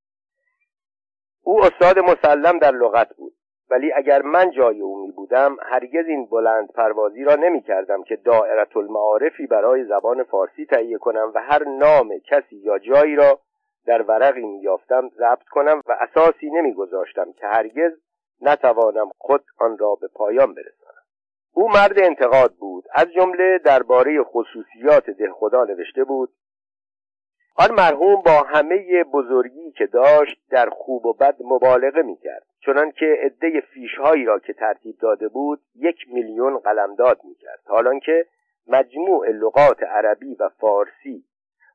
او 1.44 1.66
استاد 1.66 2.00
مسلم 2.00 2.60
در 2.60 2.72
لغت 2.72 3.16
بود. 3.16 3.34
ولی 3.70 3.94
اگر 3.94 4.22
من 4.22 4.52
جای 4.52 4.82
او 4.82 5.06
می 5.06 5.12
بودم 5.12 5.58
هرگز 5.62 6.06
این 6.08 6.26
بلند 6.26 6.72
پروازی 6.72 7.24
را 7.24 7.36
نمی 7.36 7.62
کردم 7.62 8.04
که 8.04 8.16
دائرت 8.16 8.78
المعارفی 8.78 9.48
برای 9.48 9.84
زبان 9.86 10.24
فارسی 10.24 10.66
تهیه 10.66 10.98
کنم 10.98 11.32
و 11.36 11.42
هر 11.42 11.64
نام 11.64 12.20
کسی 12.20 12.56
یا 12.56 12.80
جایی 12.80 13.16
را 13.16 13.40
در 13.86 14.02
ورقی 14.02 14.46
می 14.46 14.62
یافتم 14.62 15.10
ضبط 15.10 15.48
کنم 15.52 15.82
و 15.88 15.98
اساسی 16.00 16.50
نمی 16.50 16.74
گذاشتم 16.74 17.32
که 17.32 17.48
هرگز 17.48 17.92
نتوانم 18.42 19.10
خود 19.18 19.44
آن 19.60 19.78
را 19.78 19.96
به 20.02 20.08
پایان 20.16 20.54
برسانم. 20.54 21.04
او 21.54 21.70
مرد 21.70 22.00
انتقاد 22.00 22.54
بود 22.54 22.84
از 22.94 23.08
جمله 23.16 23.60
درباره 23.66 24.24
خصوصیات 24.24 25.10
دهخدا 25.10 25.64
نوشته 25.64 26.04
بود 26.04 26.30
آن 27.56 27.72
مرحوم 27.72 28.22
با 28.22 28.42
همه 28.42 29.04
بزرگی 29.04 29.72
که 29.72 29.86
داشت 29.86 30.42
در 30.50 30.70
خوب 30.70 31.06
و 31.06 31.14
بد 31.14 31.36
مبالغه 31.40 32.02
می‌کرد. 32.02 32.46
چنان 32.66 32.92
که 32.92 33.18
عده 33.22 33.62
فیشهایی 33.62 34.26
را 34.26 34.40
که 34.40 34.54
ترتیب 34.54 34.96
داده 35.00 35.28
بود 35.28 35.62
یک 35.76 35.98
میلیون 36.08 36.58
قلمداد 36.58 37.20
می‌کرد. 37.24 37.60
حالان 37.66 38.00
که 38.00 38.26
مجموع 38.68 39.30
لغات 39.30 39.84
عربی 39.84 40.36
و 40.36 40.50
فارسی 40.50 41.24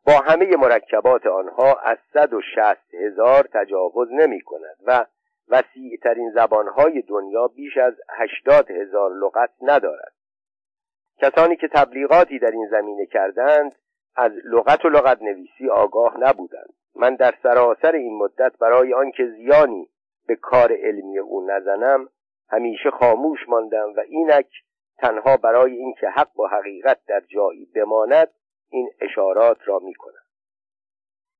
با 0.06 0.12
همه 0.12 0.56
مرکبات 0.56 1.26
آنها 1.26 1.74
از 1.74 1.98
صد 2.12 2.32
و 2.34 2.40
شست 2.40 2.94
هزار 2.94 3.48
تجاوز 3.52 4.12
نمی 4.12 4.40
کند 4.40 4.76
و 4.86 5.06
وسیع 5.48 5.98
ترین 6.02 6.30
زبانهای 6.30 7.02
دنیا 7.02 7.48
بیش 7.48 7.76
از 7.76 7.94
هشتاد 8.18 8.70
هزار 8.70 9.10
لغت 9.14 9.50
ندارد. 9.62 10.12
کسانی 11.22 11.56
که 11.56 11.68
تبلیغاتی 11.68 12.38
در 12.38 12.50
این 12.50 12.68
زمینه 12.70 13.06
کردند 13.06 13.72
از 14.18 14.32
لغت 14.44 14.84
و 14.84 14.88
لغت 14.88 15.22
نویسی 15.22 15.70
آگاه 15.70 16.16
نبودند. 16.20 16.74
من 16.96 17.14
در 17.14 17.34
سراسر 17.42 17.92
این 17.92 18.18
مدت 18.18 18.52
برای 18.60 18.94
آنکه 18.94 19.26
زیانی 19.26 19.88
به 20.26 20.36
کار 20.36 20.72
علمی 20.72 21.18
او 21.18 21.46
نزنم 21.46 22.08
همیشه 22.50 22.90
خاموش 22.90 23.48
ماندم 23.48 23.92
و 23.96 24.00
اینک 24.08 24.50
تنها 24.98 25.36
برای 25.36 25.72
اینکه 25.72 26.08
حق 26.08 26.40
و 26.40 26.46
حقیقت 26.46 26.98
در 27.08 27.20
جایی 27.20 27.64
بماند 27.74 28.28
این 28.70 28.90
اشارات 29.00 29.58
را 29.64 29.78
می 29.78 29.94
کنم 29.94 30.22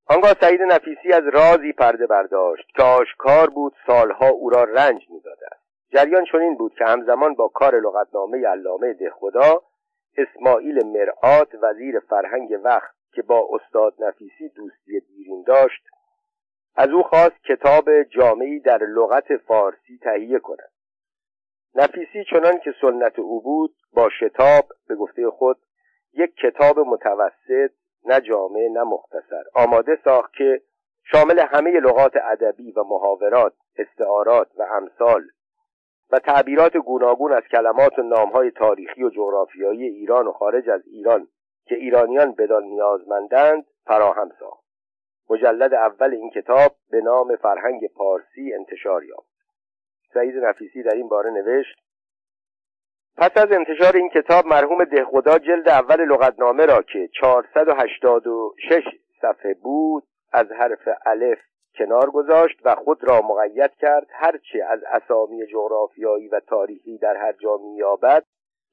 آنگاه 0.07 0.33
سعید 0.41 0.63
نفیسی 0.63 1.13
از 1.13 1.23
رازی 1.33 1.73
پرده 1.73 2.07
برداشت 2.07 2.69
که 2.77 2.83
آشکار 2.83 3.51
بود 3.51 3.75
سالها 3.87 4.29
او 4.29 4.51
را 4.51 4.65
رنج 4.65 5.03
می‌داده 5.11 5.47
است 5.47 5.63
جریان 5.93 6.25
چنین 6.33 6.57
بود 6.57 6.75
که 6.75 6.85
همزمان 6.85 7.35
با 7.35 7.49
کار 7.49 7.81
لغتنامه 7.81 8.47
علامه 8.47 8.93
دهخدا 8.93 9.63
اسماعیل 10.19 10.87
مرعات 10.87 11.49
وزیر 11.63 11.99
فرهنگ 11.99 12.61
وقت 12.65 12.95
که 13.13 13.23
با 13.23 13.49
استاد 13.51 13.95
نفیسی 13.99 14.49
دوستی 14.49 15.01
دیرین 15.01 15.45
داشت 15.47 15.83
از 16.77 16.89
او 16.89 17.03
خواست 17.03 17.45
کتاب 17.49 18.03
جامعی 18.03 18.61
در 18.61 18.79
لغت 18.79 19.37
فارسی 19.37 19.99
تهیه 20.03 20.39
کند. 20.39 20.71
نفیسی 21.75 22.25
چنان 22.31 22.59
که 22.59 22.75
سنت 22.81 23.19
او 23.19 23.43
بود 23.43 23.75
با 23.93 24.09
شتاب 24.21 24.65
به 24.89 24.95
گفته 24.95 25.31
خود 25.31 25.59
یک 26.13 26.35
کتاب 26.35 26.79
متوسط 26.79 27.71
نه 28.05 28.21
جامع 28.21 28.69
نه 28.73 28.83
مختصر 28.83 29.43
آماده 29.55 29.99
ساخت 30.05 30.33
که 30.33 30.63
شامل 31.05 31.39
همه 31.39 31.71
لغات 31.71 32.13
ادبی 32.23 32.73
و 32.73 32.83
محاورات 32.83 33.55
استعارات 33.77 34.49
و 34.59 34.63
امثال 34.63 35.23
و 36.11 36.19
تعبیرات 36.19 36.77
گوناگون 36.77 37.33
از 37.33 37.43
کلمات 37.43 37.99
و 37.99 38.03
نامهای 38.03 38.51
تاریخی 38.51 39.03
و 39.03 39.11
جغرافیایی 39.11 39.85
ایران 39.85 40.27
و 40.27 40.33
خارج 40.33 40.71
از 40.71 40.83
ایران 40.87 41.29
که 41.67 41.75
ایرانیان 41.75 42.33
بدان 42.33 42.63
نیازمندند 42.63 43.67
فراهم 43.85 44.31
ساخت. 44.41 44.65
مجلد 45.31 45.75
اول 45.75 46.15
این 46.15 46.31
کتاب 46.31 46.77
به 46.91 47.01
نام 47.01 47.37
فرهنگ 47.37 47.87
پارسی 47.97 48.55
انتشار 48.55 49.05
یافت. 49.05 49.39
سعید 50.15 50.37
نفیسی 50.37 50.83
در 50.83 50.95
این 50.95 51.09
باره 51.09 51.31
نوشت 51.31 51.79
پس 53.17 53.31
از 53.37 53.53
انتشار 53.53 53.97
این 53.97 54.09
کتاب 54.09 54.47
مرحوم 54.47 54.85
دهخدا 54.85 55.39
جلد 55.39 55.69
اول 55.69 56.05
لغتنامه 56.05 56.67
را 56.67 56.83
که 56.83 57.09
486 57.21 58.83
صفحه 59.21 59.55
بود 59.55 60.05
از 60.33 60.47
حرف 60.53 60.89
الف 61.07 61.39
کنار 61.75 62.11
گذاشت 62.11 62.61
و 62.65 62.75
خود 62.75 63.05
را 63.05 63.21
مقید 63.21 63.75
کرد. 63.75 64.07
هرچه 64.11 64.65
از 64.69 64.81
اسامی 64.85 65.47
جغرافیایی 65.47 66.29
و 66.29 66.41
تاریخی 66.41 66.99
در 66.99 67.17
هر 67.17 67.33
جا 67.33 67.57
مییابد 67.57 68.25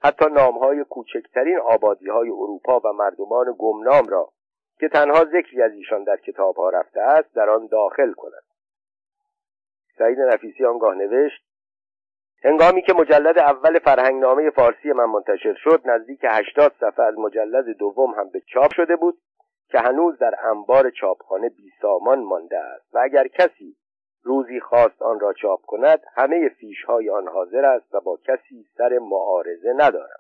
حتی 0.04 0.26
نامهای 0.26 0.84
کوچکترین 0.84 1.60
آبادی 1.60 2.10
های 2.10 2.30
اروپا 2.30 2.80
و 2.80 2.93
مردمان 2.93 3.56
گمنام 3.60 4.08
را 4.08 4.30
که 4.80 4.89
تنها 4.89 5.26
ذکری 5.26 5.62
از 5.62 5.72
ایشان 5.72 6.04
در 6.04 6.18
کتابها 6.18 6.70
رفته 6.70 7.02
است 7.02 7.36
در 7.36 7.50
آن 7.50 7.68
داخل 7.68 8.14
کند 8.14 8.43
سعید 9.98 10.20
نفیسی 10.20 10.66
آنگاه 10.66 10.96
نوشت 10.96 11.46
هنگامی 12.43 12.82
که 12.82 12.93
مجلد 12.93 13.38
اول 13.38 13.80
فرهنگنامه 13.80 14.50
فارسی 14.50 14.91
من 14.91 15.06
منتشر 15.06 15.54
شد 15.54 15.82
نزدیک 15.86 16.20
هشتاد 16.24 16.74
صفحه 16.80 17.06
از 17.06 17.18
مجلد 17.18 17.78
دوم 17.78 18.12
هم 18.12 18.30
به 18.30 18.41
چاپ 18.54 18.74
شده 18.74 18.96
بود 18.96 19.18
که 19.76 19.82
هنوز 19.82 20.18
در 20.18 20.36
انبار 20.50 20.90
چاپخانه 20.90 21.50
بی 21.50 21.72
سامان 21.82 22.24
مانده 22.24 22.58
است 22.58 22.96
و 22.96 23.00
اگر 23.04 23.28
کسی 23.28 23.76
روزی 24.24 24.60
خواست 24.60 25.02
آن 25.02 25.20
را 25.20 25.34
چاپ 25.34 25.62
کند 25.62 26.00
همه 26.14 26.50
فیشهای 26.50 27.10
آن 27.10 27.28
حاضر 27.28 27.66
است 27.66 27.96
و 27.96 28.00
با 28.00 28.18
کسی 28.18 28.66
سر 28.78 29.00
معارضه 29.00 29.74
ندارم 29.78 30.20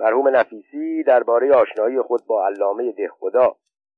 مرحوم 0.00 0.28
نفیسی 0.28 1.02
درباره 1.02 1.52
آشنایی 1.54 2.02
خود 2.02 2.26
با 2.26 2.46
علامه 2.46 2.92
دهخدا 2.92 3.56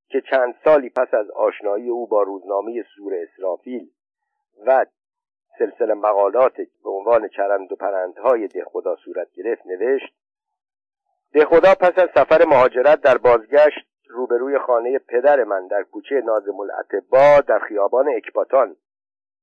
که 0.09 0.21
چند 0.31 0.55
سالی 0.65 0.91
پس 0.91 1.15
از 1.15 1.31
آشنایی 1.31 1.89
او 1.89 2.07
با 2.07 2.23
روزنامه 2.23 2.85
سور 2.97 3.13
اسرافیل 3.15 3.91
و 4.67 4.87
سلسله 5.59 5.95
مقالات 5.95 6.57
به 6.57 6.91
عنوان 6.91 7.29
چرند 7.29 7.73
و 7.73 7.77
پرندهای 7.77 8.49
دهخدا 8.49 8.97
صورت 8.97 9.29
گرفت 9.33 9.67
نوشت 9.67 10.15
دهخدا 11.33 11.75
پس 11.75 11.99
از 11.99 12.09
سفر 12.15 12.45
مهاجرت 12.45 13.01
در 13.01 13.19
بازگشت 13.19 13.92
روبروی 14.09 14.59
خانه 14.59 14.99
پدر 14.99 15.45
من 15.45 15.67
در 15.67 15.83
کوچه 15.83 16.21
نازم 16.21 16.61
العتبا 16.61 17.41
در 17.47 17.59
خیابان 17.59 18.09
اکباتان. 18.17 18.77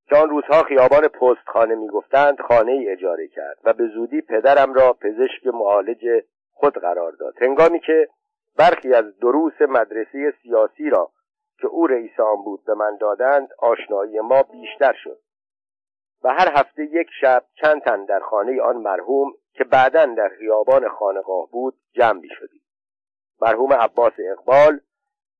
که 0.09 0.15
آن 0.15 0.29
روزها 0.29 0.63
خیابان 0.63 1.07
پستخانه 1.07 1.75
می‌گفتند 1.75 2.41
خانه 2.41 2.71
ای 2.71 2.89
اجاره 2.89 3.27
کرد 3.27 3.57
و 3.63 3.73
به 3.73 3.87
زودی 3.87 4.21
پدرم 4.21 4.73
را 4.73 4.93
پزشک 4.93 5.47
معالج 5.47 6.05
خود 6.51 6.73
قرار 6.73 7.11
داد. 7.11 7.33
هنگامی 7.41 7.79
که 7.79 8.09
برخی 8.57 8.93
از 8.93 9.19
دروس 9.19 9.61
مدرسه 9.61 10.33
سیاسی 10.43 10.89
را 10.89 11.11
که 11.61 11.67
او 11.67 11.87
رئیس 11.87 12.19
آن 12.19 12.43
بود 12.43 12.63
به 12.65 12.73
من 12.73 12.97
دادند 12.97 13.49
آشنایی 13.59 14.19
ما 14.19 14.43
بیشتر 14.43 14.93
شد. 15.03 15.19
و 16.23 16.29
هر 16.29 16.59
هفته 16.59 16.83
یک 16.83 17.07
شب 17.21 17.43
چند 17.61 17.81
تن 17.81 18.05
در 18.05 18.19
خانه 18.19 18.61
آن 18.61 18.75
مرحوم 18.75 19.33
که 19.53 19.63
بعدا 19.63 20.05
در 20.05 20.29
خیابان 20.39 20.89
خانقاه 20.89 21.49
بود 21.51 21.73
جمع 21.93 22.21
شدیم. 22.39 22.58
مرحوم 23.41 23.73
عباس 23.73 24.13
اقبال 24.31 24.79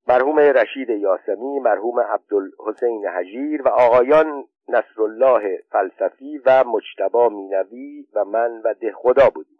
مرحوم 0.08 0.39
رشید 0.39 0.89
یاسمی 0.89 1.60
مرحوم 1.60 2.00
عبدالحسین 2.00 3.08
حجیر 3.08 3.62
و 3.62 3.68
آقایان 3.68 4.45
نصرالله 4.70 5.64
فلسفی 5.72 6.38
و 6.45 6.64
مجتبا 6.64 7.30
مینوی 7.30 8.08
و 8.14 8.26
من 8.26 8.62
و 8.64 8.74
دهخدا 8.74 9.30
بودیم. 9.30 9.58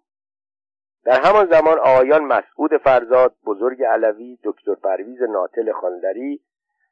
در 1.06 1.22
همان 1.22 1.50
زمان 1.52 1.80
آقایان 1.80 2.24
مسعود 2.24 2.78
فرزاد 2.78 3.36
بزرگ 3.46 3.84
علوی 3.84 4.40
دکتر 4.44 4.76
پرویز 4.76 5.22
ناتل 5.22 5.72
خاندری 5.72 6.42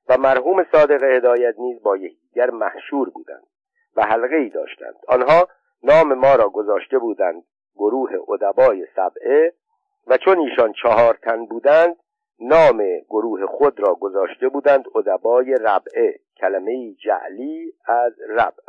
و 0.09 0.17
مرحوم 0.17 0.65
صادق 0.71 1.03
هدایت 1.03 1.55
نیز 1.59 1.83
با 1.83 1.97
یکدیگر 1.97 2.49
محشور 2.49 3.09
بودند 3.09 3.47
و 3.95 4.01
حلقه 4.01 4.35
ای 4.35 4.49
داشتند. 4.49 4.95
آنها 5.07 5.47
نام 5.83 6.13
ما 6.13 6.35
را 6.35 6.49
گذاشته 6.49 6.99
بودند 6.99 7.43
گروه 7.75 8.09
ادبای 8.29 8.87
سبعه 8.95 9.53
و 10.07 10.17
چون 10.17 10.39
ایشان 10.39 10.73
چهار 10.73 11.19
تن 11.23 11.45
بودند 11.45 11.95
نام 12.39 12.83
گروه 13.09 13.45
خود 13.45 13.79
را 13.79 13.95
گذاشته 13.95 14.49
بودند 14.49 14.85
ادبای 14.95 15.53
ربعه 15.53 16.19
کلمه 16.37 16.93
جعلی 16.93 17.73
از 17.85 18.13
ربع. 18.29 18.63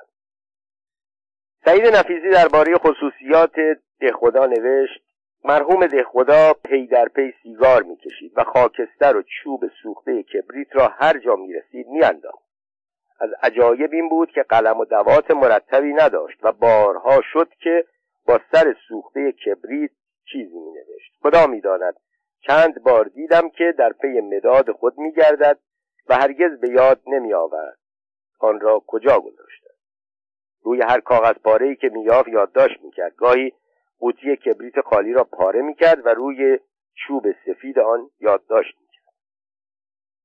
سعید 1.64 1.86
نفیسی 1.86 2.30
درباره 2.30 2.78
خصوصیات 2.78 3.54
دهخدا 4.00 4.46
نوشت 4.46 5.02
مرحوم 5.44 5.86
دهخدا 5.86 6.52
پی 6.64 6.86
در 6.86 7.08
پی 7.08 7.34
سیگار 7.42 7.82
می‌کشید 7.82 8.32
و 8.36 8.44
خاکستر 8.44 9.16
و 9.16 9.22
چوب 9.22 9.60
سوخته 9.82 10.22
کبریت 10.22 10.76
را 10.76 10.88
هر 10.88 11.18
جا 11.18 11.36
می‌رسید 11.36 11.88
میانداخت. 11.88 12.48
از 13.20 13.30
عجایب 13.42 13.92
این 13.92 14.08
بود 14.08 14.30
که 14.30 14.42
قلم 14.42 14.80
و 14.80 14.84
دوات 14.84 15.30
مرتبی 15.30 15.92
نداشت 15.92 16.38
و 16.42 16.52
بارها 16.52 17.20
شد 17.32 17.48
که 17.60 17.84
با 18.26 18.40
سر 18.52 18.74
سوخته 18.88 19.32
کبریت 19.32 19.90
چیزی 20.32 20.58
می 20.58 20.70
نوشت 20.70 21.12
خدا 21.22 21.46
می 21.46 21.60
داند 21.60 21.94
چند 22.46 22.82
بار 22.82 23.04
دیدم 23.04 23.48
که 23.48 23.74
در 23.78 23.92
پی 23.92 24.20
مداد 24.20 24.72
خود 24.72 24.98
می 24.98 25.12
گردد 25.12 25.58
و 26.08 26.14
هرگز 26.14 26.60
به 26.60 26.70
یاد 26.70 27.00
نمی 27.06 27.34
آورد 27.34 27.78
آن 28.40 28.60
را 28.60 28.82
کجا 28.86 29.20
گذاشته؟ 29.20 29.68
روی 30.62 30.82
هر 30.82 31.00
کاغذ 31.00 31.34
پاره 31.44 31.66
ای 31.66 31.76
که 31.76 31.88
میافت 31.88 32.28
یادداشت 32.28 32.82
می‌کرد. 32.82 33.14
گاهی 33.16 33.52
قوطی 33.98 34.36
کبریت 34.36 34.80
خالی 34.80 35.12
را 35.12 35.24
پاره 35.24 35.62
می‌کرد 35.62 36.06
و 36.06 36.08
روی 36.08 36.58
چوب 36.94 37.24
سفید 37.46 37.78
آن 37.78 38.10
یادداشت 38.20 38.76
می‌کرد. 38.80 39.14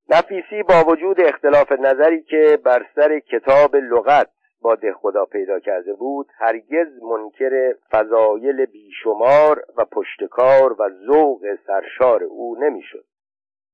نفیسی 0.10 0.64
با 0.64 0.84
وجود 0.92 1.22
اختلاف 1.22 1.72
نظری 1.72 2.24
که 2.24 2.60
بر 2.66 2.86
سر 2.96 3.20
کتاب 3.20 3.76
لغت 3.76 4.30
با 4.64 4.78
خدا 5.02 5.26
پیدا 5.26 5.60
کرده 5.60 5.94
بود 5.94 6.28
هرگز 6.38 7.04
منکر 7.04 7.74
فضایل 7.92 8.66
بیشمار 8.66 9.66
و 9.78 9.86
پشتکار 9.86 10.82
و 10.82 10.90
ذوق 11.08 11.42
سرشار 11.68 12.24
او 12.24 12.56
نمی‌شد 12.60 13.06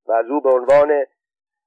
و 0.07 0.11
از 0.11 0.25
او 0.25 0.41
به 0.41 0.49
عنوان 0.49 1.05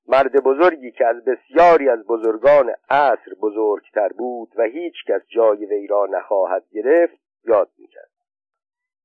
مرد 0.09 0.33
بزرگی 0.33 0.91
که 0.91 1.07
از 1.07 1.25
بسیاری 1.25 1.89
از 1.89 2.07
بزرگان 2.07 2.75
عصر 2.91 3.35
بزرگتر 3.43 4.09
بود 4.09 4.53
و 4.57 4.63
هیچ 4.63 4.95
کس 5.09 5.21
جای 5.29 5.67
وی 5.67 5.87
را 5.87 6.07
نخواهد 6.11 6.65
گرفت 6.73 7.19
یاد 7.45 7.71
می‌کرد. 7.79 8.11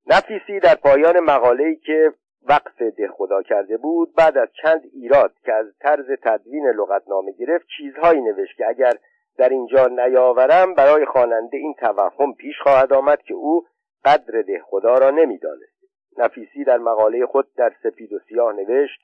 نفیسی 0.08 0.60
در 0.60 0.76
پایان 0.76 1.20
مقاله‌ای 1.20 1.76
که 1.76 2.14
وقف 2.50 2.82
ده 2.82 3.08
خدا 3.08 3.42
کرده 3.42 3.78
بود 3.78 4.16
بعد 4.16 4.38
از 4.38 4.48
چند 4.62 4.82
ایراد 4.94 5.34
که 5.46 5.54
از 5.54 5.66
طرز 5.80 6.06
تدوین 6.24 6.68
لغتنامه 6.68 7.32
گرفت 7.32 7.66
چیزهایی 7.78 8.22
نوشت 8.22 8.58
که 8.58 8.68
اگر 8.68 8.94
در 9.38 9.50
اینجا 9.50 9.88
نیاورم 9.88 10.74
برای 10.74 11.06
خواننده 11.06 11.58
این 11.58 11.74
توهم 11.74 12.34
پیش 12.34 12.56
خواهد 12.64 12.94
آمد 12.94 13.22
که 13.22 13.34
او 13.34 13.66
قدر 14.06 14.42
ده 14.42 14.62
خدا 14.66 14.98
را 14.98 15.10
نمی‌دانست. 15.10 15.78
نفیسی 16.18 16.64
در 16.64 16.78
مقاله 16.78 17.26
خود 17.26 17.54
در 17.58 17.74
سپید 17.84 18.14
و 18.14 18.20
سیاه 18.30 18.54
نوشت 18.54 19.00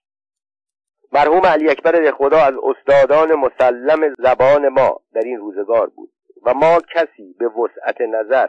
مرحوم 1.11 1.45
علی 1.45 1.69
اکبر 1.69 2.11
خدا 2.11 2.37
از 2.37 2.53
استادان 2.63 3.35
مسلم 3.35 4.13
زبان 4.17 4.67
ما 4.67 5.01
در 5.13 5.21
این 5.21 5.37
روزگار 5.37 5.87
بود 5.89 6.09
و 6.45 6.53
ما 6.53 6.79
کسی 6.95 7.35
به 7.39 7.47
وسعت 7.47 8.01
نظر 8.01 8.47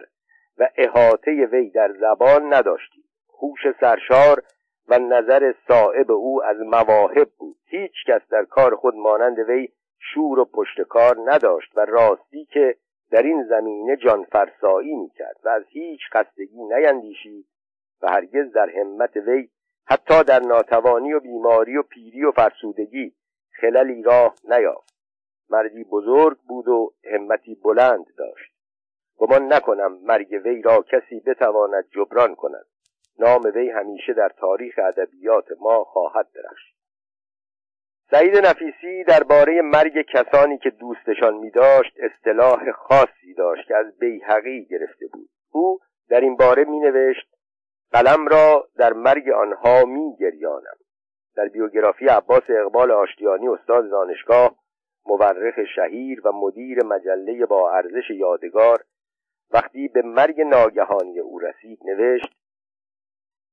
و 0.58 0.68
احاطه 0.76 1.48
وی 1.52 1.70
در 1.70 1.92
زبان 1.92 2.54
نداشتیم. 2.54 3.04
هوش 3.40 3.60
سرشار 3.80 4.42
و 4.88 4.98
نظر 4.98 5.54
صائب 5.68 6.10
او 6.10 6.44
از 6.44 6.56
مواهب 6.60 7.28
بود. 7.38 7.56
هیچ 7.66 7.92
کس 8.06 8.20
در 8.30 8.44
کار 8.44 8.76
خود 8.76 8.94
مانند 8.94 9.38
وی 9.38 9.68
شور 10.12 10.38
و 10.38 10.44
پشتکار 10.44 11.16
نداشت 11.24 11.76
و 11.76 11.84
راستی 11.84 12.44
که 12.44 12.76
در 13.10 13.22
این 13.22 13.44
زمینه 13.44 13.96
جان 13.96 14.24
فرسایی 14.24 14.96
می‌کرد 14.96 15.36
و 15.44 15.48
از 15.48 15.62
هیچ 15.68 16.00
خستگی 16.12 16.64
نیندیشید 16.64 17.46
و 18.02 18.10
هرگز 18.10 18.52
در 18.52 18.70
همت 18.70 19.16
وی 19.16 19.48
حتی 19.86 20.24
در 20.24 20.40
ناتوانی 20.40 21.12
و 21.12 21.20
بیماری 21.20 21.76
و 21.76 21.82
پیری 21.82 22.24
و 22.24 22.32
فرسودگی 22.32 23.14
خللی 23.60 24.02
راه 24.02 24.34
نیافت. 24.44 24.94
مردی 25.50 25.84
بزرگ 25.84 26.38
بود 26.48 26.68
و 26.68 26.94
همتی 27.14 27.54
بلند 27.54 28.06
داشت. 28.18 28.54
گمان 29.16 29.52
نکنم 29.52 29.98
مرگ 30.02 30.40
وی 30.44 30.62
را 30.62 30.82
کسی 30.82 31.20
بتواند 31.20 31.88
جبران 31.90 32.34
کند. 32.34 32.66
نام 33.18 33.42
وی 33.54 33.70
همیشه 33.70 34.12
در 34.12 34.28
تاریخ 34.28 34.78
ادبیات 34.78 35.46
ما 35.60 35.84
خواهد 35.84 36.28
درخشید. 36.34 36.73
سعید 38.10 38.36
نفیسی 38.36 39.04
درباره 39.04 39.62
مرگ 39.62 40.02
کسانی 40.02 40.58
که 40.58 40.70
دوستشان 40.70 41.34
می 41.34 41.50
داشت 41.50 41.92
اصطلاح 41.98 42.72
خاصی 42.72 43.34
داشت 43.36 43.68
که 43.68 43.76
از 43.76 43.98
بیحقی 43.98 44.64
گرفته 44.64 45.06
بود. 45.06 45.28
او 45.52 45.78
در 46.08 46.20
این 46.20 46.36
باره 46.36 46.64
می 46.64 46.80
نوشت 46.80 47.34
قلم 47.92 48.28
را 48.28 48.68
در 48.76 48.92
مرگ 48.92 49.30
آنها 49.30 49.84
می 49.84 50.16
گریانم 50.16 50.76
در 51.36 51.48
بیوگرافی 51.48 52.06
عباس 52.06 52.42
اقبال 52.48 52.90
آشتیانی 52.90 53.48
استاد 53.48 53.90
دانشگاه 53.90 54.56
مورخ 55.06 55.54
شهیر 55.76 56.26
و 56.26 56.32
مدیر 56.32 56.84
مجله 56.84 57.46
با 57.46 57.72
ارزش 57.72 58.10
یادگار 58.10 58.84
وقتی 59.50 59.88
به 59.88 60.02
مرگ 60.02 60.40
ناگهانی 60.40 61.20
او 61.20 61.38
رسید 61.38 61.78
نوشت 61.84 62.36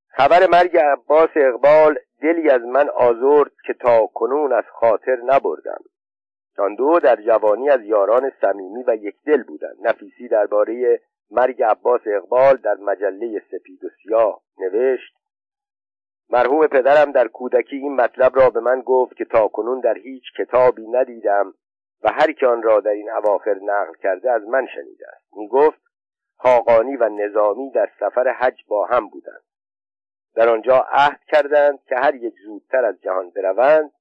خبر 0.08 0.47
مرگ 0.47 0.78
عباس 0.78 1.30
اقبال 1.36 1.99
دلی 2.22 2.49
از 2.49 2.61
من 2.61 2.89
آزرد 2.89 3.51
که 3.65 3.74
تا 3.74 4.07
کنون 4.07 4.53
از 4.53 4.63
خاطر 4.74 5.17
نبردم. 5.24 5.84
آن 6.57 6.76
دو 6.76 6.99
در 6.99 7.15
جوانی 7.15 7.69
از 7.69 7.82
یاران 7.84 8.32
صمیمی 8.41 8.84
و 8.88 8.95
یکدل 8.95 9.43
بودند. 9.43 9.78
نفیسی 9.82 10.28
درباره 10.28 11.01
مرگ 11.32 11.63
عباس 11.63 12.01
اقبال 12.05 12.57
در 12.57 12.76
مجله 12.76 13.41
سپید 13.51 13.84
و 13.84 13.89
سیاه 14.03 14.41
نوشت 14.57 15.13
مرحوم 16.30 16.67
پدرم 16.67 17.11
در 17.11 17.28
کودکی 17.28 17.76
این 17.76 17.95
مطلب 17.95 18.36
را 18.36 18.49
به 18.49 18.59
من 18.59 18.82
گفت 18.82 19.15
که 19.15 19.26
تا 19.26 19.47
کنون 19.47 19.80
در 19.80 19.97
هیچ 19.97 20.24
کتابی 20.38 20.88
ندیدم 20.88 21.53
و 22.03 22.09
هر 22.11 22.32
که 22.32 22.47
آن 22.47 22.63
را 22.63 22.80
در 22.80 22.91
این 22.91 23.09
اواخر 23.11 23.53
نقل 23.53 23.93
کرده 24.03 24.32
از 24.32 24.47
من 24.47 24.67
شنیده 24.76 25.07
است. 25.07 25.34
می 25.38 25.47
گفت 25.47 25.82
خاقانی 26.38 26.95
و 26.95 27.09
نظامی 27.09 27.72
در 27.72 27.89
سفر 27.99 28.28
حج 28.39 28.63
با 28.67 28.86
هم 28.86 29.07
بودند. 29.07 29.43
در 30.36 30.50
آنجا 30.50 30.86
عهد 30.92 31.20
کردند 31.28 31.80
که 31.84 31.96
هر 31.96 32.16
یک 32.16 32.34
زودتر 32.46 32.86
از 32.86 33.02
جهان 33.02 33.30
بروند 33.30 33.92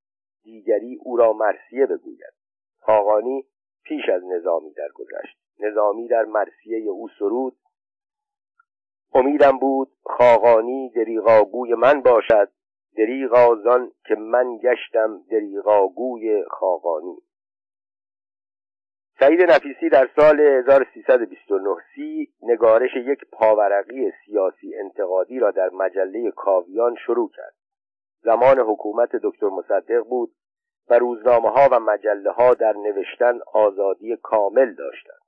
دیگری 0.43 0.99
او 1.03 1.17
را 1.17 1.33
مرسیه 1.33 1.87
بگوید. 1.87 2.35
خاقانی 2.81 3.47
پیش 3.85 4.09
از 4.09 4.23
نظامی 4.25 4.73
درگذشت 4.73 5.39
نظامی 5.61 6.09
در 6.09 6.25
مرسیه 6.25 6.91
او 6.91 7.09
سرود. 7.19 7.57
امیدم 9.15 9.59
بود 9.59 9.93
خاقانی 10.05 10.91
دریغاگوی 10.91 11.75
من 11.75 12.03
باشد. 12.03 12.51
دریغا 12.97 13.55
زان 13.55 13.93
که 14.05 14.15
من 14.15 14.57
گشتم 14.57 15.23
دریغاگوی 15.31 16.45
خاقانی. 16.45 17.17
سعید 19.21 19.43
نفیسی 19.43 19.89
در 19.89 20.09
سال 20.17 20.41
1329 20.41 21.77
سی 21.95 22.29
نگارش 22.43 22.91
یک 22.97 23.19
پاورقی 23.33 24.13
سیاسی 24.25 24.75
انتقادی 24.75 25.39
را 25.39 25.51
در 25.51 25.71
مجله 25.71 26.31
کاویان 26.31 26.95
شروع 27.07 27.31
کرد. 27.37 27.55
زمان 28.23 28.59
حکومت 28.59 29.17
دکتر 29.17 29.47
مصدق 29.47 30.05
بود 30.05 30.33
و 30.91 30.99
روزنامه 30.99 31.51
ها 31.51 31.69
و 31.73 31.81
مجله 31.81 32.31
ها 32.31 32.55
در 32.55 32.73
نوشتن 32.73 33.39
آزادی 33.53 34.17
کامل 34.23 34.75
داشتند. 34.75 35.23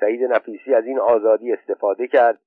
سعید 0.00 0.24
نفیسی 0.24 0.74
از 0.74 0.84
این 0.84 0.98
آزادی 0.98 1.52
استفاده 1.52 2.06
کرد 2.06 2.40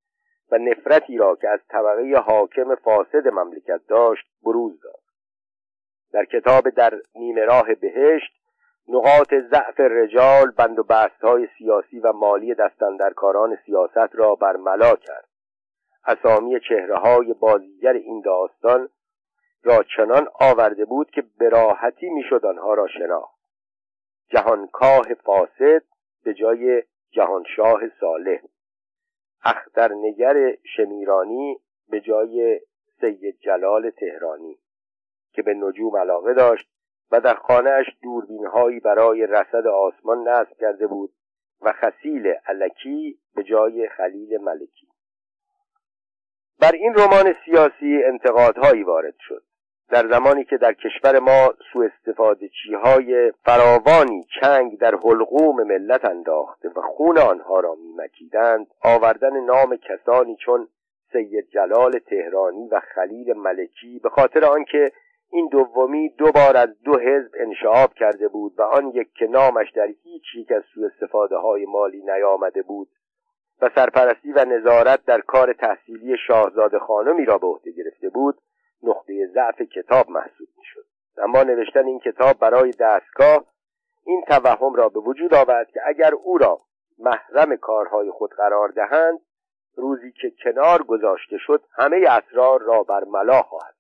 و 0.52 0.58
نفرتی 0.58 1.18
را 1.18 1.36
که 1.36 1.50
از 1.50 1.60
طبقه 1.70 2.24
حاکم 2.26 2.76
فاسد 2.76 3.28
مملکت 3.28 3.82
داشت 3.88 4.26
بروز 4.44 4.82
داد. 4.82 5.02
در 6.14 6.26
کتاب 6.26 6.70
در 6.70 6.94
نیمه 7.16 7.46
راه 7.46 7.74
بهشت 7.74 8.43
نقاط 8.88 9.34
ضعف 9.34 9.80
رجال 9.80 10.52
بند 10.52 10.80
و 10.80 11.10
های 11.22 11.48
سیاسی 11.58 12.00
و 12.00 12.12
مالی 12.12 12.56
دستندرکاران 12.56 13.58
سیاست 13.66 14.16
را 14.16 14.36
برملا 14.36 14.96
کرد. 14.96 15.28
اسامی 16.06 16.60
چهره 16.60 16.98
های 16.98 17.34
بازیگر 17.34 17.94
این 17.94 18.22
داستان 18.22 18.90
را 19.64 19.84
چنان 19.98 20.28
آورده 20.40 20.86
بود 20.86 21.12
که 21.12 21.24
به 21.38 21.50
راحتی 21.50 22.10
می‌شد 22.10 22.46
آنها 22.46 22.74
را 22.74 22.88
شناخت. 22.88 23.40
جهانکاه 24.30 25.14
فاسد 25.14 25.84
به 26.24 26.34
جای 26.34 26.84
جهانشاه 27.12 27.82
صالح. 28.00 28.40
اخترنگر 29.44 30.56
شمیرانی 30.76 31.60
به 31.90 32.02
جای 32.02 32.60
سید 33.02 33.40
جلال 33.40 33.90
تهرانی 33.90 34.58
که 35.34 35.42
به 35.42 35.54
نجوم 35.54 35.98
علاقه 35.98 36.34
داشت 36.34 36.73
و 37.12 37.20
در 37.20 37.34
خانهاش 37.34 37.86
دوربینهایی 38.04 38.80
برای 38.80 39.28
رصد 39.28 39.68
آسمان 39.68 40.28
نصب 40.28 40.58
کرده 40.60 40.88
بود 40.88 41.14
و 41.62 41.74
خسیل 41.74 42.34
علکی 42.48 43.20
به 43.36 43.44
جای 43.44 43.90
خلیل 43.90 44.38
ملکی. 44.38 44.88
بر 46.60 46.72
این 46.72 46.94
رمان 46.94 47.36
سیاسی 47.46 48.04
انتقادهایی 48.04 48.84
وارد 48.84 49.16
شد. 49.20 49.44
در 49.90 50.10
زمانی 50.10 50.44
که 50.44 50.58
در 50.58 50.74
کشور 50.74 51.20
ما 51.20 51.54
سوء 51.74 51.86
استفاده 51.88 52.50
چیهای 52.50 53.32
فراوانی 53.46 54.28
چنگ 54.42 54.80
در 54.80 54.96
حلقوم 54.96 55.64
ملت 55.64 56.06
انداخته 56.06 56.70
و 56.70 56.82
خون 56.82 57.18
آنها 57.18 57.60
را 57.60 57.76
میمکیدند 57.76 58.68
آوردن 58.84 59.40
نام 59.46 59.76
کسانی 59.76 60.36
چون 60.36 60.68
سید 61.12 61.50
جلال 61.50 62.00
تهرانی 62.00 62.68
و 62.68 62.80
خلیل 62.80 63.34
ملکی 63.34 64.00
به 64.04 64.10
خاطر 64.10 64.46
آنکه 64.46 64.92
این 65.36 65.48
دومی 65.48 66.10
دو 66.10 66.32
بار 66.32 66.58
از 66.58 66.70
دو 66.84 67.00
حزب 67.00 67.32
انشعاب 67.40 67.94
کرده 67.94 68.28
بود 68.28 68.60
و 68.60 68.62
آن 68.62 68.88
یک 68.88 69.14
که 69.14 69.28
نامش 69.28 69.72
در 69.72 69.88
هیچ 70.04 70.24
یک 70.36 70.52
از 70.52 70.64
سوء 70.74 70.88
استفاده 70.88 71.38
های 71.38 71.66
مالی 71.66 72.02
نیامده 72.02 72.62
بود 72.62 72.88
و 73.62 73.70
سرپرستی 73.76 74.32
و 74.32 74.46
نظارت 74.46 75.06
در 75.06 75.22
کار 75.22 75.54
تحصیلی 75.54 76.18
شاهزاده 76.28 76.80
خانمی 76.80 77.26
را 77.26 77.38
به 77.38 77.48
عهده 77.48 77.72
گرفته 77.72 78.10
بود 78.10 78.38
نقطه 78.84 79.28
ضعف 79.34 79.62
کتاب 79.62 80.10
محسوب 80.10 80.48
می‌شد. 80.58 80.86
اما 81.18 81.44
نوشتن 81.44 81.86
این 81.86 82.00
کتاب 82.00 82.40
برای 82.40 82.72
دستگاه 82.80 83.46
این 84.06 84.24
توهم 84.28 84.76
را 84.76 84.90
به 84.90 85.00
وجود 85.00 85.34
آورد 85.34 85.72
که 85.72 85.80
اگر 85.86 86.14
او 86.14 86.38
را 86.38 86.62
محرم 87.00 87.56
کارهای 87.56 88.12
خود 88.12 88.32
قرار 88.32 88.70
دهند 88.70 89.20
روزی 89.76 90.12
که 90.12 90.34
کنار 90.44 90.84
گذاشته 90.84 91.38
شد 91.38 91.64
همه 91.78 92.06
اسرار 92.10 92.62
را 92.62 92.84
بر 92.84 93.04
ملا 93.04 93.42
خواهد 93.42 93.73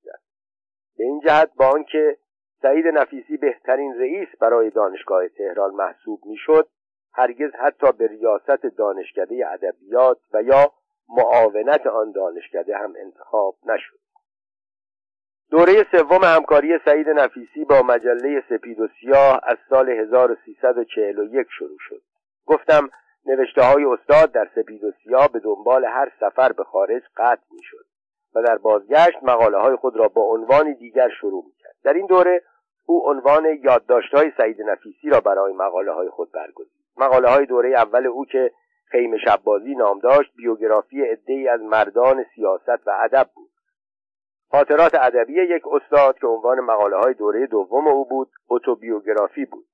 به 0.97 1.03
این 1.03 1.19
جهت 1.19 1.51
با 1.55 1.69
آنکه 1.69 2.17
سعید 2.61 2.87
نفیسی 2.87 3.37
بهترین 3.37 3.99
رئیس 3.99 4.27
برای 4.39 4.69
دانشگاه 4.69 5.27
تهران 5.27 5.73
محسوب 5.73 6.19
می‌شد 6.25 6.67
هرگز 7.13 7.51
حتی 7.59 7.91
به 7.91 8.07
ریاست 8.07 8.65
دانشکده 8.77 9.51
ادبیات 9.51 10.17
و 10.33 10.43
یا 10.43 10.71
معاونت 11.09 11.87
آن 11.87 12.11
دانشکده 12.11 12.77
هم 12.77 12.93
انتخاب 12.97 13.55
نشد. 13.65 13.99
دوره 15.51 15.85
سوم 15.91 16.23
همکاری 16.23 16.79
سعید 16.85 17.09
نفیسی 17.09 17.65
با 17.65 17.81
مجله 17.81 18.43
سپید 18.49 18.79
و 18.79 18.87
سیاه 19.01 19.39
از 19.43 19.57
سال 19.69 19.89
1341 19.89 21.47
شروع 21.57 21.77
شد. 21.79 22.01
گفتم 22.45 22.89
نوشته 23.25 23.61
های 23.61 23.85
استاد 23.85 24.31
در 24.31 24.49
سپید 24.55 24.83
و 24.83 24.91
سیاه 25.03 25.31
به 25.31 25.39
دنبال 25.39 25.85
هر 25.85 26.11
سفر 26.19 26.51
به 26.51 26.63
خارج 26.63 27.03
قطع 27.17 27.43
می 27.51 27.63
شد 27.63 27.85
و 28.35 28.41
در 28.41 28.57
بازگشت 28.57 29.23
مقاله 29.23 29.57
های 29.57 29.75
خود 29.75 29.95
را 29.95 30.07
با 30.07 30.21
عنوانی 30.21 30.73
دیگر 30.73 31.09
شروع 31.09 31.45
می 31.45 31.53
کرد 31.59 31.75
در 31.83 31.93
این 31.93 32.05
دوره 32.05 32.43
او 32.85 33.09
عنوان 33.09 33.45
یادداشت 33.63 34.13
های 34.13 34.31
سعید 34.37 34.61
نفیسی 34.61 35.09
را 35.09 35.19
برای 35.19 35.53
مقاله 35.53 35.91
های 35.91 36.09
خود 36.09 36.31
برگزید. 36.31 36.83
مقاله 36.97 37.29
های 37.29 37.45
دوره 37.45 37.69
اول 37.69 38.07
او 38.07 38.25
که 38.25 38.51
خیم 38.91 39.17
شبازی 39.17 39.75
نام 39.75 39.99
داشت 39.99 40.35
بیوگرافی 40.35 41.01
عدهای 41.01 41.47
از 41.47 41.61
مردان 41.61 42.25
سیاست 42.35 42.87
و 42.87 42.91
ادب 43.03 43.29
بود. 43.35 43.49
خاطرات 44.51 44.95
ادبی 44.95 45.33
یک 45.33 45.63
استاد 45.67 46.19
که 46.19 46.27
عنوان 46.27 46.59
مقاله 46.59 46.97
های 46.97 47.13
دوره 47.13 47.47
دوم 47.47 47.87
او 47.87 48.05
بود 48.05 48.29
اتوبیوگرافی 48.49 49.45
بود. 49.45 49.65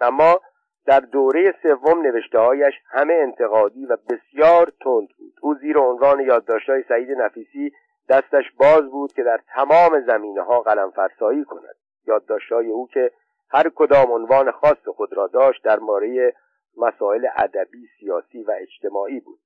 اما 0.00 0.40
در 0.86 1.00
دوره 1.00 1.54
سوم 1.62 2.02
نوشته 2.02 2.38
هایش 2.38 2.74
همه 2.90 3.14
انتقادی 3.14 3.86
و 3.86 3.96
بسیار 3.96 4.72
تند 4.80 5.08
بود. 5.18 5.34
او 5.42 5.54
زیر 5.54 5.78
عنوان 5.78 6.20
یادداشت‌های 6.20 6.82
سعید 6.88 7.10
نفیسی 7.10 7.72
دستش 8.08 8.44
باز 8.58 8.90
بود 8.90 9.12
که 9.12 9.22
در 9.22 9.40
تمام 9.48 10.00
زمینه 10.06 10.42
ها 10.42 10.60
قلم 10.60 10.90
فرسایی 10.90 11.44
کند. 11.44 11.76
یادداشتهای 12.06 12.70
او 12.70 12.88
که 12.88 13.10
هر 13.50 13.70
کدام 13.74 14.12
عنوان 14.12 14.50
خاص 14.50 14.88
خود 14.96 15.12
را 15.12 15.26
داشت 15.26 15.64
در 15.64 15.78
ماره 15.78 16.34
مسائل 16.76 17.26
ادبی 17.36 17.88
سیاسی 17.98 18.42
و 18.42 18.50
اجتماعی 18.60 19.20
بود. 19.20 19.38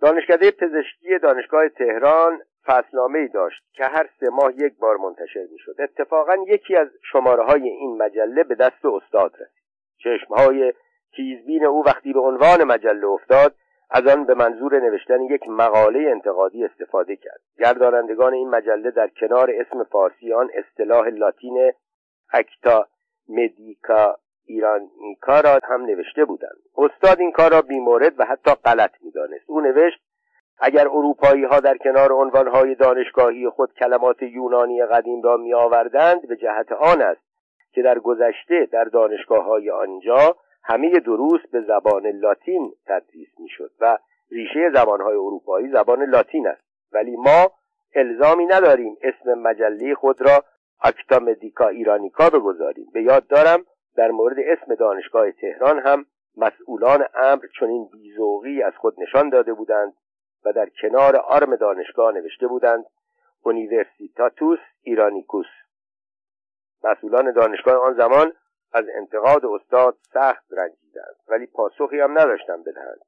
دانشکده 0.00 0.50
پزشکی 0.50 1.18
دانشگاه 1.22 1.68
تهران 1.68 2.42
فصلنامه 2.64 3.18
ای 3.18 3.28
داشت 3.28 3.62
که 3.72 3.84
هر 3.84 4.08
سه 4.20 4.30
ماه 4.30 4.52
یک 4.56 4.78
بار 4.78 4.96
منتشر 4.96 5.46
می 5.52 5.58
شد 5.58 5.76
اتفاقا 5.78 6.36
یکی 6.46 6.76
از 6.76 6.88
شماره 7.12 7.44
های 7.44 7.68
این 7.68 7.96
مجله 8.02 8.44
به 8.44 8.54
دست 8.54 8.84
استاد 8.84 9.34
رسید. 9.34 9.64
چشم 9.98 10.34
های 10.34 10.72
تیزبین 11.16 11.64
او 11.64 11.84
وقتی 11.86 12.12
به 12.12 12.20
عنوان 12.20 12.64
مجله 12.64 13.06
افتاد 13.06 13.54
از 13.96 14.06
آن 14.06 14.24
به 14.24 14.34
منظور 14.34 14.80
نوشتن 14.80 15.22
یک 15.22 15.48
مقاله 15.48 16.10
انتقادی 16.10 16.64
استفاده 16.64 17.16
کرد. 17.16 17.40
گردانندگان 17.58 18.34
این 18.34 18.50
مجله 18.50 18.90
در 18.90 19.08
کنار 19.08 19.50
اسم 19.50 19.84
فارسی 19.84 20.32
آن 20.32 20.50
اصطلاح 20.54 21.08
لاتین 21.08 21.72
اکتا 22.32 22.86
مدیکا 23.28 24.16
ایرانیکا 24.46 25.40
را 25.40 25.60
هم 25.64 25.84
نوشته 25.84 26.24
بودند. 26.24 26.56
استاد 26.76 27.20
این 27.20 27.32
کار 27.32 27.50
را 27.50 27.62
بیمورد 27.62 28.20
و 28.20 28.24
حتی 28.24 28.50
غلط 28.64 28.90
می‌دانست. 29.00 29.44
او 29.46 29.60
نوشت 29.60 30.00
اگر 30.58 30.88
اروپایی 30.88 31.44
ها 31.44 31.60
در 31.60 31.76
کنار 31.76 32.12
عنوان 32.12 32.48
های 32.48 32.74
دانشگاهی 32.74 33.48
خود 33.48 33.74
کلمات 33.74 34.22
یونانی 34.22 34.86
قدیم 34.86 35.22
را 35.22 35.36
می 35.36 35.54
آوردند 35.54 36.28
به 36.28 36.36
جهت 36.36 36.72
آن 36.72 37.02
است 37.02 37.24
که 37.72 37.82
در 37.82 37.98
گذشته 37.98 38.68
در 38.72 38.84
دانشگاه 38.84 39.44
های 39.44 39.70
آنجا 39.70 40.36
همه 40.64 41.00
دروس 41.00 41.40
به 41.52 41.60
زبان 41.60 42.06
لاتین 42.06 42.72
تدریس 42.86 43.28
می‌شد 43.38 43.70
و 43.80 43.98
ریشه 44.30 44.70
زبانهای 44.74 45.14
اروپایی 45.14 45.68
زبان 45.68 46.02
لاتین 46.02 46.46
است. 46.46 46.62
ولی 46.92 47.16
ما 47.16 47.52
الزامی 47.94 48.46
نداریم 48.46 48.96
اسم 49.02 49.34
مجله 49.34 49.94
خود 49.94 50.22
را 50.22 50.44
اکتا 50.82 51.18
مدیکا 51.18 51.68
ایرانیکا 51.68 52.30
بگذاریم. 52.30 52.86
به 52.92 53.02
یاد 53.02 53.26
دارم 53.26 53.64
در 53.96 54.10
مورد 54.10 54.36
اسم 54.38 54.74
دانشگاه 54.74 55.30
تهران 55.30 55.78
هم 55.78 56.06
مسئولان 56.36 57.04
امر 57.14 57.42
چنین 57.60 57.88
بیزوقی 57.92 58.62
از 58.62 58.72
خود 58.76 58.94
نشان 59.00 59.28
داده 59.28 59.54
بودند 59.54 59.92
و 60.44 60.52
در 60.52 60.68
کنار 60.82 61.16
آرم 61.16 61.56
دانشگاه 61.56 62.14
نوشته 62.14 62.46
بودند 62.46 62.84
اونیورسیتاتوس 63.42 64.58
ایرانیکوس. 64.82 65.46
مسئولان 66.84 67.32
دانشگاه 67.32 67.74
آن 67.74 67.94
زمان 67.94 68.32
از 68.74 68.84
انتقاد 68.94 69.46
استاد 69.46 69.96
سخت 70.12 70.44
رنجیدند 70.50 71.16
ولی 71.28 71.46
پاسخی 71.46 72.00
هم 72.00 72.18
نداشتند 72.18 72.64
بدهند 72.64 73.00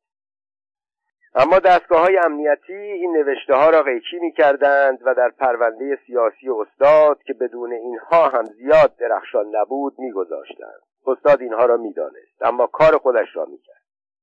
اما 1.38 1.58
دستگاه 1.58 2.00
های 2.00 2.18
امنیتی 2.18 2.74
این 2.74 3.16
نوشته 3.16 3.54
ها 3.54 3.70
را 3.70 3.82
قیچی 3.82 4.18
می 4.18 4.32
کردند 4.32 4.98
و 5.04 5.14
در 5.14 5.28
پرونده 5.28 5.98
سیاسی 6.06 6.48
استاد 6.48 7.22
که 7.22 7.32
بدون 7.32 7.72
اینها 7.72 8.28
هم 8.28 8.44
زیاد 8.44 8.96
درخشان 8.96 9.46
نبود 9.56 9.94
می 9.98 10.12
گذاشتند. 10.12 10.80
استاد 11.06 11.40
اینها 11.40 11.66
را 11.66 11.76
می 11.76 11.92
دانست 11.92 12.42
اما 12.42 12.66
کار 12.66 12.98
خودش 12.98 13.28
را 13.34 13.44
می 13.44 13.58
کرد. 13.58 13.82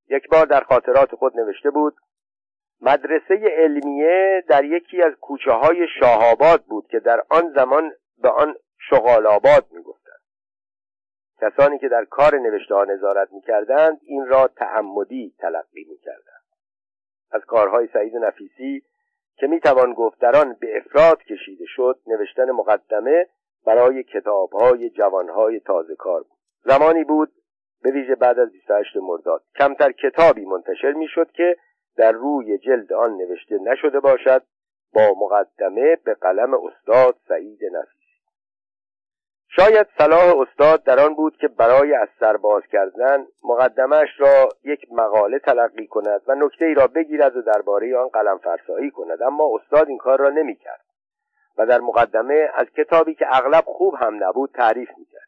یک 0.09 0.29
بار 0.29 0.45
در 0.45 0.59
خاطرات 0.59 1.15
خود 1.15 1.39
نوشته 1.39 1.69
بود 1.69 1.95
مدرسه 2.81 3.35
علمیه 3.57 4.43
در 4.47 4.63
یکی 4.63 5.01
از 5.01 5.13
کوچه 5.21 5.51
های 5.51 5.87
شاهآباد 5.99 6.63
بود 6.63 6.87
که 6.87 6.99
در 6.99 7.23
آن 7.29 7.53
زمان 7.55 7.91
به 8.21 8.29
آن 8.29 8.55
شغال 8.89 9.27
آباد 9.27 9.65
می 9.71 9.83
گفتند. 9.83 10.02
کسانی 11.43 11.79
که 11.79 11.87
در 11.87 12.05
کار 12.05 12.39
نوشته 12.39 12.75
ها 12.75 12.83
نظارت 12.83 13.33
می 13.33 13.41
کردند 13.41 13.99
این 14.03 14.25
را 14.25 14.47
تعمدی 14.47 15.33
تلقی 15.39 15.85
می 15.89 15.97
کردند. 15.97 16.43
از 17.31 17.41
کارهای 17.45 17.87
سعید 17.93 18.17
نفیسی 18.17 18.83
که 19.35 19.47
می‌توان 19.47 19.93
گفت 19.93 20.19
در 20.19 20.35
آن 20.35 20.57
به 20.59 20.77
افراد 20.77 21.23
کشیده 21.23 21.65
شد 21.67 21.99
نوشتن 22.07 22.51
مقدمه 22.51 23.27
برای 23.65 24.03
کتابهای 24.03 24.89
جوانهای 24.89 25.59
تازه 25.59 25.95
کار 25.95 26.23
بود 26.23 26.37
زمانی 26.63 27.03
بود 27.03 27.31
به 27.83 27.91
ویژه 27.91 28.15
بعد 28.15 28.39
از 28.39 28.51
28 28.51 28.97
مرداد 28.97 29.43
کمتر 29.59 29.91
کتابی 29.91 30.45
منتشر 30.45 30.91
می‌شد 30.91 31.31
که 31.31 31.57
در 31.97 32.11
روی 32.11 32.57
جلد 32.57 32.93
آن 32.93 33.17
نوشته 33.17 33.57
نشده 33.57 33.99
باشد 33.99 34.43
با 34.93 35.15
مقدمه 35.17 35.95
به 36.05 36.13
قلم 36.13 36.53
استاد 36.53 37.15
سعید 37.27 37.59
نفیسی 37.65 38.02
شاید 39.55 39.87
صلاح 39.97 40.39
استاد 40.39 40.83
در 40.83 40.99
آن 40.99 41.15
بود 41.15 41.37
که 41.37 41.47
برای 41.47 41.93
از 41.93 42.07
سرباز 42.19 42.63
کردن 42.71 43.25
مقدمش 43.43 44.09
را 44.17 44.49
یک 44.63 44.87
مقاله 44.91 45.39
تلقی 45.39 45.87
کند 45.87 46.21
و 46.27 46.35
نکته 46.35 46.65
ای 46.65 46.73
را 46.73 46.87
بگیرد 46.87 47.35
و 47.35 47.41
درباره 47.41 47.97
آن 47.97 48.07
قلم 48.07 48.37
فرسایی 48.37 48.91
کند. 48.91 49.23
اما 49.23 49.49
استاد 49.55 49.87
این 49.87 49.97
کار 49.97 50.19
را 50.19 50.29
نمی‌کرد 50.29 50.85
و 51.57 51.65
در 51.65 51.79
مقدمه 51.79 52.49
از 52.53 52.67
کتابی 52.77 53.15
که 53.15 53.25
اغلب 53.29 53.63
خوب 53.65 53.95
هم 53.95 54.23
نبود 54.23 54.51
تعریف 54.53 54.89
می‌کرد. 54.97 55.27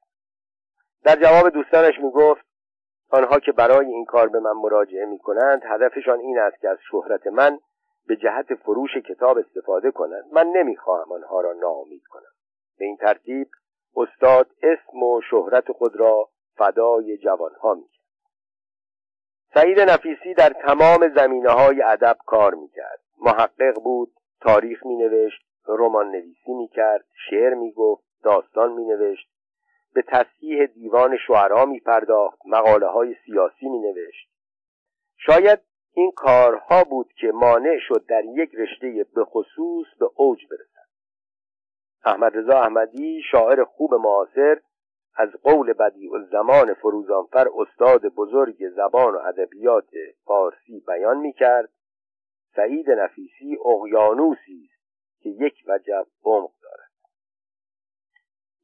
در 1.04 1.16
جواب 1.16 1.50
دوستانش 1.50 2.00
می‌گفت 2.00 2.46
آنها 3.10 3.40
که 3.40 3.52
برای 3.52 3.86
این 3.86 4.06
کار 4.06 4.28
به 4.28 4.40
من 4.40 4.52
مراجعه 4.52 5.06
می 5.06 5.20
کنند 5.20 5.62
هدفشان 5.66 6.20
این 6.20 6.40
است 6.40 6.60
که 6.62 6.70
از 6.70 6.78
شهرت 6.92 7.28
من 7.28 7.60
به 8.08 8.16
جهت 8.16 8.56
فروش 8.56 8.98
کتاب 8.98 9.38
استفاده 9.38 9.92
کنند. 9.92 10.24
من 10.32 10.48
نمی‌خواهم 10.48 11.12
آنها 11.12 11.42
را 11.42 11.54
ناامید 11.54 12.04
کنم. 12.10 12.32
به 12.80 12.86
این 12.86 12.98
ترتیب 12.98 13.48
استاد 13.96 14.50
اسم 14.64 15.04
و 15.04 15.22
شهرت 15.30 15.72
خود 15.72 15.96
را 15.96 16.30
فدای 16.58 17.18
جوانها 17.18 17.74
می‌کرد. 17.74 17.96
سعید 19.54 19.80
نفیسی 19.80 20.34
در 20.34 20.50
تمام 20.50 21.16
زمینه 21.16 21.50
های 21.50 21.82
ادب 21.82 22.18
کار 22.26 22.54
می‌کرد. 22.54 23.00
محقق 23.22 23.80
بود 23.84 24.14
تاریخ 24.42 24.86
مینوشت 24.86 25.42
رمان 25.68 26.12
نویسی 26.12 26.54
می‌کرد 26.54 27.06
شعر 27.30 27.54
می‌گفت 27.54 28.04
داستان 28.24 28.74
مینوشت. 28.74 29.30
به 29.94 30.02
تصحیح 30.08 30.66
دیوان 30.66 31.18
شعرا 31.28 31.66
میپرداخت 31.66 32.40
مقاله 32.46 32.88
های 32.88 33.16
سیاسی 33.26 33.70
مینوشت. 33.70 34.30
شاید 35.18 35.60
این 35.94 36.12
کارها 36.12 36.84
بود 36.84 37.14
که 37.14 37.32
مانع 37.32 37.78
شد 37.88 38.06
در 38.08 38.26
یک 38.26 38.56
رشته 38.56 39.06
به 39.16 39.26
خصوص 39.26 39.88
به 40.00 40.10
اوج 40.16 40.40
برسد. 40.48 40.75
احمد 42.06 42.38
رضا 42.38 42.60
احمدی 42.60 43.22
شاعر 43.32 43.64
خوب 43.64 43.94
معاصر 43.94 44.60
از 45.18 45.30
قول 45.44 45.74
بدیع 45.74 46.14
الزمان 46.14 46.74
فروزانفر 46.74 47.48
استاد 47.56 48.02
بزرگ 48.02 48.70
زبان 48.70 49.14
و 49.16 49.18
ادبیات 49.18 49.90
فارسی 50.26 50.84
بیان 50.88 51.18
می 51.18 51.34
کرد 51.34 51.70
سعید 52.56 52.92
نفیسی 52.92 53.58
اقیانوسی 53.66 54.70
است 54.72 54.84
که 55.24 55.30
یک 55.30 55.54
وجب 55.68 56.06
عمق 56.24 56.52
دارد. 56.62 56.92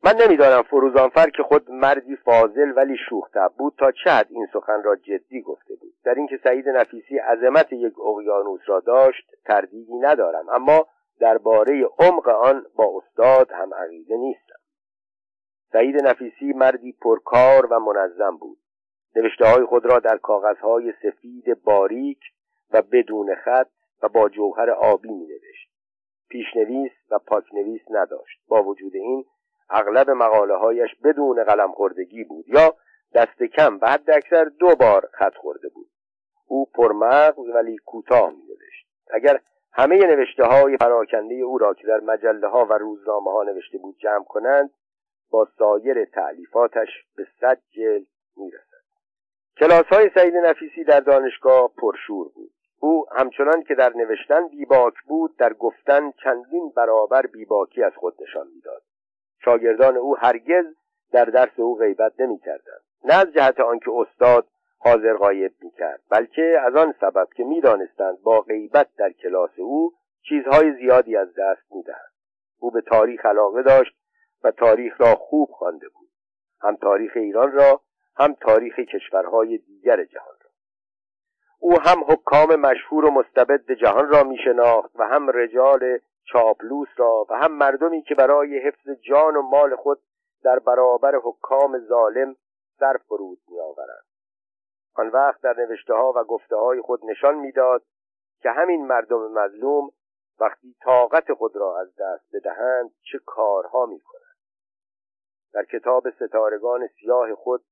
من 0.03 0.15
نمی‌دانم 0.25 0.61
فروزانفر 0.61 1.29
که 1.29 1.43
خود 1.43 1.71
مردی 1.71 2.15
فاضل 2.15 2.73
ولی 2.75 2.97
شوخ 3.09 3.27
بود 3.57 3.73
تا 3.77 3.91
چه 3.91 4.09
حد 4.09 4.27
این 4.29 4.47
سخن 4.53 4.83
را 4.83 4.95
جدی 4.95 5.41
گفته 5.41 5.75
بود. 5.75 5.93
در 6.03 6.13
اینکه 6.13 6.39
سعید 6.43 6.69
نفیسی 6.69 7.17
عظمت 7.17 7.73
یک 7.73 7.99
اقیانوس 7.99 8.61
را 8.65 8.79
داشت 8.79 9.31
تردیدی 9.45 9.97
ندارم. 9.97 10.49
اما 10.49 10.87
درباره 11.19 11.89
عمق 11.99 12.27
آن 12.27 12.65
با 12.75 12.97
استاد 12.97 13.51
هم 13.51 13.73
عقیده 13.73 14.17
نیستم. 14.17 14.59
سعید 15.71 15.95
نفیسی 16.03 16.53
مردی 16.53 16.91
پرکار 16.91 17.65
و 17.65 17.79
منظم 17.79 18.37
بود. 18.37 18.57
نوشته 19.15 19.45
های 19.45 19.65
خود 19.65 19.85
را 19.85 19.99
در 19.99 20.17
کاغذهای 20.17 20.93
سفید 21.03 21.63
باریک 21.63 22.19
و 22.71 22.81
بدون 22.81 23.35
خط 23.35 23.69
و 24.03 24.09
با 24.09 24.29
جوهر 24.29 24.69
آبی 24.69 25.11
می 25.11 25.25
نوشت 25.25 25.71
پیشنویس 26.29 26.91
و 27.11 27.19
پاکنویس 27.19 27.81
نداشت. 27.89 28.39
با 28.47 28.63
وجود 28.63 28.95
این 28.95 29.25
اغلب 29.69 30.09
مقاله 30.09 30.55
هایش 30.55 30.89
بدون 31.03 31.43
قلم 31.43 31.71
خوردگی 31.71 32.23
بود 32.23 32.49
یا 32.49 32.75
دست 33.13 33.43
کم 33.43 33.79
و 33.81 33.89
حد 33.89 34.11
اکثر 34.11 34.43
دو 34.43 34.75
بار 34.75 35.09
خط 35.13 35.35
خورده 35.35 35.69
بود. 35.69 35.89
او 36.45 36.65
پرمغز 36.65 37.49
ولی 37.55 37.77
کوتاه 37.77 38.29
می 38.29 38.43
نوشت 38.43 38.87
اگر 39.13 39.39
همه 39.73 39.97
نوشته 39.97 40.43
های 40.43 40.77
پراکنده 40.77 41.35
او 41.35 41.57
را 41.57 41.73
که 41.73 41.87
در 41.87 41.99
مجله 41.99 42.47
ها 42.47 42.65
و 42.65 42.73
روزنامه 42.73 43.31
ها 43.31 43.43
نوشته 43.43 43.77
بود 43.77 43.97
جمع 43.97 44.23
کنند 44.23 44.69
با 45.31 45.47
سایر 45.57 46.05
تعلیفاتش 46.05 46.89
به 47.17 47.27
صد 47.41 47.57
جلد 47.69 48.07
می‌رسد. 48.37 48.81
کلاس 49.59 49.85
های 49.85 50.09
سعید 50.15 50.35
نفیسی 50.35 50.83
در 50.83 50.99
دانشگاه 50.99 51.71
پرشور 51.77 52.29
بود. 52.35 52.51
او 52.79 53.05
همچنان 53.11 53.63
که 53.63 53.75
در 53.75 53.93
نوشتن 53.95 54.47
بیباک 54.47 54.93
بود 55.07 55.37
در 55.37 55.53
گفتن 55.53 56.11
چندین 56.23 56.69
برابر 56.75 57.21
بیباکی 57.21 57.83
از 57.83 57.93
خود 57.95 58.13
نشان 58.21 58.47
می‌داد. 58.55 58.81
شاگردان 59.45 59.97
او 59.97 60.17
هرگز 60.17 60.65
در 61.11 61.25
درس 61.25 61.59
او 61.59 61.77
غیبت 61.77 62.13
نمی‌کردند. 62.19 62.81
نه 63.03 63.13
از 63.13 63.33
جهت 63.33 63.59
آنکه 63.59 63.91
استاد 63.91 64.47
حاضر 64.83 65.17
غایب 65.17 65.53
می‌کرد 65.61 66.01
بلکه 66.09 66.59
از 66.65 66.75
آن 66.75 66.93
سبب 67.01 67.27
که 67.35 67.43
می‌دانستند 67.43 68.21
با 68.21 68.41
غیبت 68.41 68.87
در 68.97 69.11
کلاس 69.11 69.59
او 69.59 69.93
چیزهای 70.21 70.73
زیادی 70.73 71.17
از 71.17 71.27
دست 71.37 71.71
می‌دهند. 71.71 72.11
او 72.59 72.71
به 72.71 72.81
تاریخ 72.81 73.25
علاقه 73.25 73.61
داشت 73.61 73.95
و 74.43 74.51
تاریخ 74.51 75.01
را 75.01 75.15
خوب 75.15 75.49
خوانده 75.51 75.89
بود. 75.89 76.09
هم 76.61 76.75
تاریخ 76.75 77.11
ایران 77.15 77.51
را 77.51 77.81
هم 78.15 78.33
تاریخ 78.33 78.79
کشورهای 78.79 79.57
دیگر 79.57 80.03
جهان 80.03 80.35
را. 80.41 80.49
او 81.59 81.79
هم 81.81 82.03
حکام 82.07 82.55
مشهور 82.55 83.05
و 83.05 83.11
مستبد 83.11 83.71
جهان 83.71 84.09
را 84.09 84.23
میشناخت 84.23 84.91
و 84.95 85.03
هم 85.03 85.29
رجال 85.29 85.99
چاپلوس 86.23 86.87
را 86.97 87.25
و 87.29 87.33
هم 87.33 87.51
مردمی 87.51 88.01
که 88.01 88.15
برای 88.15 88.59
حفظ 88.59 88.89
جان 88.89 89.35
و 89.35 89.41
مال 89.41 89.75
خود 89.75 89.99
در 90.43 90.59
برابر 90.59 91.15
حکام 91.23 91.79
ظالم 91.79 92.35
سر 92.79 92.97
فرود 93.07 93.39
میآورند. 93.47 94.10
آن 94.93 95.07
وقت 95.07 95.41
در 95.41 95.55
نوشته 95.57 95.93
ها 95.93 96.13
و 96.15 96.23
گفته 96.23 96.55
های 96.55 96.81
خود 96.81 97.05
نشان 97.05 97.35
می‌داد 97.35 97.83
که 98.41 98.49
همین 98.49 98.87
مردم 98.87 99.31
مظلوم 99.31 99.91
وقتی 100.39 100.75
طاقت 100.83 101.33
خود 101.33 101.55
را 101.55 101.79
از 101.79 101.95
دست 101.95 102.35
بدهند 102.35 102.91
چه 103.11 103.19
کارها 103.25 103.85
می 103.85 103.99
کنند. 103.99 104.21
در 105.53 105.65
کتاب 105.65 106.09
ستارگان 106.09 106.87
سیاه 106.87 107.35
خود 107.35 107.63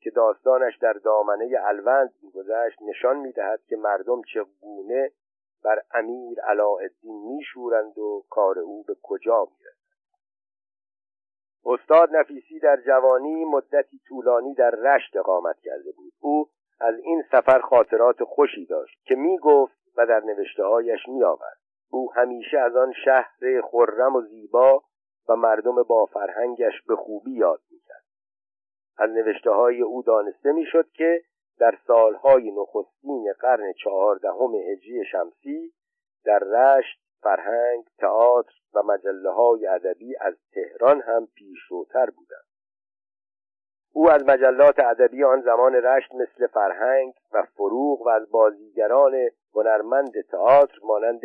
که 0.00 0.10
داستانش 0.10 0.78
در 0.78 0.92
دامنه 0.92 1.50
الوند 1.64 2.14
میگذشت 2.22 2.82
نشان 2.82 3.16
می‌دهد 3.16 3.60
که 3.68 3.76
مردم 3.76 4.22
چگونه 4.22 5.10
بر 5.64 5.82
امیر 5.94 6.40
علاءالدین 6.40 7.36
میشورند 7.36 7.98
و 7.98 8.24
کار 8.30 8.58
او 8.58 8.82
به 8.82 8.96
کجا 9.02 9.44
می‌رسد 9.44 9.78
استاد 11.64 12.16
نفیسی 12.16 12.58
در 12.58 12.76
جوانی 12.86 13.44
مدتی 13.44 14.00
طولانی 14.08 14.54
در 14.54 14.70
رشت 14.70 15.16
اقامت 15.16 15.56
کرده 15.60 15.92
بود 15.92 16.12
او 16.20 16.48
از 16.80 16.94
این 17.02 17.22
سفر 17.30 17.60
خاطرات 17.60 18.24
خوشی 18.24 18.66
داشت 18.66 19.04
که 19.04 19.14
می‌گفت 19.14 19.78
و 19.96 20.06
در 20.06 20.20
نوشته 20.20 20.64
هایش 20.64 21.08
می 21.08 21.24
آورد. 21.24 21.58
او 21.90 22.12
همیشه 22.14 22.58
از 22.58 22.76
آن 22.76 22.92
شهر 23.04 23.60
خرم 23.70 24.16
و 24.16 24.22
زیبا 24.22 24.82
و 25.28 25.36
مردم 25.36 25.82
با 25.82 26.06
فرهنگش 26.06 26.82
به 26.88 26.96
خوبی 26.96 27.32
یاد 27.32 27.60
می‌کرد 27.70 28.04
از 28.98 29.10
نوشته 29.10 29.50
های 29.50 29.82
او 29.82 30.02
دانسته 30.02 30.52
می‌شد 30.52 30.90
که 30.90 31.22
در 31.58 31.78
سالهای 31.86 32.50
نخستین 32.50 33.32
قرن 33.40 33.72
چهاردهم 33.72 34.54
هجری 34.54 35.04
شمسی 35.04 35.72
در 36.24 36.38
رشت 36.38 37.00
فرهنگ 37.22 37.84
تئاتر 37.98 38.52
و 38.74 38.82
مجله 38.82 39.30
های 39.30 39.66
ادبی 39.66 40.16
از 40.20 40.34
تهران 40.52 41.00
هم 41.00 41.26
پیشروتر 41.34 42.10
بودند 42.10 42.47
او 43.92 44.10
از 44.10 44.24
مجلات 44.26 44.78
ادبی 44.78 45.24
آن 45.24 45.40
زمان 45.40 45.74
رشت 45.74 46.14
مثل 46.14 46.46
فرهنگ 46.46 47.14
و 47.32 47.42
فروغ 47.42 48.00
و 48.00 48.08
از 48.08 48.30
بازیگران 48.30 49.14
هنرمند 49.54 50.20
تئاتر 50.20 50.78
مانند 50.82 51.20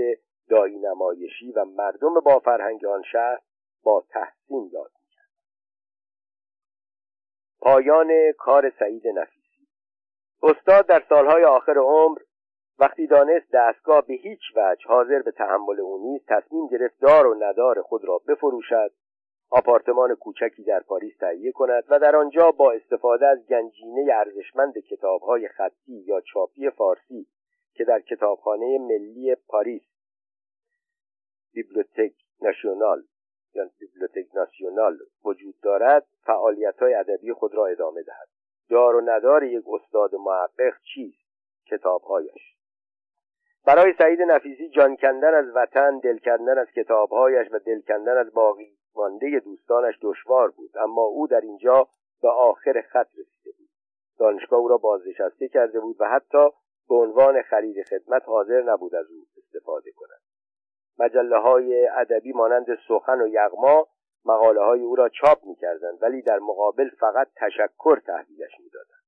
دایی 0.50 0.80
نمایشی 0.80 1.52
و 1.52 1.66
مردم 1.66 2.14
با 2.14 2.40
فرهنگ 2.40 2.86
آن 2.86 3.04
شهر 3.12 3.40
با 3.84 4.04
تحسین 4.10 4.70
یاد 4.74 4.92
می‌کرد. 5.02 5.30
پایان 7.62 8.32
کار 8.38 8.72
سعید 8.80 9.08
نفیسی. 9.08 9.68
استاد 10.44 10.86
در 10.86 11.04
سالهای 11.10 11.44
آخر 11.44 11.78
عمر 11.78 12.20
وقتی 12.80 13.08
دانست 13.08 13.52
دستگاه 13.54 14.06
به 14.08 14.14
هیچ 14.14 14.42
وجه 14.56 14.88
حاضر 14.88 15.22
به 15.22 15.32
تحمل 15.32 15.80
او 15.80 16.12
نیست 16.12 16.26
تصمیم 16.28 16.68
گرفت 16.68 17.00
دار 17.00 17.28
و 17.28 17.44
ندار 17.44 17.82
خود 17.82 18.06
را 18.06 18.22
بفروشد 18.28 18.92
آپارتمان 19.56 20.16
کوچکی 20.16 20.64
در 20.64 20.80
پاریس 20.80 21.18
تهیه 21.18 21.52
کند 21.52 21.84
و 21.90 22.00
در 22.00 22.16
آنجا 22.16 22.52
با 22.52 22.72
استفاده 22.72 23.28
از 23.28 23.48
گنجینه 23.48 24.14
ارزشمند 24.14 24.78
کتابهای 24.78 25.48
خطی 25.48 26.04
یا 26.08 26.22
چاپی 26.22 26.70
فارسی 26.70 27.28
که 27.74 27.84
در 27.84 28.00
کتابخانه 28.00 28.78
ملی 28.78 29.36
پاریس. 29.36 29.82
بیبلوتک 31.54 32.14
ناسیونال 32.42 33.04
یا 33.56 33.70
بیبلوتک 33.80 34.36
ناسیونال 34.36 34.98
وجود 35.26 35.56
دارد 35.62 36.06
فعالیت 36.26 36.80
های 36.80 36.94
ادبی 36.94 37.34
خود 37.34 37.56
را 37.56 37.66
ادامه 37.66 38.04
دهد. 38.04 38.28
دار 38.70 38.96
و 38.96 39.02
ندار 39.02 39.44
یک 39.44 39.64
استاد 39.68 40.16
محقق 40.16 40.74
چیست؟ 40.94 41.28
کتابهایش. 41.66 42.56
برای 43.66 43.94
سعید 43.98 44.22
نفیسی 44.22 44.70
جان 44.70 44.96
کندن 44.96 45.34
از 45.34 45.46
وطن 45.56 46.00
دل 46.00 46.18
کندن 46.18 46.58
از 46.58 46.68
کتابهایش 46.76 47.48
و 47.52 47.60
دل 47.60 47.82
کندن 47.82 48.18
از 48.18 48.34
باقی 48.34 48.78
مانده 48.96 49.40
دوستانش 49.40 49.96
دشوار 50.02 50.50
بود 50.50 50.78
اما 50.78 51.02
او 51.02 51.28
در 51.28 51.42
اینجا 51.42 51.88
به 52.22 52.30
آخر 52.30 52.82
خط 52.82 53.08
رسیده 53.08 53.52
بود. 53.58 53.70
دانشگاه 54.20 54.60
او 54.60 54.68
را 54.68 54.78
بازنشسته 54.78 55.48
کرده 55.48 55.80
بود 55.80 55.96
و 56.00 56.06
حتی 56.10 56.50
به 56.90 56.96
عنوان 56.96 57.42
خرید 57.42 57.84
خدمت 57.84 58.24
حاضر 58.26 58.62
نبود 58.62 58.96
از 58.96 59.06
او 59.12 59.26
استفاده 59.38 59.92
کند. 59.92 60.22
مجله 61.00 61.38
های 61.38 61.88
ادبی 61.88 62.32
مانند 62.34 62.68
سخن 62.88 63.22
و 63.22 63.28
یغما 63.28 63.88
مقاله 64.26 64.62
های 64.62 64.82
او 64.82 64.96
را 64.96 65.10
چاپ 65.10 65.46
می‌کردند 65.46 65.98
ولی 66.02 66.22
در 66.22 66.40
مقابل 66.40 66.90
فقط 66.90 67.28
تشکر 67.36 68.00
تحویلش 68.06 68.60
می‌دادند. 68.60 69.04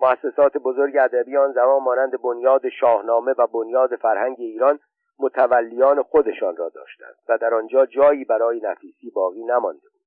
مؤسسات 0.00 0.56
بزرگ 0.56 0.96
ادبی 0.96 1.36
آن 1.36 1.52
زمان 1.52 1.82
مانند 1.82 2.22
بنیاد 2.22 2.68
شاهنامه 2.68 3.34
و 3.38 3.46
بنیاد 3.46 3.96
فرهنگ 3.96 4.36
ایران 4.38 4.78
متولیان 5.18 6.02
خودشان 6.02 6.56
را 6.56 6.68
داشتند 6.68 7.14
و 7.28 7.38
در 7.38 7.54
آنجا 7.54 7.86
جایی 7.86 8.24
برای 8.24 8.60
نفیسی 8.60 9.10
باقی 9.10 9.44
نمانده 9.44 9.88
بود. 9.88 10.00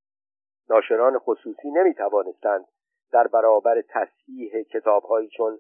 ناشران 0.69 1.19
خصوصی 1.19 1.71
نمی 1.71 1.93
توانستند 1.93 2.65
در 3.11 3.27
برابر 3.27 3.81
تصحیح 3.81 4.63
کتابهایی 4.63 5.29
چون 5.29 5.59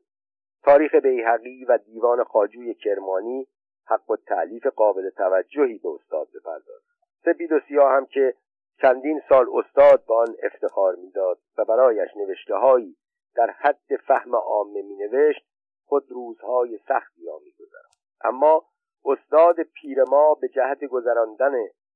تاریخ 0.63 0.95
بیهقی 0.95 1.65
و 1.65 1.77
دیوان 1.77 2.23
خاجوی 2.23 2.73
کرمانی 2.73 3.47
حق 3.85 4.09
و 4.09 4.15
تعلیف 4.15 4.67
قابل 4.67 5.09
توجهی 5.09 5.77
به 5.77 5.89
استاد 5.89 6.27
بپردازد. 6.35 6.87
سپید 7.25 7.51
و 7.51 7.59
سیاه 7.67 7.91
هم 7.91 8.05
که 8.05 8.33
چندین 8.81 9.21
سال 9.29 9.45
استاد 9.53 10.05
به 10.07 10.13
آن 10.13 10.35
افتخار 10.43 10.95
می‌داد 10.95 11.39
و 11.57 11.65
برایش 11.65 12.09
نوشتههایی 12.17 12.97
در 13.35 13.49
حد 13.49 13.95
فهم 14.07 14.35
عامه 14.35 14.81
مینوشت 14.81 15.45
خود 15.85 16.11
روزهای 16.11 16.79
سختی 16.87 17.25
را 17.25 17.39
میگذراند. 17.45 17.97
اما 18.23 18.65
استاد 19.05 19.63
پیر 19.63 20.03
ما 20.03 20.33
به 20.33 20.47
جهت 20.47 20.85
گذراندن 20.85 21.53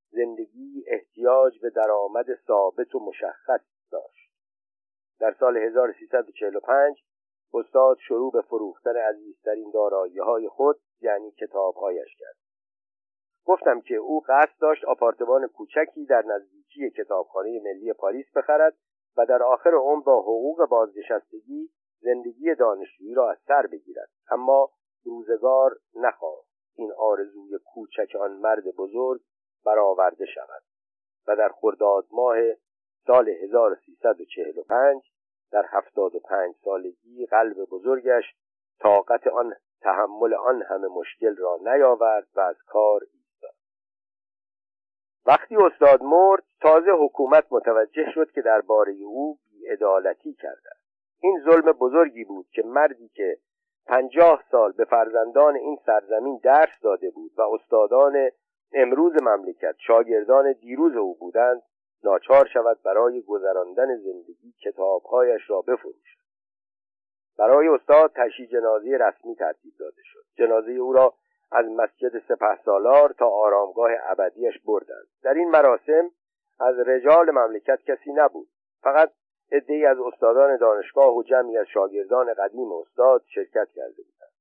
زندگی 0.09 0.83
احتیاج 0.87 1.59
به 1.59 1.69
درآمد 1.69 2.25
ثابت 2.47 2.95
و 2.95 2.99
مشخص 2.99 3.61
داشت. 3.91 4.31
در 5.19 5.35
سال 5.39 5.57
1345 5.57 7.03
استاد 7.53 7.97
شروع 8.07 8.31
به 8.31 8.41
فروختن 8.41 8.97
عزیزترین 8.97 9.71
دارایی 9.73 10.19
های 10.19 10.47
خود 10.47 10.79
یعنی 11.01 11.31
کتابهایش 11.31 12.15
کرد. 12.19 12.35
گفتم 13.45 13.81
که 13.81 13.95
او 13.95 14.21
قصد 14.27 14.59
داشت 14.61 14.85
آپارتمان 14.85 15.47
کوچکی 15.47 16.05
در 16.05 16.23
نزدیکی 16.25 16.89
کتابخانه 16.89 17.61
ملی 17.63 17.93
پاریس 17.93 18.25
بخرد 18.35 18.73
و 19.17 19.25
در 19.25 19.43
آخر 19.43 19.73
عمر 19.73 20.03
با 20.03 20.21
حقوق 20.21 20.69
بازنشستگی 20.69 21.69
زندگی 21.99 22.55
دانشجویی 22.55 23.13
را 23.13 23.31
از 23.31 23.37
سر 23.47 23.67
بگیرد 23.71 24.09
اما 24.31 24.69
روزگار 25.05 25.77
نخواست. 25.95 26.50
این 26.75 26.91
آرزوی 26.97 27.59
کوچک 27.65 28.15
آن 28.15 28.31
مرد 28.31 28.63
بزرگ 28.77 29.21
برآورده 29.65 30.25
شود 30.25 30.63
و 31.27 31.35
در 31.35 31.49
خرداد 31.49 32.05
ماه 32.11 32.37
سال 33.07 33.29
1345 33.29 35.03
در 35.51 35.65
هفتاد 35.69 36.15
و 36.15 36.19
پنج 36.19 36.55
سالگی 36.63 37.25
قلب 37.25 37.57
بزرگش 37.71 38.23
طاقت 38.79 39.27
آن 39.27 39.53
تحمل 39.81 40.33
آن 40.33 40.61
همه 40.61 40.87
مشکل 40.87 41.35
را 41.35 41.59
نیاورد 41.61 42.27
و 42.35 42.39
از 42.39 42.55
کار 42.67 43.01
ایستاد. 43.13 43.55
وقتی 45.25 45.55
استاد 45.55 46.03
مرد 46.03 46.43
تازه 46.61 46.91
حکومت 46.91 47.45
متوجه 47.51 48.11
شد 48.13 48.31
که 48.31 48.41
درباره 48.41 48.93
او 48.93 49.39
بیعدالتی 49.49 50.33
کرده 50.33 50.69
این 51.21 51.41
ظلم 51.45 51.71
بزرگی 51.71 52.23
بود 52.23 52.47
که 52.51 52.63
مردی 52.63 53.09
که 53.09 53.37
پنجاه 53.91 54.43
سال 54.51 54.71
به 54.71 54.85
فرزندان 54.85 55.55
این 55.55 55.79
سرزمین 55.85 56.39
درس 56.43 56.79
داده 56.81 57.09
بود 57.09 57.31
و 57.37 57.41
استادان 57.41 58.29
امروز 58.73 59.13
مملکت 59.21 59.75
شاگردان 59.77 60.53
دیروز 60.53 60.95
او 60.95 61.15
بودند 61.15 61.61
ناچار 62.03 62.47
شود 62.53 62.79
برای 62.83 63.21
گذراندن 63.21 63.97
زندگی 63.97 64.53
کتابهایش 64.63 65.49
را 65.49 65.61
بفروشد 65.61 66.21
برای 67.37 67.67
استاد 67.67 68.11
تشییع 68.15 68.47
جنازه 68.47 68.97
رسمی 68.97 69.35
ترتیب 69.35 69.73
داده 69.79 70.01
شد. 70.03 70.23
جنازه 70.35 70.71
او 70.71 70.93
را 70.93 71.13
از 71.51 71.65
مسجد 71.65 72.19
سپه 72.27 72.57
سالار 72.65 73.15
تا 73.19 73.27
آرامگاه 73.27 73.91
ابدیش 74.03 74.59
بردند. 74.65 75.07
در 75.23 75.33
این 75.33 75.49
مراسم 75.49 76.11
از 76.59 76.79
رجال 76.79 77.31
مملکت 77.31 77.79
کسی 77.83 78.13
نبود. 78.13 78.47
فقط 78.81 79.11
عدهای 79.51 79.85
از 79.85 79.97
استادان 79.99 80.57
دانشگاه 80.57 81.15
و 81.15 81.23
جمعی 81.23 81.57
از 81.57 81.65
شاگردان 81.73 82.33
قدیم 82.33 82.71
استاد 82.71 83.23
شرکت 83.27 83.67
کرده 83.75 84.03
بودند. 84.03 84.31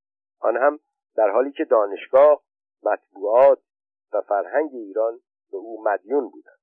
آن 0.41 0.57
هم 0.57 0.81
در 1.17 1.31
حالی 1.31 1.53
که 1.53 1.65
دانشگاه 1.65 2.43
مطبوعات 2.83 3.59
و 4.13 4.21
فرهنگ 4.21 4.71
ایران 4.73 5.21
به 5.51 5.57
او 5.57 5.85
مدیون 5.85 6.29
بودند. 6.29 6.59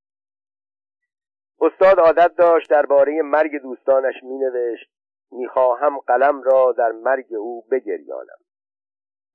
استاد 1.62 2.00
عادت 2.00 2.36
داشت 2.36 2.70
درباره 2.70 3.22
مرگ 3.22 3.62
دوستانش 3.62 4.24
مینوشت 4.24 4.92
می‌خواهم 5.32 6.00
قلم 6.00 6.42
را 6.42 6.72
در 6.78 6.92
مرگ 6.92 7.34
او 7.34 7.62
بگریانم. 7.72 8.38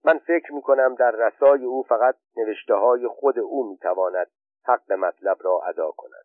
من 0.05 0.19
فکر 0.19 0.53
می‌کنم 0.53 0.95
در 0.95 1.11
رسای 1.11 1.65
او 1.65 1.83
فقط 1.83 2.17
نوشته 2.37 2.75
های 2.75 3.09
خود 3.09 3.39
او 3.39 3.71
می‌تواند 3.71 4.31
حق 4.65 4.93
مطلب 4.93 5.37
را 5.41 5.61
ادا 5.67 5.91
کند. 5.91 6.25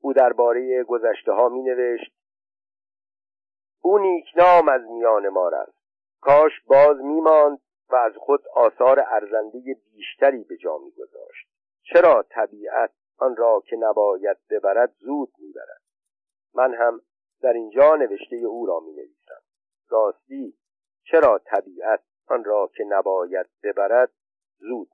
او 0.00 0.12
درباره 0.12 0.84
گذشته 0.84 1.32
ها 1.32 1.48
می 1.48 1.62
نوشت 1.62 2.12
او 3.82 3.98
نیکنام 3.98 4.68
از 4.68 4.82
میان 4.90 5.28
ما 5.28 5.48
رفت. 5.48 5.76
کاش 6.20 6.52
باز 6.66 6.96
میماند 7.00 7.58
و 7.88 7.96
از 7.96 8.12
خود 8.16 8.40
آثار 8.54 9.00
ارزنده 9.00 9.76
بیشتری 9.92 10.44
به 10.44 10.56
جا 10.56 10.78
میگذاشت. 10.78 11.48
چرا 11.82 12.22
طبیعت 12.30 12.90
آن 13.18 13.36
را 13.36 13.62
که 13.66 13.76
نباید 13.76 14.36
ببرد 14.50 14.94
زود 14.98 15.32
می‌برد؟ 15.38 15.82
من 16.54 16.74
هم 16.74 17.00
در 17.42 17.52
اینجا 17.52 17.96
نوشته 17.96 18.36
او 18.36 18.66
را 18.66 18.80
می 18.80 18.92
نویسم 18.92 19.42
راستی 19.88 20.54
چرا 21.04 21.38
طبیعت 21.38 22.02
آن 22.26 22.44
را 22.44 22.70
که 22.76 22.84
نباید 22.84 23.46
ببرد 23.62 24.12
زود 24.58 24.88